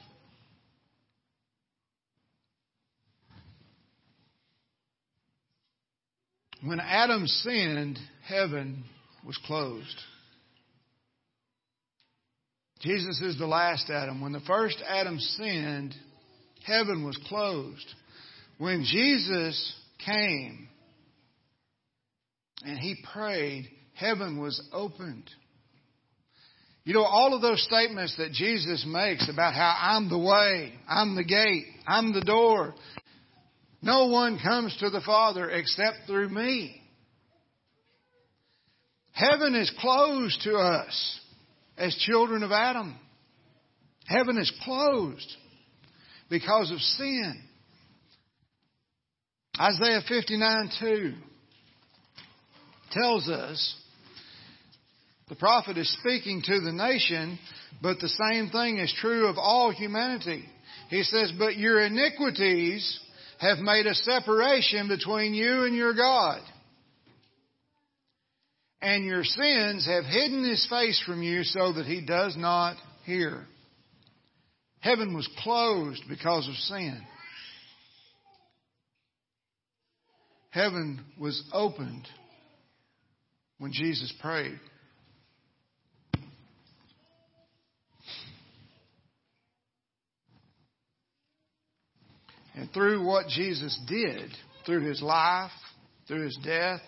When 6.65 6.81
Adam 6.81 7.27
sinned, 7.27 7.99
heaven 8.27 8.85
was 9.25 9.39
closed. 9.47 9.97
Jesus 12.81 13.21
is 13.21 13.39
the 13.39 13.47
last 13.47 13.91
Adam. 13.91 14.21
When 14.21 14.33
the 14.33 14.41
first 14.41 14.83
Adam 14.87 15.19
sinned, 15.19 15.95
heaven 16.65 17.05
was 17.05 17.19
closed. 17.29 17.95
When 18.59 18.85
Jesus 18.85 19.75
came 20.05 20.69
and 22.65 22.79
he 22.79 22.97
prayed, 23.13 23.69
heaven 23.95 24.41
was 24.41 24.61
opened. 24.73 25.31
You 26.85 26.95
know, 26.95 27.05
all 27.05 27.35
of 27.35 27.43
those 27.43 27.63
statements 27.65 28.17
that 28.17 28.33
Jesus 28.33 28.85
makes 28.89 29.29
about 29.29 29.55
how 29.55 29.77
I'm 29.79 30.09
the 30.09 30.19
way, 30.19 30.73
I'm 30.89 31.17
the 31.17 31.25
gate, 31.25 31.67
I'm 31.87 32.13
the 32.13 32.23
door, 32.23 32.75
no 33.81 34.07
one 34.07 34.39
comes 34.43 34.77
to 34.81 34.91
the 34.91 35.01
Father 35.01 35.51
except 35.51 35.99
through 36.07 36.31
me. 36.31 36.81
Heaven 39.13 39.55
is 39.55 39.73
closed 39.81 40.41
to 40.43 40.57
us 40.57 41.21
as 41.77 41.95
children 41.97 42.43
of 42.43 42.53
Adam. 42.53 42.97
Heaven 44.07 44.39
is 44.39 44.53
closed 44.65 45.37
because 46.31 46.71
of 46.71 46.79
sin. 46.79 47.43
Isaiah 49.61 50.03
59 50.09 50.71
2 50.81 51.15
tells 52.93 53.29
us 53.29 53.77
the 55.29 55.35
prophet 55.35 55.77
is 55.77 55.93
speaking 56.01 56.43
to 56.43 56.61
the 56.61 56.73
nation, 56.73 57.39
but 57.83 57.99
the 58.01 58.09
same 58.09 58.51
thing 58.51 58.79
is 58.79 58.95
true 59.01 59.27
of 59.27 59.37
all 59.37 59.71
humanity. 59.71 60.45
He 60.89 61.03
says, 61.03 61.33
But 61.39 61.57
your 61.57 61.85
iniquities 61.85 63.01
have 63.39 63.59
made 63.59 63.87
a 63.87 63.95
separation 63.95 64.89
between 64.89 65.35
you 65.35 65.65
and 65.65 65.75
your 65.75 65.95
God. 65.95 66.41
And 68.81 69.05
your 69.05 69.25
sins 69.25 69.87
have 69.87 70.05
hidden 70.05 70.49
his 70.49 70.67
face 70.69 71.03
from 71.07 71.23
you 71.23 71.43
so 71.43 71.73
that 71.73 71.87
he 71.87 72.05
does 72.05 72.37
not 72.37 72.77
hear. 73.05 73.45
Heaven 74.81 75.15
was 75.15 75.29
closed 75.43 76.03
because 76.09 76.49
of 76.49 76.55
sin. 76.55 77.01
Heaven 80.51 81.05
was 81.19 81.43
opened 81.53 82.07
when 83.59 83.73
Jesus 83.73 84.13
prayed. 84.21 84.59
And 92.59 92.73
through 92.73 93.07
what 93.07 93.29
Jesus 93.29 93.79
did, 93.89 94.31
through 94.67 94.81
his 94.81 95.01
life, 95.01 95.53
through 96.09 96.25
his 96.25 96.37
death, 96.45 96.81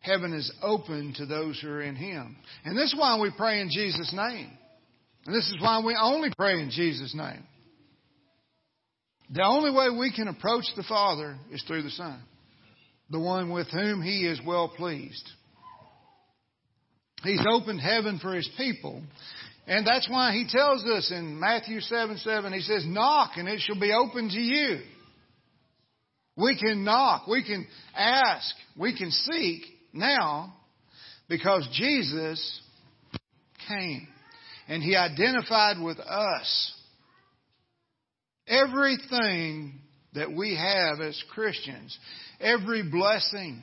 heaven 0.00 0.34
is 0.34 0.52
open 0.62 1.14
to 1.16 1.24
those 1.24 1.58
who 1.58 1.68
are 1.70 1.80
in 1.80 1.96
him. 1.96 2.36
And 2.66 2.76
this 2.76 2.92
is 2.92 2.98
why 2.98 3.18
we 3.18 3.30
pray 3.34 3.62
in 3.62 3.70
Jesus' 3.70 4.12
name. 4.12 4.50
And 5.24 5.34
this 5.34 5.46
is 5.48 5.56
why 5.62 5.82
we 5.82 5.96
only 5.98 6.28
pray 6.36 6.60
in 6.60 6.70
Jesus' 6.70 7.14
name. 7.14 7.42
The 9.32 9.44
only 9.44 9.70
way 9.70 9.88
we 9.98 10.12
can 10.12 10.28
approach 10.28 10.64
the 10.76 10.82
Father 10.82 11.38
is 11.50 11.64
through 11.66 11.84
the 11.84 11.90
Son, 11.90 12.20
the 13.08 13.20
one 13.20 13.50
with 13.50 13.68
whom 13.68 14.02
he 14.02 14.26
is 14.26 14.40
well 14.46 14.68
pleased. 14.68 15.26
He's 17.22 17.44
opened 17.50 17.80
heaven 17.80 18.18
for 18.18 18.34
his 18.34 18.48
people. 18.58 19.02
And 19.70 19.86
that's 19.86 20.08
why 20.10 20.32
he 20.32 20.48
tells 20.48 20.84
us 20.84 21.12
in 21.14 21.38
Matthew 21.38 21.78
7 21.78 22.16
7, 22.16 22.52
he 22.52 22.60
says, 22.60 22.84
Knock 22.84 23.34
and 23.36 23.46
it 23.48 23.60
shall 23.60 23.78
be 23.78 23.92
open 23.92 24.28
to 24.28 24.40
you. 24.40 24.80
We 26.36 26.58
can 26.58 26.82
knock, 26.82 27.28
we 27.28 27.44
can 27.44 27.68
ask, 27.94 28.52
we 28.76 28.98
can 28.98 29.12
seek 29.12 29.62
now 29.92 30.56
because 31.28 31.68
Jesus 31.72 32.60
came 33.68 34.08
and 34.66 34.82
he 34.82 34.96
identified 34.96 35.80
with 35.80 36.00
us. 36.00 36.74
Everything 38.48 39.74
that 40.14 40.32
we 40.32 40.56
have 40.56 41.00
as 41.00 41.22
Christians, 41.32 41.96
every 42.40 42.82
blessing, 42.90 43.62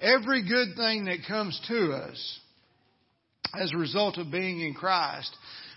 every 0.00 0.48
good 0.48 0.76
thing 0.76 1.06
that 1.06 1.26
comes 1.26 1.60
to 1.66 1.90
us, 1.90 2.40
as 3.52 3.72
a 3.72 3.78
result 3.78 4.18
of 4.18 4.30
being 4.30 4.60
in 4.60 4.74
Christ, 4.74 5.34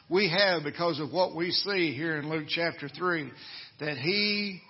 we 0.10 0.30
have, 0.30 0.64
because 0.64 1.00
of 1.00 1.12
what 1.12 1.36
we 1.36 1.52
see 1.52 1.94
here 1.94 2.18
in 2.18 2.30
Luke 2.30 2.48
chapter 2.48 2.88
3, 2.88 3.30
that 3.80 3.98
He 3.98 4.62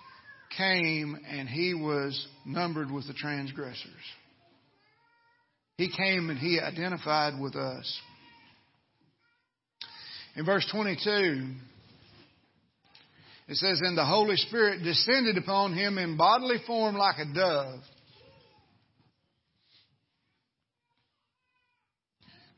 came 0.56 1.16
and 1.30 1.48
He 1.48 1.74
was 1.74 2.26
numbered 2.44 2.90
with 2.90 3.06
the 3.06 3.14
transgressors. 3.14 3.92
He 5.76 5.90
came 5.96 6.28
and 6.30 6.38
He 6.38 6.58
identified 6.60 7.40
with 7.40 7.54
us. 7.54 8.00
In 10.36 10.44
verse 10.44 10.68
22, 10.72 11.54
it 13.48 13.56
says, 13.56 13.80
And 13.82 13.96
the 13.96 14.04
Holy 14.04 14.36
Spirit 14.36 14.82
descended 14.84 15.38
upon 15.38 15.72
him 15.72 15.98
in 15.98 16.16
bodily 16.16 16.58
form 16.66 16.96
like 16.96 17.16
a 17.18 17.34
dove. 17.34 17.80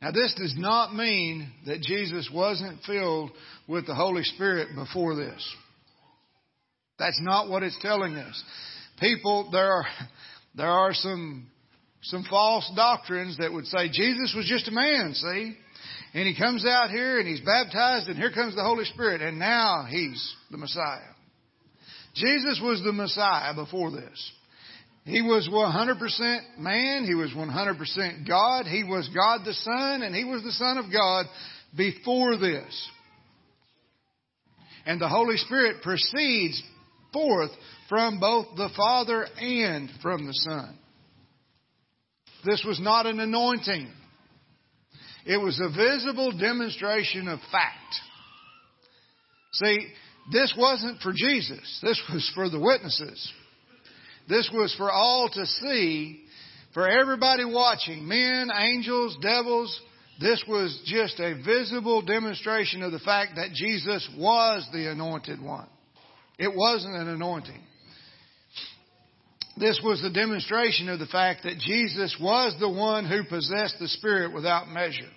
Now, 0.03 0.13
this 0.13 0.35
does 0.37 0.55
not 0.57 0.95
mean 0.95 1.51
that 1.67 1.83
Jesus 1.83 2.31
wasn't 2.33 2.83
filled 2.85 3.33
with 3.69 3.87
the 3.87 3.95
Holy 3.95 4.23
Spirit 4.23 4.69
before 4.75 5.15
this. 5.15 5.57
That's 6.99 7.21
not 7.23 7.51
what 7.51 7.63
it's 7.63 7.79
telling 7.83 8.17
us. 8.17 8.43
People, 8.99 9.51
there 9.53 9.73
are, 9.73 9.85
there 10.55 10.71
are 10.71 10.95
some, 10.95 11.49
some 12.03 12.25
false 12.31 12.71
doctrines 12.75 13.37
that 13.39 13.53
would 13.53 13.67
say 13.67 13.89
Jesus 13.91 14.35
was 14.35 14.47
just 14.47 14.69
a 14.69 14.73
man, 14.73 15.13
see? 15.15 15.57
And 16.15 16.27
he 16.27 16.37
comes 16.37 16.67
out 16.67 16.91
here 16.91 17.19
and 17.19 17.29
he's 17.29 17.41
baptized 17.41 18.09
and 18.09 18.17
here 18.17 18.33
comes 18.33 18.55
the 18.55 18.65
Holy 18.65 18.85
Spirit 18.85 19.21
and 19.21 19.39
now 19.39 19.87
he's 19.89 20.35
the 20.51 20.59
Messiah. 20.59 21.15
Jesus 22.15 22.61
was 22.63 22.83
the 22.83 22.93
Messiah 22.93 23.55
before 23.55 23.91
this. 23.91 24.33
He 25.05 25.23
was 25.23 25.49
100% 25.49 26.59
man. 26.59 27.05
He 27.05 27.15
was 27.15 27.31
100% 27.31 28.29
God. 28.29 28.67
He 28.67 28.85
was 28.85 29.09
God 29.15 29.41
the 29.45 29.55
Son, 29.55 30.03
and 30.03 30.15
He 30.15 30.25
was 30.25 30.43
the 30.43 30.53
Son 30.53 30.79
of 30.79 30.93
God 30.93 31.27
before 31.77 32.37
this. 32.37 32.91
And 34.87 35.01
the 35.01 35.09
Holy 35.09 35.37
Spirit 35.37 35.83
proceeds 35.83 36.63
forth 37.13 37.51
from 37.89 38.21
both 38.21 38.47
the 38.57 38.71
Father 38.77 39.27
and 39.39 39.91
from 40.03 40.27
the 40.27 40.35
Son. 40.35 40.79
This 42.45 42.65
was 42.67 42.81
not 42.81 43.07
an 43.07 43.21
anointing. 43.21 43.91
It 45.27 45.37
was 45.37 45.61
a 45.61 45.69
visible 45.69 46.33
demonstration 46.39 47.29
of 47.29 47.39
fact. 47.53 47.77
See, 49.53 49.89
this 50.33 50.55
wasn't 50.57 51.01
for 51.03 51.13
Jesus. 51.15 51.81
This 51.83 52.01
was 52.13 52.31
for 52.35 52.49
the 52.49 52.61
witnesses. 52.61 53.33
This 54.31 54.49
was 54.55 54.73
for 54.77 54.91
all 54.91 55.29
to 55.29 55.45
see, 55.45 56.23
for 56.73 56.89
everybody 56.89 57.45
watching, 57.45 58.07
men, 58.07 58.49
angels, 58.57 59.19
devils. 59.21 59.81
This 60.21 60.43
was 60.47 60.81
just 60.87 61.19
a 61.19 61.35
visible 61.45 62.01
demonstration 62.01 62.83
of 62.85 62.93
the 62.93 63.01
fact 63.01 63.33
that 63.37 63.53
Jesus 63.53 64.09
was 64.17 64.67
the 64.73 64.89
anointed 64.91 65.43
one. 65.43 65.67
It 66.39 66.55
wasn't 66.55 66.95
an 66.95 67.09
anointing. 67.09 67.61
This 69.57 69.81
was 69.85 70.01
the 70.01 70.11
demonstration 70.11 70.89
of 70.89 71.01
the 71.01 71.07
fact 71.07 71.43
that 71.43 71.59
Jesus 71.59 72.17
was 72.21 72.55
the 72.61 72.71
one 72.71 73.07
who 73.07 73.25
possessed 73.25 73.77
the 73.81 73.89
Spirit 73.89 74.33
without 74.33 74.69
measure. 74.69 75.11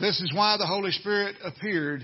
This 0.00 0.20
is 0.20 0.32
why 0.34 0.56
the 0.56 0.66
Holy 0.66 0.90
Spirit 0.92 1.36
appeared 1.44 2.02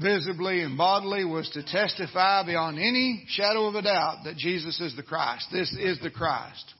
visibly 0.00 0.62
and 0.62 0.76
bodily 0.76 1.24
was 1.24 1.48
to 1.50 1.62
testify 1.62 2.44
beyond 2.44 2.78
any 2.78 3.24
shadow 3.28 3.66
of 3.66 3.74
a 3.74 3.82
doubt 3.82 4.24
that 4.24 4.36
Jesus 4.36 4.80
is 4.80 4.94
the 4.96 5.02
Christ. 5.02 5.46
This 5.50 5.74
is 5.78 5.98
the 6.00 6.10
Christ. 6.10 6.74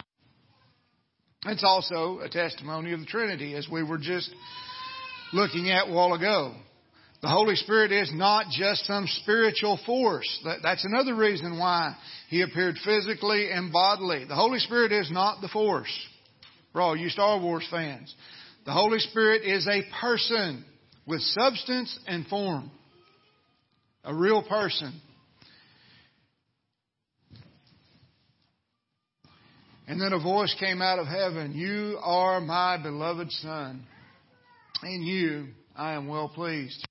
It's 1.46 1.64
also 1.64 2.20
a 2.20 2.29
testimony 2.29 2.92
of 2.92 3.00
the 3.00 3.07
Trinity 3.07 3.55
as 3.55 3.68
we 3.70 3.83
were 3.83 3.98
just 3.98 4.31
looking 5.33 5.70
at 5.70 5.88
a 5.88 5.92
while 5.92 6.14
ago. 6.14 6.55
The 7.22 7.29
Holy 7.29 7.57
Spirit 7.57 7.92
is 7.92 8.11
not 8.12 8.46
just 8.50 8.85
some 8.85 9.07
spiritual 9.22 9.81
force. 9.87 10.46
That's 10.62 10.85
another 10.85 11.14
reason 11.14 11.59
why 11.59 11.96
He 12.29 12.42
appeared 12.42 12.76
physically 12.85 13.50
and 13.50 13.72
bodily. 13.72 14.24
The 14.24 14.35
Holy 14.35 14.59
Spirit 14.59 14.92
is 14.92 15.11
not 15.11 15.40
the 15.40 15.48
force. 15.48 15.92
For 16.72 16.83
all 16.83 16.96
you 16.96 17.09
Star 17.09 17.40
Wars 17.40 17.66
fans, 17.70 18.14
the 18.66 18.72
Holy 18.72 18.98
Spirit 18.98 19.42
is 19.42 19.66
a 19.66 19.83
person 20.00 20.64
with 21.07 21.22
substance 21.22 21.98
and 22.07 22.26
form 22.26 22.70
a 24.07 24.14
real 24.14 24.42
person. 24.42 24.99
And 29.88 30.01
then 30.01 30.12
a 30.12 30.23
voice 30.23 30.55
came 30.59 30.81
out 30.81 30.99
of 30.99 31.07
heaven 31.07 31.53
You 31.53 31.99
are 32.03 32.40
my 32.40 32.81
beloved 32.81 33.31
Son. 33.33 33.85
In 34.83 35.03
you 35.03 35.49
I 35.77 35.95
am 35.95 36.09
well 36.09 36.29
pleased. 36.29 36.87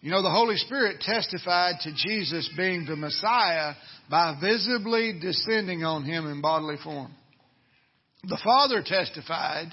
You 0.00 0.10
know, 0.10 0.22
the 0.22 0.30
Holy 0.30 0.56
Spirit 0.56 1.00
testified 1.00 1.76
to 1.82 1.94
Jesus 1.94 2.50
being 2.56 2.86
the 2.86 2.96
Messiah 2.96 3.74
by 4.10 4.36
visibly 4.40 5.18
descending 5.20 5.84
on 5.84 6.04
him 6.04 6.26
in 6.26 6.40
bodily 6.40 6.76
form. 6.82 7.14
The 8.24 8.40
Father 8.42 8.82
testified 8.84 9.72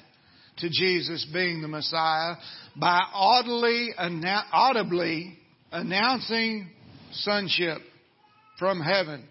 to 0.59 0.69
Jesus 0.69 1.25
being 1.31 1.61
the 1.61 1.67
Messiah 1.67 2.35
by 2.75 2.99
audibly, 3.13 3.89
audibly 3.97 5.37
announcing 5.71 6.69
sonship 7.11 7.79
from 8.57 8.81
heaven. 8.81 9.27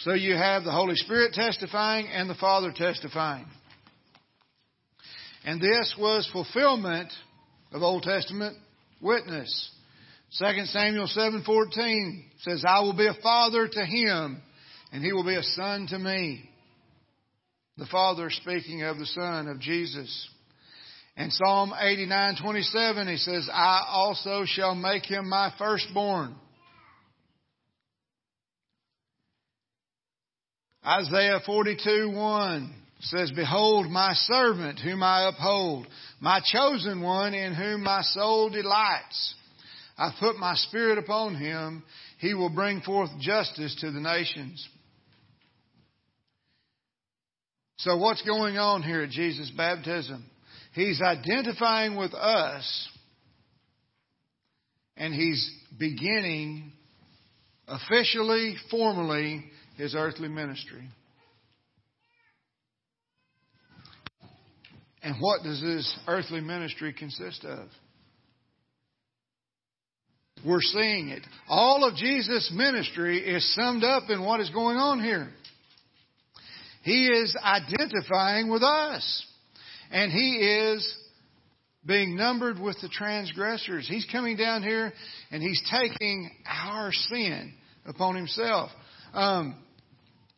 So 0.00 0.12
you 0.12 0.34
have 0.34 0.64
the 0.64 0.72
Holy 0.72 0.96
Spirit 0.96 1.32
testifying 1.32 2.08
and 2.08 2.28
the 2.28 2.34
Father 2.34 2.72
testifying. 2.72 3.46
And 5.44 5.60
this 5.60 5.94
was 5.98 6.28
fulfillment 6.32 7.12
of 7.72 7.82
Old 7.82 8.02
Testament 8.02 8.56
witness. 9.00 9.70
2 10.38 10.66
Samuel 10.66 11.06
7:14 11.06 12.30
says, 12.38 12.64
"I 12.64 12.80
will 12.80 12.92
be 12.92 13.06
a 13.06 13.14
father 13.14 13.68
to 13.68 13.84
him, 13.84 14.42
and 14.92 15.04
he 15.04 15.12
will 15.12 15.24
be 15.24 15.36
a 15.36 15.42
son 15.42 15.86
to 15.88 15.98
me." 15.98 16.50
The 17.76 17.86
Father 17.86 18.30
speaking 18.30 18.82
of 18.82 18.98
the 18.98 19.06
Son 19.06 19.48
of 19.48 19.58
Jesus. 19.58 20.28
In 21.16 21.30
Psalm 21.30 21.72
89:27 21.72 23.08
he 23.08 23.16
says, 23.16 23.48
"I 23.48 23.84
also 23.88 24.44
shall 24.44 24.74
make 24.74 25.06
him 25.06 25.28
my 25.28 25.50
firstborn." 25.56 26.34
Isaiah 30.84 31.40
42:1 31.40 32.74
says, 33.00 33.30
"Behold 33.30 33.90
my 33.90 34.12
servant 34.14 34.80
whom 34.80 35.02
I 35.02 35.22
uphold, 35.28 35.86
my 36.20 36.40
chosen 36.40 37.00
one 37.00 37.32
in 37.32 37.54
whom 37.54 37.82
my 37.84 38.02
soul 38.02 38.50
delights. 38.50 39.34
I 39.96 40.10
put 40.18 40.36
my 40.36 40.56
spirit 40.56 40.98
upon 40.98 41.36
him; 41.36 41.84
he 42.18 42.34
will 42.34 42.50
bring 42.50 42.80
forth 42.80 43.16
justice 43.20 43.74
to 43.76 43.92
the 43.92 44.00
nations." 44.00 44.68
So 47.78 47.96
what's 47.96 48.22
going 48.22 48.58
on 48.58 48.82
here 48.82 49.02
at 49.02 49.10
Jesus' 49.10 49.50
baptism? 49.50 50.28
He's 50.74 51.00
identifying 51.00 51.96
with 51.96 52.14
us 52.14 52.88
and 54.96 55.14
he's 55.14 55.50
beginning 55.78 56.72
officially, 57.68 58.56
formally, 58.70 59.44
his 59.76 59.94
earthly 59.94 60.28
ministry. 60.28 60.88
And 65.02 65.16
what 65.20 65.42
does 65.42 65.60
his 65.60 65.96
earthly 66.08 66.40
ministry 66.40 66.92
consist 66.92 67.44
of? 67.44 67.68
We're 70.44 70.60
seeing 70.60 71.08
it. 71.08 71.22
All 71.48 71.88
of 71.88 71.94
Jesus' 71.96 72.52
ministry 72.54 73.18
is 73.18 73.54
summed 73.54 73.84
up 73.84 74.04
in 74.10 74.24
what 74.24 74.40
is 74.40 74.50
going 74.50 74.76
on 74.76 75.02
here. 75.02 75.28
He 76.82 77.06
is 77.06 77.36
identifying 77.42 78.50
with 78.50 78.62
us. 78.62 79.26
And 79.94 80.10
he 80.10 80.38
is 80.38 80.98
being 81.86 82.16
numbered 82.16 82.58
with 82.58 82.76
the 82.82 82.88
transgressors. 82.88 83.86
He's 83.88 84.04
coming 84.10 84.36
down 84.36 84.64
here 84.64 84.92
and 85.30 85.40
he's 85.40 85.62
taking 85.70 86.32
our 86.44 86.90
sin 86.90 87.54
upon 87.86 88.16
himself. 88.16 88.72
Um, 89.12 89.54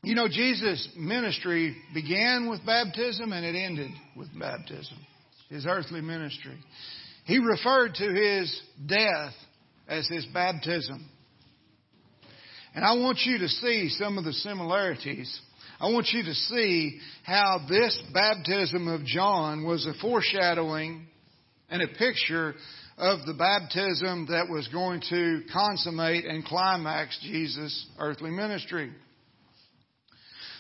you 0.03 0.15
know, 0.15 0.29
Jesus' 0.29 0.87
ministry 0.95 1.75
began 1.95 2.51
with 2.51 2.67
baptism 2.67 3.33
and 3.33 3.47
it 3.47 3.59
ended 3.59 3.93
with 4.15 4.29
baptism, 4.39 4.99
his 5.49 5.65
earthly 5.67 6.03
ministry. 6.03 6.59
He 7.25 7.39
referred 7.39 7.95
to 7.95 8.13
his 8.13 8.61
death 8.85 9.33
as 9.89 10.07
his 10.07 10.27
baptism. 10.35 11.09
And 12.75 12.85
I 12.85 12.93
want 12.93 13.21
you 13.25 13.39
to 13.39 13.49
see 13.49 13.89
some 13.89 14.19
of 14.19 14.25
the 14.25 14.35
similarities 14.35 15.41
I 15.79 15.91
want 15.91 16.09
you 16.13 16.23
to 16.23 16.35
see 16.35 16.99
how 17.23 17.61
this 17.69 18.01
baptism 18.15 18.89
of 18.89 19.05
John 19.05 19.65
was 19.65 19.87
a 19.87 19.93
foreshadowing 20.01 21.07
and 21.69 21.83
a 21.83 21.89
picture 21.89 22.55
of 22.97 23.27
the 23.27 23.35
baptism 23.35 24.29
that 24.31 24.49
was 24.49 24.67
going 24.69 25.03
to 25.11 25.43
consummate 25.53 26.25
and 26.25 26.45
climax 26.47 27.19
Jesus' 27.23 27.87
earthly 27.99 28.31
ministry. 28.31 28.91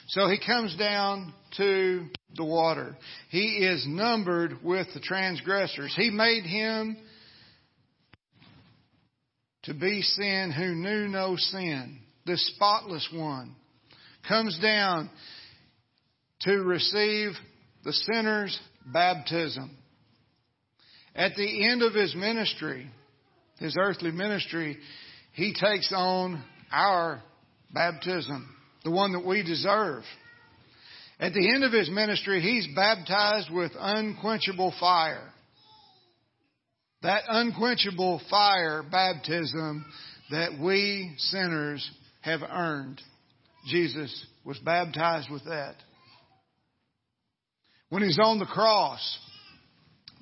So 0.09 0.29
he 0.29 0.39
comes 0.45 0.77
down 0.77 1.33
to 1.57 2.07
the 2.37 2.45
water. 2.45 2.95
He 3.31 3.65
is 3.65 3.87
numbered 3.89 4.63
with 4.63 4.89
the 4.93 5.01
transgressors. 5.01 5.95
He 5.97 6.11
made 6.11 6.45
him 6.45 6.99
to 9.63 9.73
be 9.73 10.03
sin 10.03 10.53
who 10.53 10.75
knew 10.75 11.09
no 11.09 11.37
sin, 11.37 12.01
the 12.27 12.37
spotless 12.37 13.09
one 13.13 13.57
comes 14.29 14.59
down 14.59 15.11
to 16.43 16.63
receive 16.63 17.33
the 17.85 17.93
sinner's 17.93 18.59
baptism. 18.93 19.77
At 21.15 21.35
the 21.37 21.71
end 21.71 21.83
of 21.83 21.95
his 21.95 22.15
ministry, 22.15 22.91
his 23.59 23.77
earthly 23.81 24.11
ministry, 24.11 24.77
he 25.33 25.55
takes 25.55 25.93
on 25.95 26.43
our 26.71 27.23
baptism, 27.73 28.55
the 28.85 28.91
one 28.91 29.13
that 29.13 29.25
we 29.25 29.43
deserve. 29.43 30.03
At 31.19 31.33
the 31.33 31.55
end 31.55 31.65
of 31.65 31.73
his 31.73 31.89
ministry, 31.89 32.43
he's 32.43 32.69
baptized 32.75 33.51
with 33.51 33.73
unquenchable 33.79 34.75
fire. 34.79 35.33
That 37.03 37.23
unquenchable 37.29 38.21
fire 38.29 38.83
baptism 38.83 39.87
that 40.31 40.59
we 40.61 41.15
sinners 41.17 41.89
have 42.21 42.41
earned. 42.43 43.01
Jesus 43.67 44.27
was 44.45 44.59
baptized 44.59 45.31
with 45.31 45.45
that. 45.45 45.75
When 47.89 48.03
he's 48.03 48.19
on 48.21 48.39
the 48.39 48.47
cross, 48.47 49.19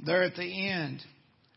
there 0.04 0.22
at 0.22 0.34
the 0.34 0.68
end, 0.68 1.00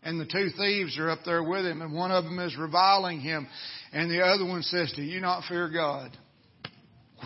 and 0.03 0.19
the 0.19 0.25
two 0.25 0.49
thieves 0.57 0.97
are 0.99 1.09
up 1.09 1.19
there 1.25 1.43
with 1.43 1.65
him, 1.65 1.81
and 1.81 1.93
one 1.93 2.11
of 2.11 2.23
them 2.23 2.39
is 2.39 2.57
reviling 2.57 3.19
him, 3.19 3.47
and 3.91 4.09
the 4.09 4.21
other 4.21 4.45
one 4.45 4.61
says, 4.63 4.93
Do 4.95 5.01
you 5.01 5.19
not 5.19 5.43
fear 5.49 5.69
God? 5.69 6.11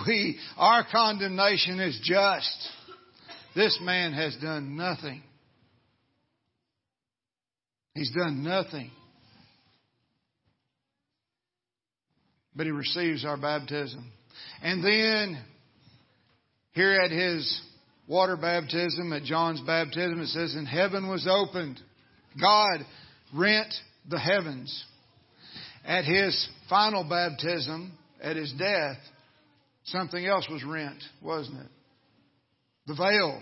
We, 0.08 0.40
our 0.58 0.86
condemnation 0.90 1.80
is 1.80 2.00
just. 2.04 2.70
This 3.56 3.78
man 3.82 4.14
has 4.14 4.36
done 4.42 4.78
nothing. 4.78 5.22
He's 7.94 8.12
done 8.12 8.44
nothing. 8.44 8.90
But 12.56 12.66
he 12.66 12.72
receives 12.72 13.26
our 13.26 13.38
baptism. 13.38 14.12
And 14.62 14.84
then, 14.84 15.42
here 16.74 16.94
at 16.94 17.12
his 17.12 17.62
water 18.08 18.38
baptism, 18.38 19.14
at 19.14 19.24
John's 19.24 19.62
baptism, 19.62 20.22
it 20.22 20.28
says, 20.28 20.56
And 20.56 20.68
heaven 20.68 21.10
was 21.10 21.28
opened. 21.30 21.80
God 22.40 22.86
rent 23.34 23.74
the 24.10 24.20
heavens. 24.20 24.86
At 25.86 26.06
his 26.06 26.48
final 26.70 27.04
baptism, 27.04 27.98
at 28.22 28.36
his 28.36 28.54
death, 28.58 28.98
something 29.86 30.26
else 30.26 30.48
was 30.50 30.64
rent, 30.64 31.02
wasn't 31.22 31.62
it? 31.62 31.72
The 32.88 32.96
veil 32.96 33.42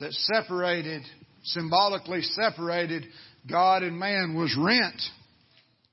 that 0.00 0.12
separated, 0.12 1.02
symbolically 1.44 2.22
separated 2.22 3.04
God 3.50 3.82
and 3.82 3.98
man 3.98 4.34
was 4.36 4.56
rent 4.58 5.00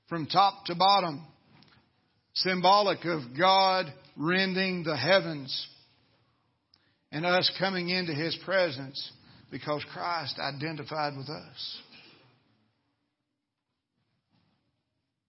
from 0.08 0.26
top 0.26 0.66
to 0.66 0.76
bottom. 0.76 1.26
Symbolic 2.36 3.06
of 3.06 3.22
God 3.38 3.94
rending 4.18 4.84
the 4.84 4.98
heavens 4.98 5.68
and 7.12 7.26
us 7.26 7.52
coming 7.60 7.90
into 7.90 8.14
His 8.14 8.38
presence 8.46 9.12
because 9.52 9.84
Christ 9.94 10.40
identified 10.40 11.16
with 11.16 11.30
us. 11.30 11.82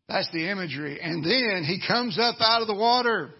That's 0.09 0.31
the 0.33 0.51
imagery. 0.51 1.01
And 1.01 1.25
then 1.25 1.65
He 1.65 1.81
comes 1.87 2.19
up 2.19 2.37
out 2.41 2.63
of 2.63 2.69
the 2.69 2.75
water 2.75 3.31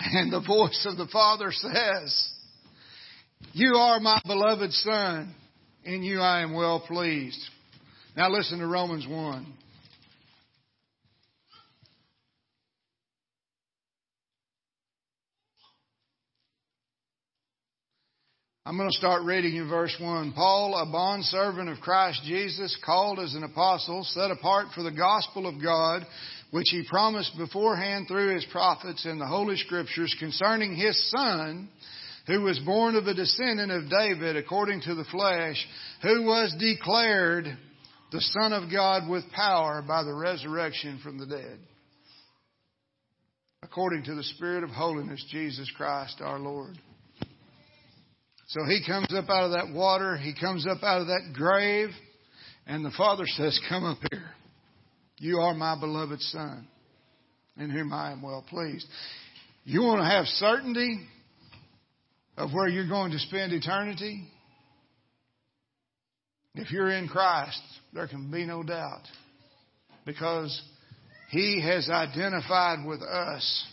and 0.00 0.32
the 0.32 0.40
voice 0.40 0.86
of 0.88 0.96
the 0.96 1.08
Father 1.12 1.50
says, 1.50 2.30
You 3.52 3.74
are 3.74 4.00
my 4.00 4.20
beloved 4.24 4.72
Son. 4.72 5.34
In 5.84 6.02
you 6.02 6.20
I 6.20 6.42
am 6.42 6.54
well 6.54 6.80
pleased. 6.80 7.40
Now 8.16 8.30
listen 8.30 8.58
to 8.58 8.66
Romans 8.66 9.06
1. 9.08 9.52
I'm 18.68 18.76
going 18.76 18.90
to 18.90 18.98
start 18.98 19.22
reading 19.22 19.56
in 19.56 19.66
verse 19.66 19.96
1. 19.98 20.34
Paul, 20.34 20.76
a 20.76 20.84
bondservant 20.92 21.70
of 21.70 21.80
Christ 21.80 22.20
Jesus, 22.26 22.76
called 22.84 23.18
as 23.18 23.32
an 23.32 23.42
apostle, 23.42 24.04
set 24.04 24.30
apart 24.30 24.66
for 24.74 24.82
the 24.82 24.92
gospel 24.92 25.46
of 25.46 25.62
God, 25.62 26.06
which 26.50 26.66
he 26.68 26.84
promised 26.86 27.34
beforehand 27.38 28.08
through 28.08 28.34
his 28.34 28.44
prophets 28.52 29.06
in 29.06 29.18
the 29.18 29.26
Holy 29.26 29.56
Scriptures 29.56 30.14
concerning 30.18 30.76
his 30.76 31.10
Son, 31.10 31.70
who 32.26 32.42
was 32.42 32.58
born 32.58 32.94
of 32.94 33.06
a 33.06 33.14
descendant 33.14 33.72
of 33.72 33.88
David 33.88 34.36
according 34.36 34.82
to 34.82 34.94
the 34.94 35.06
flesh, 35.10 35.66
who 36.02 36.24
was 36.24 36.54
declared 36.60 37.46
the 38.12 38.20
Son 38.20 38.52
of 38.52 38.70
God 38.70 39.08
with 39.08 39.24
power 39.34 39.80
by 39.80 40.02
the 40.02 40.12
resurrection 40.12 41.00
from 41.02 41.16
the 41.16 41.24
dead, 41.24 41.58
according 43.62 44.04
to 44.04 44.14
the 44.14 44.24
Spirit 44.24 44.62
of 44.62 44.68
holiness, 44.68 45.24
Jesus 45.30 45.72
Christ 45.74 46.20
our 46.20 46.38
Lord. 46.38 46.78
So 48.48 48.64
he 48.64 48.82
comes 48.86 49.12
up 49.12 49.28
out 49.28 49.44
of 49.44 49.50
that 49.52 49.74
water, 49.74 50.16
he 50.16 50.34
comes 50.34 50.66
up 50.66 50.82
out 50.82 51.02
of 51.02 51.08
that 51.08 51.32
grave, 51.34 51.90
and 52.66 52.82
the 52.82 52.90
Father 52.96 53.24
says, 53.26 53.60
Come 53.68 53.84
up 53.84 53.98
here. 54.10 54.30
You 55.18 55.38
are 55.40 55.52
my 55.52 55.78
beloved 55.78 56.20
Son, 56.20 56.66
in 57.58 57.68
whom 57.70 57.92
I 57.92 58.12
am 58.12 58.22
well 58.22 58.44
pleased. 58.48 58.86
You 59.64 59.82
want 59.82 60.00
to 60.00 60.06
have 60.06 60.24
certainty 60.26 60.98
of 62.38 62.52
where 62.52 62.68
you're 62.68 62.88
going 62.88 63.10
to 63.12 63.18
spend 63.18 63.52
eternity? 63.52 64.26
If 66.54 66.70
you're 66.70 66.90
in 66.90 67.06
Christ, 67.06 67.60
there 67.92 68.08
can 68.08 68.30
be 68.30 68.46
no 68.46 68.62
doubt. 68.62 69.02
Because 70.06 70.58
He 71.30 71.60
has 71.62 71.90
identified 71.90 72.86
with 72.86 73.02
us. 73.02 73.66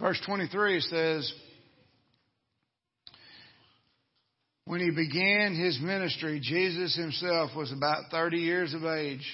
Verse 0.00 0.20
23 0.26 0.80
says, 0.80 1.32
When 4.64 4.80
he 4.80 4.90
began 4.90 5.54
his 5.54 5.80
ministry, 5.80 6.40
Jesus 6.42 6.94
himself 6.94 7.50
was 7.56 7.72
about 7.72 8.10
30 8.10 8.36
years 8.36 8.74
of 8.74 8.84
age, 8.84 9.26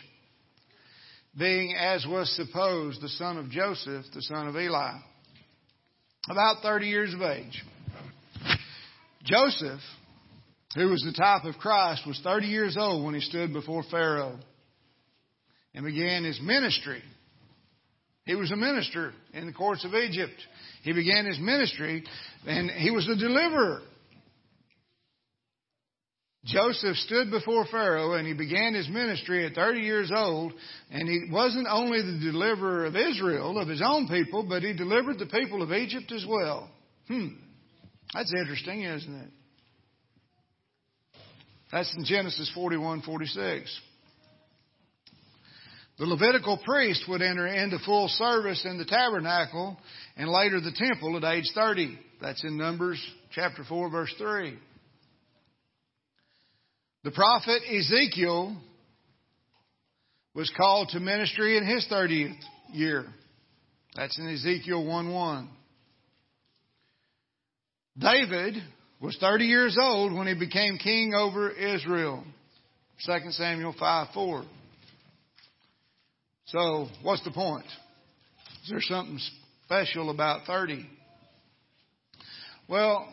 being, 1.37 1.75
as 1.77 2.07
was 2.07 2.35
supposed, 2.37 3.03
the 3.03 3.09
son 3.09 3.37
of 3.37 3.51
Joseph, 3.51 4.05
the 4.15 4.23
son 4.23 4.47
of 4.47 4.57
Eli. 4.57 4.93
About 6.31 6.63
30 6.63 6.87
years 6.87 7.13
of 7.13 7.21
age. 7.21 7.63
Joseph, 9.25 9.81
who 10.77 10.89
was 10.89 11.03
the 11.03 11.13
type 11.13 11.45
of 11.45 11.57
Christ, 11.57 12.07
was 12.07 12.21
30 12.23 12.47
years 12.47 12.77
old 12.79 13.05
when 13.05 13.15
he 13.15 13.21
stood 13.21 13.53
before 13.53 13.83
Pharaoh 13.91 14.39
and 15.75 15.85
began 15.85 16.25
his 16.25 16.41
ministry. 16.41 17.03
He 18.25 18.35
was 18.35 18.51
a 18.51 18.57
minister 18.57 19.13
in 19.33 19.47
the 19.47 19.53
courts 19.53 19.85
of 19.85 19.95
Egypt. 19.95 20.35
He 20.83 20.93
began 20.93 21.27
his 21.27 21.39
ministry 21.39 22.05
and 22.47 22.71
he 22.71 22.91
was 22.91 23.09
a 23.09 23.17
deliverer. 23.17 23.83
Joseph 26.47 26.97
stood 26.97 27.31
before 27.31 27.65
Pharaoh 27.71 28.15
and 28.15 28.27
he 28.27 28.35
began 28.35 28.75
his 28.75 28.89
ministry 28.89 29.47
at 29.47 29.55
30 29.55 29.81
years 29.81 30.13
old. 30.15 30.53
And 30.91 31.09
he 31.09 31.31
wasn't 31.31 31.67
only 31.71 32.03
the 32.03 32.19
deliverer 32.19 32.87
of 32.87 32.97
Israel, 32.97 33.59
of 33.59 33.69
his 33.69 33.83
own 33.85 34.09
people, 34.09 34.45
but 34.47 34.63
he 34.63 34.75
delivered 34.75 35.19
the 35.19 35.27
people 35.27 35.63
of 35.63 35.73
Egypt 35.73 36.13
as 36.13 36.25
well. 36.29 36.71
Hmm. 37.09 37.29
That's 38.13 38.33
interesting, 38.39 38.83
isn't 38.83 39.15
it? 39.15 39.31
That's 41.73 41.93
in 41.97 42.05
Genesis 42.05 42.51
41 42.55 43.03
46. 43.03 43.81
The 45.99 46.07
Levitical 46.07 46.59
priest 46.65 47.05
would 47.09 47.23
enter 47.23 47.47
into 47.47 47.79
full 47.85 48.09
service 48.09 48.65
in 48.65 48.79
the 48.79 48.85
tabernacle 48.85 49.77
and 50.17 50.29
later 50.29 50.61
the 50.61 50.73
temple 50.73 51.17
at 51.17 51.25
age 51.25 51.51
30. 51.55 51.99
That's 52.21 52.43
in 52.43 52.57
Numbers 52.57 53.01
chapter 53.33 53.63
4 53.65 53.91
verse 53.91 54.13
3. 54.19 54.59
The 57.05 57.11
prophet 57.13 57.63
Ezekiel 57.71 58.57
was 60.35 60.51
called 60.57 60.89
to 60.89 61.01
ministry 61.01 61.57
in 61.57 61.65
his 61.65 61.87
30th 61.91 62.41
year. 62.73 63.05
That's 63.95 64.19
in 64.19 64.29
Ezekiel 64.29 64.85
1 64.85 65.13
1. 65.13 65.49
David 67.97 68.55
was 69.01 69.17
30 69.21 69.45
years 69.45 69.77
old 69.81 70.13
when 70.13 70.27
he 70.27 70.35
became 70.35 70.79
king 70.79 71.15
over 71.15 71.51
Israel. 71.51 72.25
2 73.07 73.31
Samuel 73.31 73.75
5 73.79 74.09
4. 74.13 74.45
So, 76.47 76.89
what's 77.03 77.25
the 77.25 77.31
point? 77.31 77.67
Is 78.65 78.71
there 78.71 78.81
something 78.81 79.19
special 79.65 80.11
about 80.11 80.47
30? 80.47 80.87
Well, 82.69 83.09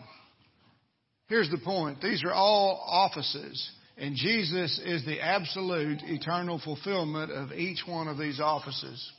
here's 1.28 1.50
the 1.50 1.58
point. 1.58 2.02
These 2.02 2.24
are 2.24 2.34
all 2.34 2.84
offices 2.88 3.72
and 4.02 4.16
Jesus 4.16 4.82
is 4.84 5.06
the 5.06 5.20
absolute 5.22 6.00
eternal 6.04 6.60
fulfillment 6.64 7.32
of 7.32 7.52
each 7.52 7.84
one 7.86 8.08
of 8.08 8.18
these 8.18 8.40
offices. 8.40 9.12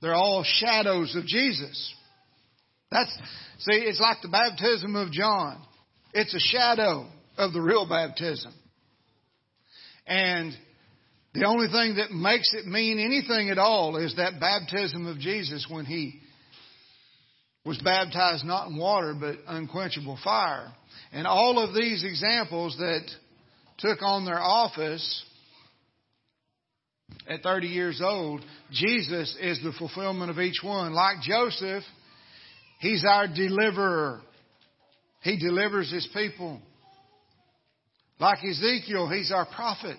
They're 0.00 0.14
all 0.14 0.44
shadows 0.44 1.16
of 1.16 1.26
Jesus. 1.26 1.94
That's, 2.92 3.12
see, 3.58 3.72
it's 3.72 4.00
like 4.00 4.18
the 4.22 4.28
baptism 4.28 4.94
of 4.94 5.10
John. 5.10 5.60
It's 6.12 6.34
a 6.34 6.38
shadow 6.38 7.08
of 7.36 7.52
the 7.52 7.60
real 7.60 7.88
baptism. 7.88 8.54
And 10.06 10.56
the 11.38 11.46
only 11.46 11.68
thing 11.68 11.96
that 11.96 12.12
makes 12.12 12.54
it 12.54 12.66
mean 12.66 12.98
anything 12.98 13.50
at 13.50 13.58
all 13.58 13.96
is 13.96 14.16
that 14.16 14.40
baptism 14.40 15.06
of 15.06 15.18
Jesus 15.18 15.66
when 15.68 15.84
he 15.84 16.20
was 17.64 17.78
baptized 17.78 18.44
not 18.44 18.68
in 18.68 18.78
water 18.78 19.14
but 19.18 19.36
unquenchable 19.46 20.18
fire. 20.24 20.72
And 21.12 21.26
all 21.26 21.58
of 21.58 21.74
these 21.74 22.04
examples 22.04 22.76
that 22.78 23.02
took 23.78 24.00
on 24.02 24.24
their 24.24 24.40
office 24.40 25.24
at 27.28 27.42
30 27.42 27.66
years 27.66 28.00
old, 28.02 28.42
Jesus 28.70 29.36
is 29.40 29.60
the 29.62 29.72
fulfillment 29.78 30.30
of 30.30 30.38
each 30.38 30.62
one. 30.62 30.94
Like 30.94 31.20
Joseph, 31.22 31.84
he's 32.80 33.04
our 33.06 33.26
deliverer. 33.26 34.20
He 35.22 35.38
delivers 35.38 35.92
his 35.92 36.08
people. 36.14 36.60
Like 38.18 38.38
Ezekiel, 38.42 39.10
he's 39.10 39.32
our 39.32 39.46
prophet. 39.54 39.98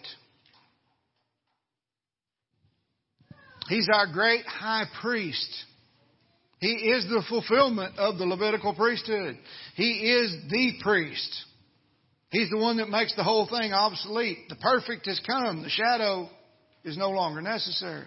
He's 3.68 3.88
our 3.91 4.07
great 4.07 4.45
high 4.45 4.86
priest. 5.01 5.49
He 6.59 6.72
is 6.72 7.05
the 7.05 7.24
fulfillment 7.30 7.97
of 7.97 8.18
the 8.18 8.26
Levitical 8.26 8.74
priesthood. 8.74 9.38
He 9.76 10.11
is 10.11 10.36
the 10.49 10.74
priest. 10.82 11.45
He's 12.30 12.49
the 12.49 12.57
one 12.57 12.78
that 12.78 12.89
makes 12.89 13.15
the 13.15 13.24
whole 13.24 13.47
thing 13.47 13.74
obsolete. 13.74 14.49
The 14.49 14.55
perfect 14.55 15.05
has 15.05 15.22
come. 15.26 15.63
The 15.63 15.70
shadow 15.70 16.30
is 16.84 16.97
no 16.97 17.11
longer 17.11 17.41
necessary. 17.41 18.05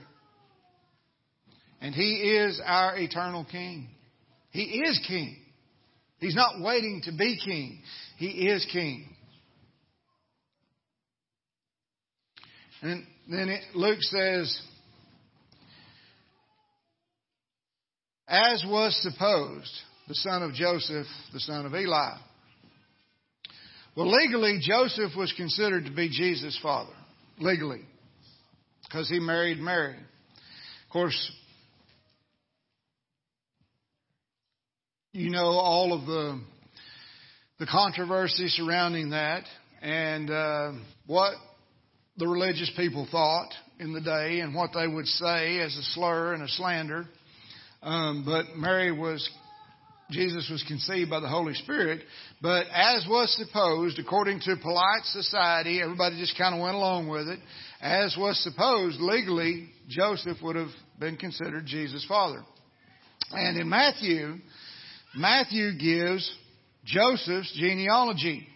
And 1.80 1.94
He 1.94 2.16
is 2.16 2.60
our 2.64 2.96
eternal 2.98 3.46
King. 3.50 3.88
He 4.50 4.62
is 4.62 5.00
King. 5.06 5.36
He's 6.18 6.34
not 6.34 6.60
waiting 6.60 7.02
to 7.04 7.12
be 7.12 7.38
King. 7.42 7.80
He 8.18 8.48
is 8.48 8.66
King. 8.70 9.08
And 12.82 13.06
then 13.30 13.48
it, 13.48 13.62
Luke 13.74 14.00
says, 14.00 14.60
as 18.30 18.64
was 18.66 18.96
supposed, 19.02 19.72
the 20.06 20.14
son 20.14 20.42
of 20.44 20.54
Joseph, 20.54 21.06
the 21.32 21.40
son 21.40 21.66
of 21.66 21.74
Eli. 21.74 22.12
Well, 23.96 24.10
legally, 24.10 24.60
Joseph 24.62 25.12
was 25.16 25.32
considered 25.36 25.86
to 25.86 25.90
be 25.90 26.08
Jesus' 26.08 26.58
father. 26.62 26.92
Legally. 27.38 27.80
Because 28.84 29.08
he 29.08 29.18
married 29.18 29.58
Mary. 29.58 29.96
Of 29.96 30.92
course, 30.92 31.32
you 35.12 35.30
know 35.30 35.46
all 35.46 35.92
of 35.92 36.06
the 36.06 36.40
the 37.58 37.66
controversy 37.66 38.48
surrounding 38.48 39.10
that 39.10 39.44
and 39.82 40.30
uh, 40.30 40.72
what 41.06 41.34
the 42.16 42.26
religious 42.26 42.70
people 42.76 43.06
thought 43.10 43.50
in 43.78 43.92
the 43.92 44.00
day 44.00 44.40
and 44.40 44.54
what 44.54 44.70
they 44.74 44.86
would 44.86 45.06
say 45.06 45.58
as 45.58 45.76
a 45.76 45.82
slur 45.94 46.32
and 46.32 46.42
a 46.42 46.48
slander. 46.48 47.06
Um, 47.82 48.24
but 48.26 48.56
Mary 48.56 48.92
was, 48.92 49.28
Jesus 50.10 50.48
was 50.50 50.62
conceived 50.68 51.10
by 51.10 51.20
the 51.20 51.28
Holy 51.28 51.54
Spirit. 51.54 52.02
But 52.42 52.66
as 52.72 53.06
was 53.08 53.34
supposed, 53.36 53.98
according 53.98 54.40
to 54.40 54.56
polite 54.60 55.04
society, 55.04 55.80
everybody 55.82 56.18
just 56.18 56.36
kind 56.36 56.54
of 56.54 56.60
went 56.60 56.74
along 56.74 57.08
with 57.08 57.28
it. 57.28 57.38
As 57.80 58.16
was 58.18 58.42
supposed, 58.42 59.00
legally, 59.00 59.70
Joseph 59.88 60.38
would 60.42 60.56
have 60.56 60.70
been 60.98 61.16
considered 61.16 61.64
Jesus' 61.66 62.04
father. 62.06 62.42
And 63.30 63.58
in 63.58 63.68
Matthew, 63.68 64.36
Matthew 65.14 65.78
gives 65.78 66.30
Joseph's 66.84 67.52
genealogy, 67.58 68.46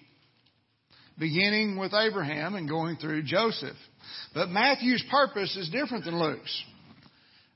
beginning 1.19 1.79
with 1.79 1.93
Abraham 1.95 2.55
and 2.55 2.69
going 2.69 2.97
through 2.97 3.23
Joseph. 3.23 3.77
But 4.35 4.49
Matthew's 4.49 5.05
purpose 5.11 5.57
is 5.57 5.71
different 5.71 6.05
than 6.05 6.19
Luke's. 6.19 6.65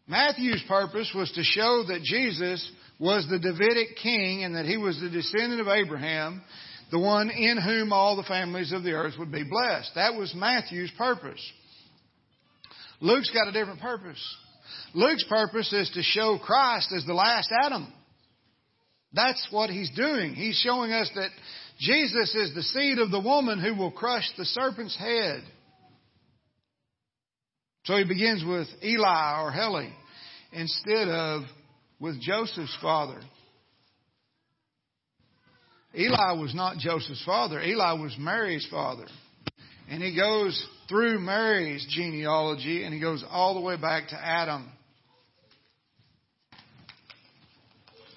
Matthew's 0.08 0.64
purpose 0.66 1.12
was 1.14 1.30
to 1.32 1.42
show 1.42 1.84
that 1.88 2.02
Jesus 2.02 2.70
was 2.98 3.26
the 3.28 3.38
Davidic 3.38 3.96
king 4.02 4.42
and 4.42 4.56
that 4.56 4.64
he 4.64 4.76
was 4.76 4.98
the 5.00 5.10
descendant 5.10 5.60
of 5.60 5.68
Abraham, 5.68 6.42
the 6.90 6.98
one 6.98 7.30
in 7.30 7.58
whom 7.58 7.92
all 7.92 8.16
the 8.16 8.22
families 8.22 8.72
of 8.72 8.82
the 8.82 8.92
earth 8.92 9.14
would 9.18 9.30
be 9.30 9.44
blessed. 9.44 9.92
That 9.94 10.14
was 10.14 10.34
Matthew's 10.34 10.90
purpose. 10.96 11.40
Luke's 13.00 13.30
got 13.30 13.48
a 13.48 13.52
different 13.52 13.80
purpose. 13.80 14.36
Luke's 14.94 15.24
purpose 15.28 15.72
is 15.72 15.90
to 15.90 16.02
show 16.02 16.38
Christ 16.42 16.92
as 16.96 17.04
the 17.04 17.14
last 17.14 17.50
Adam. 17.62 17.92
That's 19.12 19.46
what 19.50 19.70
he's 19.70 19.90
doing. 19.94 20.34
He's 20.34 20.56
showing 20.56 20.92
us 20.92 21.10
that 21.14 21.30
Jesus 21.78 22.34
is 22.34 22.54
the 22.54 22.62
seed 22.62 22.98
of 22.98 23.10
the 23.10 23.20
woman 23.20 23.60
who 23.60 23.74
will 23.74 23.92
crush 23.92 24.28
the 24.36 24.44
serpent's 24.44 24.96
head. 24.96 25.42
So 27.88 27.96
he 27.96 28.04
begins 28.04 28.44
with 28.44 28.68
Eli 28.84 29.40
or 29.40 29.50
Heli 29.50 29.90
instead 30.52 31.08
of 31.08 31.44
with 31.98 32.20
Joseph's 32.20 32.76
father. 32.82 33.18
Eli 35.96 36.32
was 36.32 36.54
not 36.54 36.76
Joseph's 36.76 37.24
father. 37.24 37.58
Eli 37.62 37.92
was 37.94 38.14
Mary's 38.18 38.68
father. 38.70 39.06
And 39.88 40.02
he 40.02 40.14
goes 40.14 40.62
through 40.90 41.18
Mary's 41.20 41.86
genealogy 41.88 42.84
and 42.84 42.92
he 42.92 43.00
goes 43.00 43.24
all 43.26 43.54
the 43.54 43.62
way 43.62 43.78
back 43.78 44.08
to 44.08 44.16
Adam. 44.16 44.70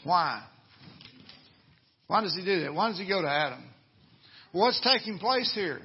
Why? 0.04 0.44
Why 2.08 2.20
does 2.20 2.36
he 2.36 2.44
do 2.44 2.60
that? 2.64 2.74
Why 2.74 2.90
does 2.90 3.00
he 3.00 3.08
go 3.08 3.22
to 3.22 3.30
Adam? 3.30 3.64
What's 4.52 4.82
taking 4.82 5.18
place 5.18 5.50
here? 5.56 5.80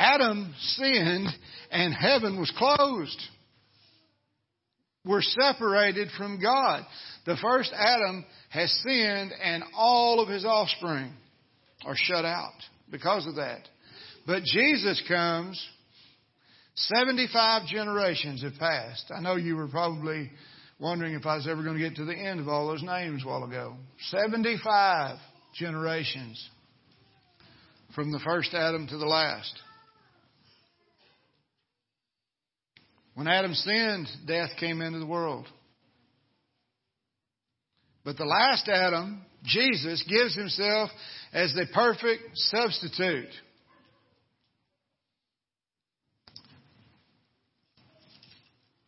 Adam 0.00 0.54
sinned 0.58 1.28
and 1.70 1.92
heaven 1.92 2.40
was 2.40 2.50
closed. 2.56 3.20
We're 5.04 5.20
separated 5.20 6.08
from 6.16 6.40
God. 6.40 6.84
The 7.26 7.36
first 7.36 7.70
Adam 7.74 8.24
has 8.48 8.72
sinned 8.82 9.32
and 9.42 9.62
all 9.76 10.20
of 10.20 10.28
his 10.28 10.46
offspring 10.46 11.12
are 11.84 11.94
shut 11.96 12.24
out 12.24 12.54
because 12.90 13.26
of 13.26 13.36
that. 13.36 13.68
But 14.26 14.42
Jesus 14.44 15.02
comes, 15.06 15.62
75 16.74 17.66
generations 17.66 18.42
have 18.42 18.54
passed. 18.58 19.12
I 19.14 19.20
know 19.20 19.36
you 19.36 19.54
were 19.54 19.68
probably 19.68 20.30
wondering 20.78 21.12
if 21.12 21.26
I 21.26 21.36
was 21.36 21.46
ever 21.46 21.62
going 21.62 21.76
to 21.76 21.82
get 21.82 21.96
to 21.96 22.06
the 22.06 22.16
end 22.16 22.40
of 22.40 22.48
all 22.48 22.68
those 22.68 22.82
names 22.82 23.22
a 23.22 23.28
while 23.28 23.44
ago. 23.44 23.76
75 24.08 25.18
generations 25.58 26.42
from 27.94 28.12
the 28.12 28.20
first 28.20 28.54
Adam 28.54 28.86
to 28.86 28.96
the 28.96 29.04
last. 29.04 29.60
When 33.20 33.28
Adam 33.28 33.52
sinned, 33.52 34.08
death 34.26 34.48
came 34.58 34.80
into 34.80 34.98
the 34.98 35.04
world. 35.04 35.46
But 38.02 38.16
the 38.16 38.24
last 38.24 38.66
Adam, 38.66 39.20
Jesus, 39.44 40.02
gives 40.08 40.34
himself 40.34 40.88
as 41.30 41.52
the 41.52 41.66
perfect 41.74 42.22
substitute. 42.32 43.28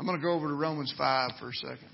I'm 0.01 0.07
going 0.07 0.19
to 0.19 0.25
go 0.25 0.33
over 0.33 0.49
to 0.49 0.55
Romans 0.55 0.95
5 0.97 1.33
for 1.39 1.51
a 1.51 1.53
second. 1.53 1.92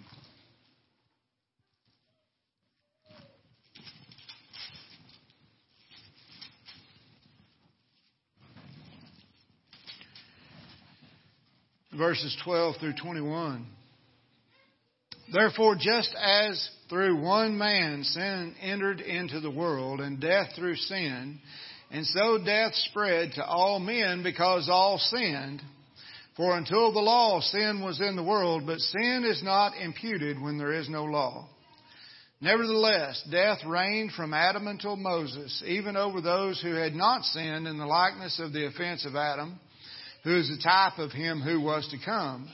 Verses 11.98 12.36
12 12.44 12.76
through 12.78 12.94
21. 13.02 13.66
Therefore, 15.32 15.74
just 15.78 16.14
as 16.14 16.70
through 16.88 17.20
one 17.20 17.58
man 17.58 18.04
sin 18.04 18.54
entered 18.62 19.00
into 19.00 19.40
the 19.40 19.50
world, 19.50 20.00
and 20.00 20.20
death 20.20 20.50
through 20.56 20.76
sin, 20.76 21.40
and 21.90 22.06
so 22.06 22.38
death 22.42 22.72
spread 22.90 23.32
to 23.32 23.44
all 23.44 23.80
men 23.80 24.22
because 24.22 24.68
all 24.70 24.98
sinned. 24.98 25.60
For 26.36 26.56
until 26.56 26.92
the 26.92 27.00
law, 27.00 27.40
sin 27.40 27.82
was 27.82 28.00
in 28.00 28.14
the 28.14 28.22
world, 28.22 28.62
but 28.64 28.78
sin 28.78 29.24
is 29.28 29.42
not 29.42 29.76
imputed 29.76 30.40
when 30.40 30.56
there 30.56 30.72
is 30.72 30.88
no 30.88 31.02
law. 31.04 31.48
Nevertheless, 32.40 33.20
death 33.28 33.58
reigned 33.66 34.12
from 34.12 34.32
Adam 34.32 34.68
until 34.68 34.94
Moses, 34.94 35.60
even 35.66 35.96
over 35.96 36.20
those 36.20 36.62
who 36.62 36.74
had 36.74 36.94
not 36.94 37.24
sinned 37.24 37.66
in 37.66 37.76
the 37.76 37.86
likeness 37.86 38.38
of 38.38 38.52
the 38.52 38.66
offense 38.66 39.04
of 39.04 39.16
Adam, 39.16 39.58
who 40.24 40.36
is 40.36 40.48
the 40.48 40.62
type 40.62 40.98
of 40.98 41.12
him 41.12 41.40
who 41.40 41.60
was 41.60 41.88
to 41.90 42.04
come. 42.04 42.48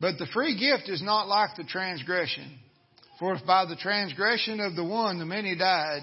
But 0.00 0.18
the 0.18 0.26
free 0.32 0.58
gift 0.58 0.88
is 0.88 1.02
not 1.02 1.28
like 1.28 1.56
the 1.56 1.64
transgression. 1.64 2.58
For 3.18 3.34
if 3.34 3.44
by 3.44 3.66
the 3.66 3.76
transgression 3.76 4.60
of 4.60 4.76
the 4.76 4.84
one 4.84 5.18
the 5.18 5.26
many 5.26 5.54
died, 5.56 6.02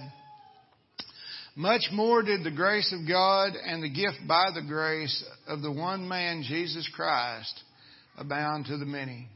much 1.56 1.90
more 1.92 2.22
did 2.22 2.44
the 2.44 2.52
grace 2.52 2.94
of 2.94 3.08
God 3.08 3.54
and 3.56 3.82
the 3.82 3.90
gift 3.90 4.28
by 4.28 4.46
the 4.54 4.62
grace 4.62 5.26
of 5.48 5.64
the 5.64 5.72
one 5.72 6.08
man, 6.08 6.44
Jesus 6.48 6.88
Christ, 6.96 7.60
abound 8.16 8.68
to 8.68 8.78
the 8.78 8.86
many. 8.86 9.28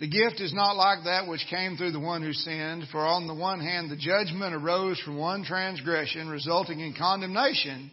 The 0.00 0.08
gift 0.08 0.40
is 0.40 0.54
not 0.54 0.76
like 0.76 1.04
that 1.04 1.28
which 1.28 1.46
came 1.50 1.76
through 1.76 1.92
the 1.92 2.00
one 2.00 2.22
who 2.22 2.32
sinned, 2.32 2.84
for 2.90 3.00
on 3.00 3.26
the 3.26 3.34
one 3.34 3.60
hand 3.60 3.90
the 3.90 3.96
judgment 3.96 4.54
arose 4.54 4.98
from 5.00 5.18
one 5.18 5.44
transgression, 5.44 6.28
resulting 6.28 6.80
in 6.80 6.94
condemnation, 6.98 7.90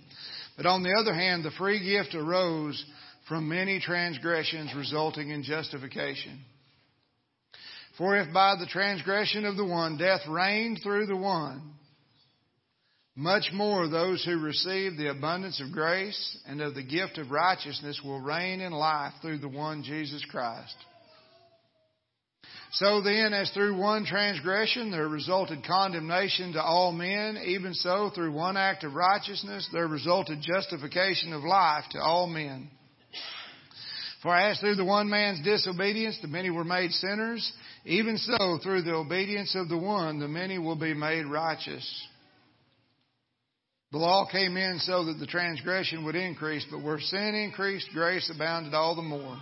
but 0.59 0.65
on 0.65 0.83
the 0.83 0.93
other 0.99 1.13
hand 1.13 1.45
the 1.45 1.51
free 1.51 1.81
gift 1.81 2.13
arose 2.13 2.83
from 3.29 3.47
many 3.47 3.79
transgressions, 3.79 4.73
resulting 4.75 5.29
in 5.29 5.41
justification. 5.41 6.37
For 7.97 8.17
if 8.17 8.33
by 8.33 8.55
the 8.59 8.65
transgression 8.65 9.45
of 9.45 9.55
the 9.55 9.63
one 9.63 9.97
death 9.97 10.19
reigned 10.27 10.81
through 10.83 11.05
the 11.05 11.15
one, 11.15 11.75
much 13.15 13.51
more, 13.53 13.87
those 13.87 14.21
who 14.25 14.37
receive 14.41 14.97
the 14.97 15.11
abundance 15.11 15.61
of 15.61 15.71
grace 15.71 16.37
and 16.45 16.59
of 16.59 16.75
the 16.75 16.83
gift 16.83 17.17
of 17.17 17.31
righteousness 17.31 18.01
will 18.03 18.19
reign 18.19 18.59
in 18.59 18.73
life 18.73 19.13
through 19.21 19.37
the 19.37 19.47
one 19.47 19.81
Jesus 19.81 20.25
Christ. 20.29 20.75
So 22.71 23.01
then, 23.01 23.33
as 23.33 23.49
through 23.51 23.77
one 23.77 24.05
transgression 24.05 24.91
there 24.91 25.07
resulted 25.07 25.65
condemnation 25.65 26.53
to 26.53 26.61
all 26.61 26.91
men, 26.91 27.37
even 27.45 27.73
so 27.73 28.11
through 28.13 28.31
one 28.31 28.57
act 28.57 28.83
of 28.83 28.93
righteousness 28.93 29.67
there 29.73 29.87
resulted 29.87 30.41
justification 30.41 31.33
of 31.33 31.43
life 31.43 31.85
to 31.91 31.99
all 31.99 32.27
men. 32.27 32.69
For 34.21 34.35
as 34.35 34.59
through 34.59 34.75
the 34.75 34.85
one 34.85 35.09
man's 35.09 35.43
disobedience 35.43 36.19
the 36.21 36.27
many 36.27 36.51
were 36.51 36.63
made 36.63 36.91
sinners, 36.91 37.51
even 37.85 38.17
so 38.17 38.59
through 38.61 38.83
the 38.83 38.93
obedience 38.93 39.55
of 39.55 39.67
the 39.67 39.77
one 39.77 40.19
the 40.19 40.27
many 40.27 40.59
will 40.59 40.75
be 40.75 40.93
made 40.93 41.25
righteous. 41.25 42.07
The 43.91 43.97
law 43.97 44.27
came 44.31 44.55
in 44.57 44.77
so 44.79 45.05
that 45.05 45.17
the 45.17 45.25
transgression 45.25 46.05
would 46.05 46.15
increase, 46.15 46.63
but 46.69 46.83
where 46.83 46.99
sin 46.99 47.33
increased, 47.33 47.89
grace 47.93 48.29
abounded 48.33 48.75
all 48.75 48.95
the 48.95 49.01
more. 49.01 49.39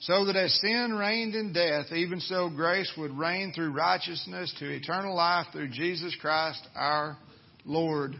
So 0.00 0.24
that 0.24 0.36
as 0.36 0.58
sin 0.60 0.94
reigned 0.94 1.34
in 1.34 1.52
death, 1.52 1.92
even 1.92 2.20
so 2.20 2.48
grace 2.48 2.90
would 2.96 3.12
reign 3.12 3.52
through 3.54 3.72
righteousness 3.72 4.54
to 4.58 4.70
eternal 4.70 5.14
life 5.14 5.46
through 5.52 5.68
Jesus 5.68 6.16
Christ 6.18 6.66
our 6.74 7.18
Lord. 7.66 8.16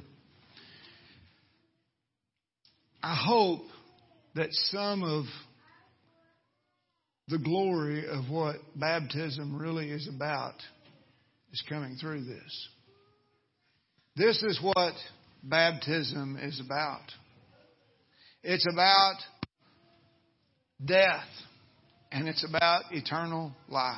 I 3.02 3.14
hope 3.14 3.62
that 4.34 4.52
some 4.52 5.02
of 5.02 5.24
the 7.28 7.38
glory 7.38 8.06
of 8.06 8.28
what 8.28 8.56
baptism 8.76 9.56
really 9.56 9.90
is 9.90 10.06
about 10.06 10.56
is 11.50 11.62
coming 11.66 11.96
through 11.98 12.24
this. 12.24 12.68
This 14.16 14.42
is 14.42 14.60
what 14.62 14.94
baptism 15.42 16.36
is 16.42 16.60
about. 16.60 17.04
It's 18.42 18.66
about 18.70 19.16
death 20.84 21.24
and 22.12 22.28
it's 22.28 22.44
about 22.48 22.84
eternal 22.90 23.52
life. 23.68 23.96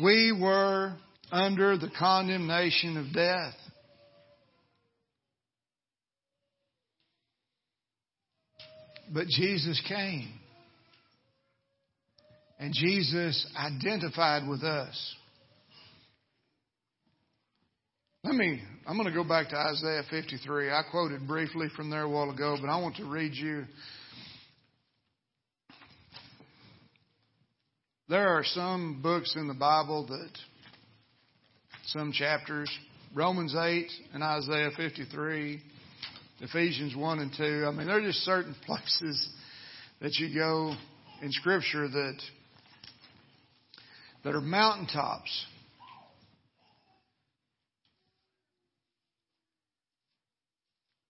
We 0.00 0.36
were 0.38 0.94
under 1.30 1.76
the 1.76 1.90
condemnation 1.98 2.96
of 2.96 3.12
death. 3.12 3.54
But 9.12 9.26
Jesus 9.26 9.82
came. 9.88 10.32
And 12.60 12.74
Jesus 12.74 13.46
identified 13.56 14.48
with 14.48 14.62
us. 14.62 15.14
Let 18.24 18.34
me, 18.34 18.60
I'm 18.86 18.96
going 18.96 19.08
to 19.08 19.14
go 19.14 19.26
back 19.26 19.48
to 19.50 19.56
Isaiah 19.56 20.02
53. 20.10 20.70
I 20.70 20.82
quoted 20.90 21.26
briefly 21.26 21.68
from 21.76 21.88
there 21.88 22.02
a 22.02 22.08
while 22.08 22.30
ago, 22.30 22.56
but 22.60 22.68
I 22.68 22.80
want 22.80 22.96
to 22.96 23.04
read 23.04 23.32
you. 23.34 23.64
There 28.08 28.28
are 28.28 28.42
some 28.42 29.00
books 29.02 29.36
in 29.36 29.48
the 29.48 29.54
Bible 29.54 30.06
that, 30.06 30.30
some 31.88 32.10
chapters, 32.10 32.70
Romans 33.14 33.54
8 33.54 33.86
and 34.14 34.22
Isaiah 34.22 34.70
53, 34.74 35.60
Ephesians 36.40 36.96
1 36.96 37.18
and 37.18 37.30
2. 37.36 37.66
I 37.66 37.70
mean, 37.70 37.86
there 37.86 37.98
are 37.98 38.02
just 38.02 38.20
certain 38.20 38.54
places 38.66 39.28
that 40.00 40.14
you 40.14 40.34
go 40.34 40.74
in 41.20 41.32
Scripture 41.32 41.86
that 41.86 42.18
that 44.24 44.34
are 44.34 44.40
mountaintops. 44.40 45.46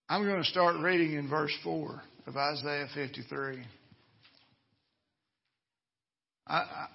I'm 0.09 0.23
going 0.25 0.43
to 0.43 0.49
start 0.49 0.77
reading 0.81 1.13
in 1.13 1.29
verse 1.29 1.55
4 1.63 2.01
of 2.27 2.35
Isaiah 2.35 2.87
53. 2.93 3.63
I, 6.49 6.87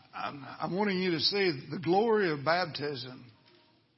am 0.61 0.75
wanting 0.75 0.99
you 0.99 1.13
to 1.13 1.21
see 1.21 1.53
the 1.71 1.79
glory 1.79 2.31
of 2.31 2.45
baptism, 2.45 3.25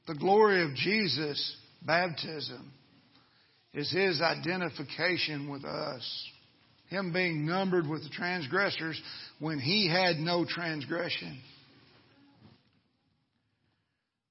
the 0.07 0.15
glory 0.15 0.63
of 0.63 0.75
Jesus' 0.75 1.55
baptism 1.85 2.71
is 3.73 3.91
his 3.91 4.21
identification 4.21 5.49
with 5.49 5.65
us. 5.65 6.29
Him 6.89 7.11
being 7.11 7.45
numbered 7.45 7.87
with 7.87 8.03
the 8.03 8.09
transgressors 8.09 9.01
when 9.39 9.59
he 9.59 9.89
had 9.89 10.17
no 10.17 10.45
transgression. 10.45 11.41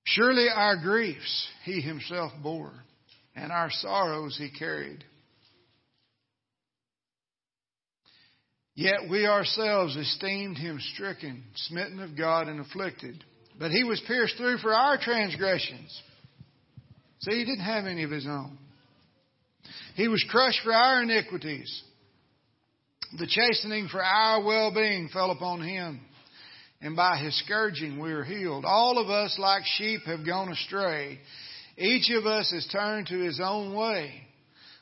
Surely 0.05 0.47
our 0.55 0.77
griefs 0.77 1.49
he 1.65 1.81
himself 1.83 2.33
bore, 2.43 2.73
and 3.35 3.53
our 3.53 3.71
sorrows 3.71 4.37
he 4.39 4.51
carried. 4.51 5.05
Yet 8.77 9.09
we 9.11 9.27
ourselves 9.27 9.97
esteemed 9.97 10.59
him 10.59 10.79
stricken, 10.95 11.43
smitten 11.55 11.99
of 12.01 12.17
God, 12.17 12.47
and 12.47 12.61
afflicted. 12.61 13.25
But 13.59 13.71
he 13.71 13.83
was 13.83 14.01
pierced 14.07 14.37
through 14.37 14.59
for 14.59 14.73
our 14.73 14.99
transgressions. 14.99 16.03
See, 17.21 17.39
he 17.39 17.45
didn't 17.45 17.65
have 17.65 17.87
any 17.87 18.05
of 18.05 18.11
his 18.11 18.27
own. 18.27 18.59
He 19.95 20.09
was 20.09 20.25
crushed 20.29 20.61
for 20.63 20.75
our 20.75 21.03
iniquities. 21.03 21.83
The 23.19 23.27
chastening 23.27 23.89
for 23.89 24.05
our 24.05 24.45
well 24.45 24.75
being 24.75 25.09
fell 25.09 25.31
upon 25.31 25.63
him 25.63 26.03
and 26.81 26.95
by 26.95 27.17
his 27.17 27.39
scourging 27.45 27.99
we 27.99 28.13
are 28.13 28.25
healed. 28.25 28.65
All 28.65 28.99
of 28.99 29.09
us, 29.09 29.37
like 29.39 29.63
sheep, 29.65 30.03
have 30.07 30.27
gone 30.27 30.53
astray. 30.53 31.19
Each 31.79 32.11
of 32.11 32.27
us 32.27 32.51
has 32.53 32.67
turned 32.71 33.07
to 33.09 33.19
his 33.19 33.41
own 33.43 33.75
way. 33.75 34.26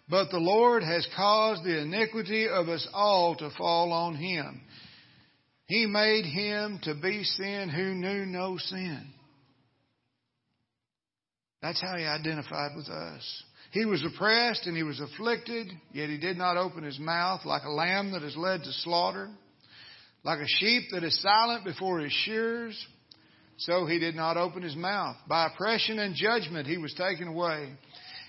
But 0.08 0.30
the 0.30 0.38
Lord 0.38 0.82
has 0.82 1.06
caused 1.16 1.64
the 1.64 1.80
iniquity 1.80 2.46
of 2.48 2.68
us 2.68 2.86
all 2.92 3.36
to 3.36 3.50
fall 3.56 3.92
on 3.92 4.14
him. 4.16 4.60
He 5.66 5.86
made 5.86 6.26
him 6.26 6.78
to 6.82 6.94
be 6.94 7.24
sin 7.24 7.70
who 7.70 7.94
knew 7.94 8.26
no 8.26 8.58
sin. 8.58 9.06
That's 11.62 11.80
how 11.80 11.96
he 11.96 12.04
identified 12.04 12.76
with 12.76 12.88
us. 12.88 13.42
He 13.70 13.86
was 13.86 14.04
oppressed 14.04 14.66
and 14.66 14.76
he 14.76 14.82
was 14.82 15.00
afflicted, 15.00 15.68
yet 15.92 16.10
he 16.10 16.18
did 16.18 16.36
not 16.36 16.58
open 16.58 16.84
his 16.84 16.98
mouth 16.98 17.40
like 17.46 17.64
a 17.64 17.70
lamb 17.70 18.12
that 18.12 18.22
is 18.22 18.36
led 18.36 18.62
to 18.62 18.72
slaughter. 18.72 19.30
Like 20.22 20.40
a 20.40 20.46
sheep 20.46 20.84
that 20.92 21.02
is 21.02 21.20
silent 21.22 21.64
before 21.64 22.00
his 22.00 22.12
shearers, 22.12 22.86
so 23.56 23.86
he 23.86 23.98
did 23.98 24.14
not 24.14 24.36
open 24.36 24.62
his 24.62 24.76
mouth. 24.76 25.16
By 25.28 25.46
oppression 25.46 25.98
and 25.98 26.14
judgment 26.14 26.66
he 26.66 26.78
was 26.78 26.94
taken 26.94 27.28
away. 27.28 27.72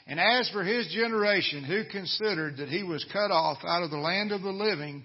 And 0.07 0.19
as 0.19 0.49
for 0.49 0.63
his 0.63 0.87
generation, 0.93 1.63
who 1.63 1.83
considered 1.91 2.57
that 2.57 2.69
he 2.69 2.83
was 2.83 3.05
cut 3.11 3.31
off 3.31 3.57
out 3.65 3.83
of 3.83 3.89
the 3.89 3.97
land 3.97 4.31
of 4.31 4.41
the 4.41 4.51
living 4.51 5.03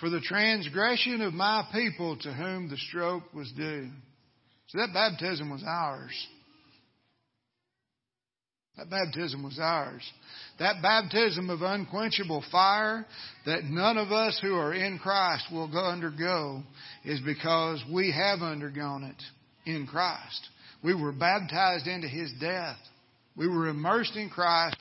for 0.00 0.10
the 0.10 0.20
transgression 0.20 1.22
of 1.22 1.32
my 1.32 1.66
people 1.72 2.16
to 2.18 2.32
whom 2.32 2.68
the 2.68 2.76
stroke 2.76 3.32
was 3.32 3.50
due. 3.56 3.88
So 4.68 4.78
that 4.78 4.92
baptism 4.92 5.50
was 5.50 5.64
ours. 5.66 6.26
That 8.76 8.90
baptism 8.90 9.44
was 9.44 9.58
ours. 9.60 10.02
That 10.58 10.82
baptism 10.82 11.48
of 11.48 11.62
unquenchable 11.62 12.44
fire 12.50 13.06
that 13.46 13.64
none 13.64 13.96
of 13.96 14.10
us 14.10 14.38
who 14.42 14.56
are 14.56 14.74
in 14.74 14.98
Christ 14.98 15.44
will 15.52 15.70
go 15.70 15.84
undergo 15.84 16.62
is 17.04 17.20
because 17.20 17.82
we 17.92 18.12
have 18.12 18.40
undergone 18.40 19.04
it 19.04 19.70
in 19.70 19.86
Christ. 19.86 20.48
We 20.82 20.94
were 20.94 21.12
baptized 21.12 21.86
into 21.86 22.08
His 22.08 22.32
death. 22.40 22.78
We 23.36 23.48
were 23.48 23.68
immersed 23.68 24.16
in 24.16 24.30
Christ 24.30 24.76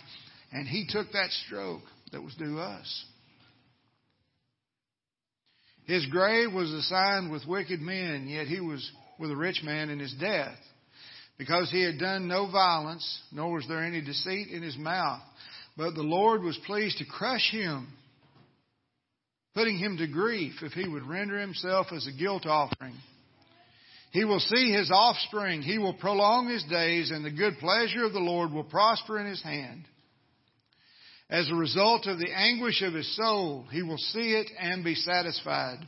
and 0.52 0.68
He 0.68 0.88
took 0.90 1.12
that 1.12 1.32
stroke 1.46 1.82
that 2.12 2.22
was 2.22 2.36
due 2.36 2.60
us. 2.60 3.06
His 5.86 6.06
grave 6.08 6.54
was 6.54 6.72
assigned 6.72 7.32
with 7.32 7.46
wicked 7.46 7.82
men, 7.82 8.28
yet 8.28 8.48
He 8.48 8.60
was 8.60 8.90
with 9.20 9.32
a 9.32 9.36
rich 9.36 9.62
man 9.64 9.90
in 9.90 10.00
His 10.00 10.14
death 10.20 10.58
because 11.38 11.70
he 11.72 11.84
had 11.84 11.98
done 11.98 12.28
no 12.28 12.50
violence, 12.50 13.22
nor 13.32 13.54
was 13.54 13.66
there 13.68 13.84
any 13.84 14.02
deceit 14.02 14.50
in 14.50 14.62
his 14.62 14.78
mouth. 14.78 15.22
But 15.76 15.96
the 15.96 16.04
Lord 16.04 16.44
was 16.44 16.58
pleased 16.66 17.00
to 17.00 17.06
crush 17.06 17.50
him, 17.52 17.88
putting 19.56 19.78
him 19.78 19.98
to 19.98 20.08
grief 20.08 20.54
if 20.62 20.74
he 20.74 20.88
would 20.88 21.08
render 21.08 21.40
himself 21.40 21.88
as 21.92 22.08
a 22.08 22.18
guilt 22.18 22.46
offering. 22.46 22.96
He 24.14 24.26
will 24.26 24.40
see 24.40 24.72
his 24.72 24.92
offspring. 24.92 25.64
He 25.64 25.80
will 25.80 25.96
prolong 25.96 26.48
his 26.48 26.64
days, 26.66 27.10
and 27.10 27.26
the 27.26 27.32
good 27.32 27.58
pleasure 27.58 28.06
of 28.06 28.14
the 28.14 28.20
Lord 28.20 28.54
will 28.54 28.64
prosper 28.64 29.20
in 29.20 29.26
his 29.26 29.42
hand. 29.42 29.86
As 31.32 31.50
a 31.50 31.56
result 31.56 32.06
of 32.06 32.20
the 32.20 32.32
anguish 32.32 32.84
of 32.84 32.94
his 32.94 33.16
soul, 33.16 33.66
he 33.72 33.82
will 33.82 33.98
see 33.98 34.34
it 34.34 34.52
and 34.60 34.84
be 34.84 34.94
satisfied. 34.94 35.80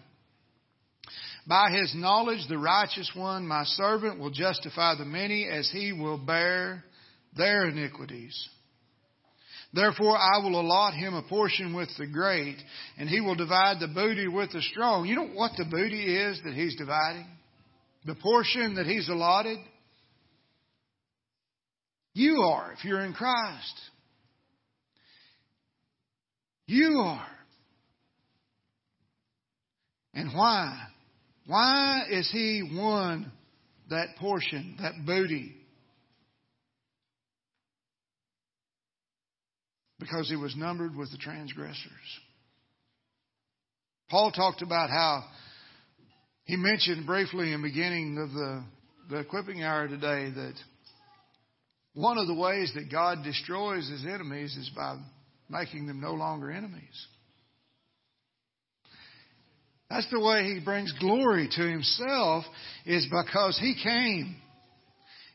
By 1.47 1.69
his 1.69 1.93
knowledge, 1.93 2.47
the 2.49 2.57
righteous 2.57 3.11
one, 3.15 3.45
my 3.45 3.63
servant, 3.63 4.19
will 4.19 4.31
justify 4.31 4.95
the 4.95 5.05
many 5.05 5.47
as 5.47 5.69
he 5.71 5.93
will 5.93 6.17
bear 6.17 6.83
their 7.37 7.67
iniquities. 7.67 8.49
Therefore, 9.71 10.17
I 10.17 10.39
will 10.39 10.59
allot 10.59 10.95
him 10.95 11.13
a 11.13 11.21
portion 11.21 11.75
with 11.75 11.89
the 11.99 12.07
great, 12.07 12.57
and 12.97 13.07
he 13.07 13.21
will 13.21 13.35
divide 13.35 13.79
the 13.79 13.87
booty 13.87 14.27
with 14.27 14.51
the 14.51 14.63
strong. 14.63 15.05
You 15.05 15.15
know 15.15 15.27
what 15.27 15.51
the 15.57 15.65
booty 15.65 16.17
is 16.17 16.41
that 16.43 16.55
he's 16.55 16.75
dividing? 16.75 17.27
The 18.05 18.15
portion 18.15 18.75
that 18.75 18.85
he's 18.85 19.09
allotted? 19.09 19.57
You 22.13 22.43
are, 22.43 22.71
if 22.71 22.85
you're 22.85 23.03
in 23.03 23.13
Christ. 23.13 23.81
You 26.67 27.01
are. 27.03 27.27
And 30.13 30.33
why? 30.33 30.81
Why 31.47 32.03
is 32.09 32.29
he 32.31 32.63
won 32.73 33.31
that 33.89 34.15
portion, 34.17 34.77
that 34.81 34.93
booty? 35.05 35.55
Because 39.99 40.29
he 40.29 40.35
was 40.35 40.55
numbered 40.55 40.95
with 40.95 41.11
the 41.11 41.17
transgressors. 41.17 41.91
Paul 44.09 44.31
talked 44.31 44.61
about 44.61 44.89
how 44.89 45.23
he 46.45 46.55
mentioned 46.55 47.07
briefly 47.07 47.51
in 47.51 47.61
the 47.61 47.67
beginning 47.67 48.17
of 48.19 48.31
the, 48.31 48.63
the 49.09 49.17
equipping 49.17 49.63
hour 49.63 49.87
today 49.87 50.29
that 50.29 50.53
one 51.95 52.19
of 52.19 52.27
the 52.27 52.35
ways 52.35 52.71
that 52.75 52.91
God 52.91 53.23
destroys 53.23 53.89
his 53.89 54.05
enemies 54.05 54.55
is 54.55 54.69
by 54.75 54.97
making 55.49 55.87
them 55.87 56.01
no 56.01 56.13
longer 56.13 56.51
enemies. 56.51 57.07
That's 59.89 60.09
the 60.11 60.19
way 60.19 60.43
he 60.43 60.59
brings 60.63 60.93
glory 60.99 61.49
to 61.51 61.61
himself 61.61 62.45
is 62.85 63.07
because 63.07 63.57
he 63.59 63.75
came 63.81 64.35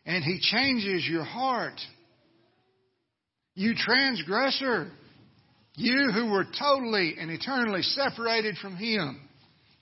and 0.06 0.22
he 0.22 0.38
changes 0.40 1.08
your 1.08 1.24
heart. 1.24 1.80
You 3.54 3.74
transgressor, 3.74 4.90
you 5.74 6.10
who 6.14 6.30
were 6.30 6.46
totally 6.58 7.16
and 7.18 7.30
eternally 7.30 7.82
separated 7.82 8.56
from 8.58 8.76
him 8.76 9.20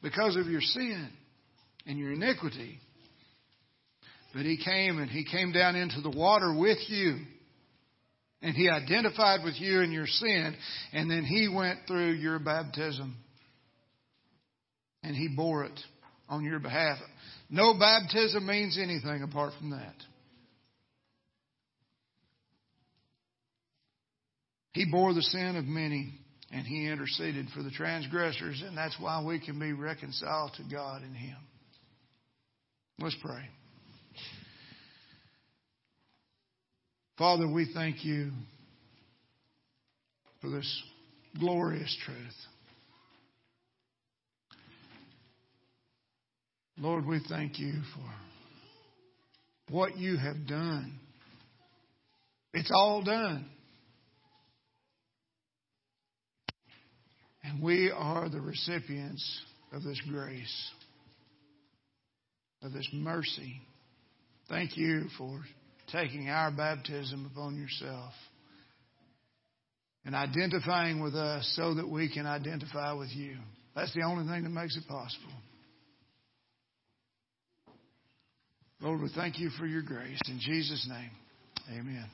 because 0.02 0.36
of 0.36 0.46
your 0.46 0.60
sin 0.62 1.10
and 1.88 1.98
your 1.98 2.12
iniquity. 2.12 2.78
But 4.34 4.42
he 4.42 4.62
came 4.62 4.98
and 4.98 5.10
he 5.10 5.24
came 5.24 5.52
down 5.52 5.74
into 5.74 6.00
the 6.02 6.10
water 6.10 6.54
with 6.56 6.78
you. 6.86 7.16
And 8.40 8.54
he 8.54 8.68
identified 8.68 9.40
with 9.42 9.54
you 9.58 9.80
in 9.80 9.90
your 9.90 10.06
sin. 10.06 10.54
And 10.92 11.10
then 11.10 11.24
he 11.24 11.48
went 11.52 11.80
through 11.88 12.12
your 12.12 12.38
baptism. 12.38 13.16
And 15.02 15.16
he 15.16 15.28
bore 15.34 15.64
it 15.64 15.80
on 16.28 16.44
your 16.44 16.60
behalf. 16.60 16.98
No 17.50 17.76
baptism 17.76 18.46
means 18.46 18.78
anything 18.80 19.22
apart 19.22 19.54
from 19.58 19.70
that. 19.70 19.94
He 24.72 24.86
bore 24.92 25.14
the 25.14 25.22
sin 25.22 25.56
of 25.56 25.64
many 25.64 26.12
and 26.52 26.66
he 26.66 26.86
interceded 26.86 27.48
for 27.54 27.62
the 27.62 27.70
transgressors, 27.70 28.62
and 28.66 28.76
that's 28.76 28.96
why 28.98 29.22
we 29.22 29.38
can 29.38 29.58
be 29.58 29.72
reconciled 29.72 30.52
to 30.56 30.62
God 30.70 31.02
in 31.02 31.12
him. 31.12 31.36
Let's 33.00 33.16
pray. 33.22 33.42
Father, 37.16 37.46
we 37.48 37.70
thank 37.72 38.04
you 38.04 38.32
for 40.40 40.50
this 40.50 40.82
glorious 41.38 41.96
truth. 42.04 42.16
Lord, 46.76 47.06
we 47.06 47.20
thank 47.28 47.58
you 47.58 47.72
for 47.94 49.72
what 49.72 49.96
you 49.96 50.16
have 50.16 50.46
done. 50.48 50.94
It's 52.54 52.70
all 52.72 53.02
done. 53.02 53.46
And 57.42 57.62
we 57.62 57.90
are 57.90 58.28
the 58.28 58.40
recipients 58.40 59.40
of 59.72 59.82
this 59.82 60.00
grace, 60.08 60.70
of 62.62 62.72
this 62.72 62.88
mercy. 62.92 63.60
Thank 64.48 64.76
you 64.76 65.04
for 65.16 65.40
taking 65.92 66.28
our 66.28 66.50
baptism 66.50 67.30
upon 67.32 67.56
yourself 67.56 68.12
and 70.04 70.14
identifying 70.14 71.02
with 71.02 71.14
us 71.14 71.50
so 71.56 71.74
that 71.74 71.88
we 71.88 72.12
can 72.12 72.26
identify 72.26 72.92
with 72.92 73.10
you. 73.10 73.36
That's 73.74 73.94
the 73.94 74.02
only 74.02 74.26
thing 74.26 74.44
that 74.44 74.50
makes 74.50 74.76
it 74.76 74.86
possible. 74.88 75.32
Lord, 78.80 79.00
we 79.00 79.10
thank 79.14 79.38
you 79.38 79.50
for 79.50 79.66
your 79.66 79.82
grace. 79.82 80.20
In 80.28 80.38
Jesus' 80.40 80.88
name, 80.88 81.10
amen. 81.78 82.06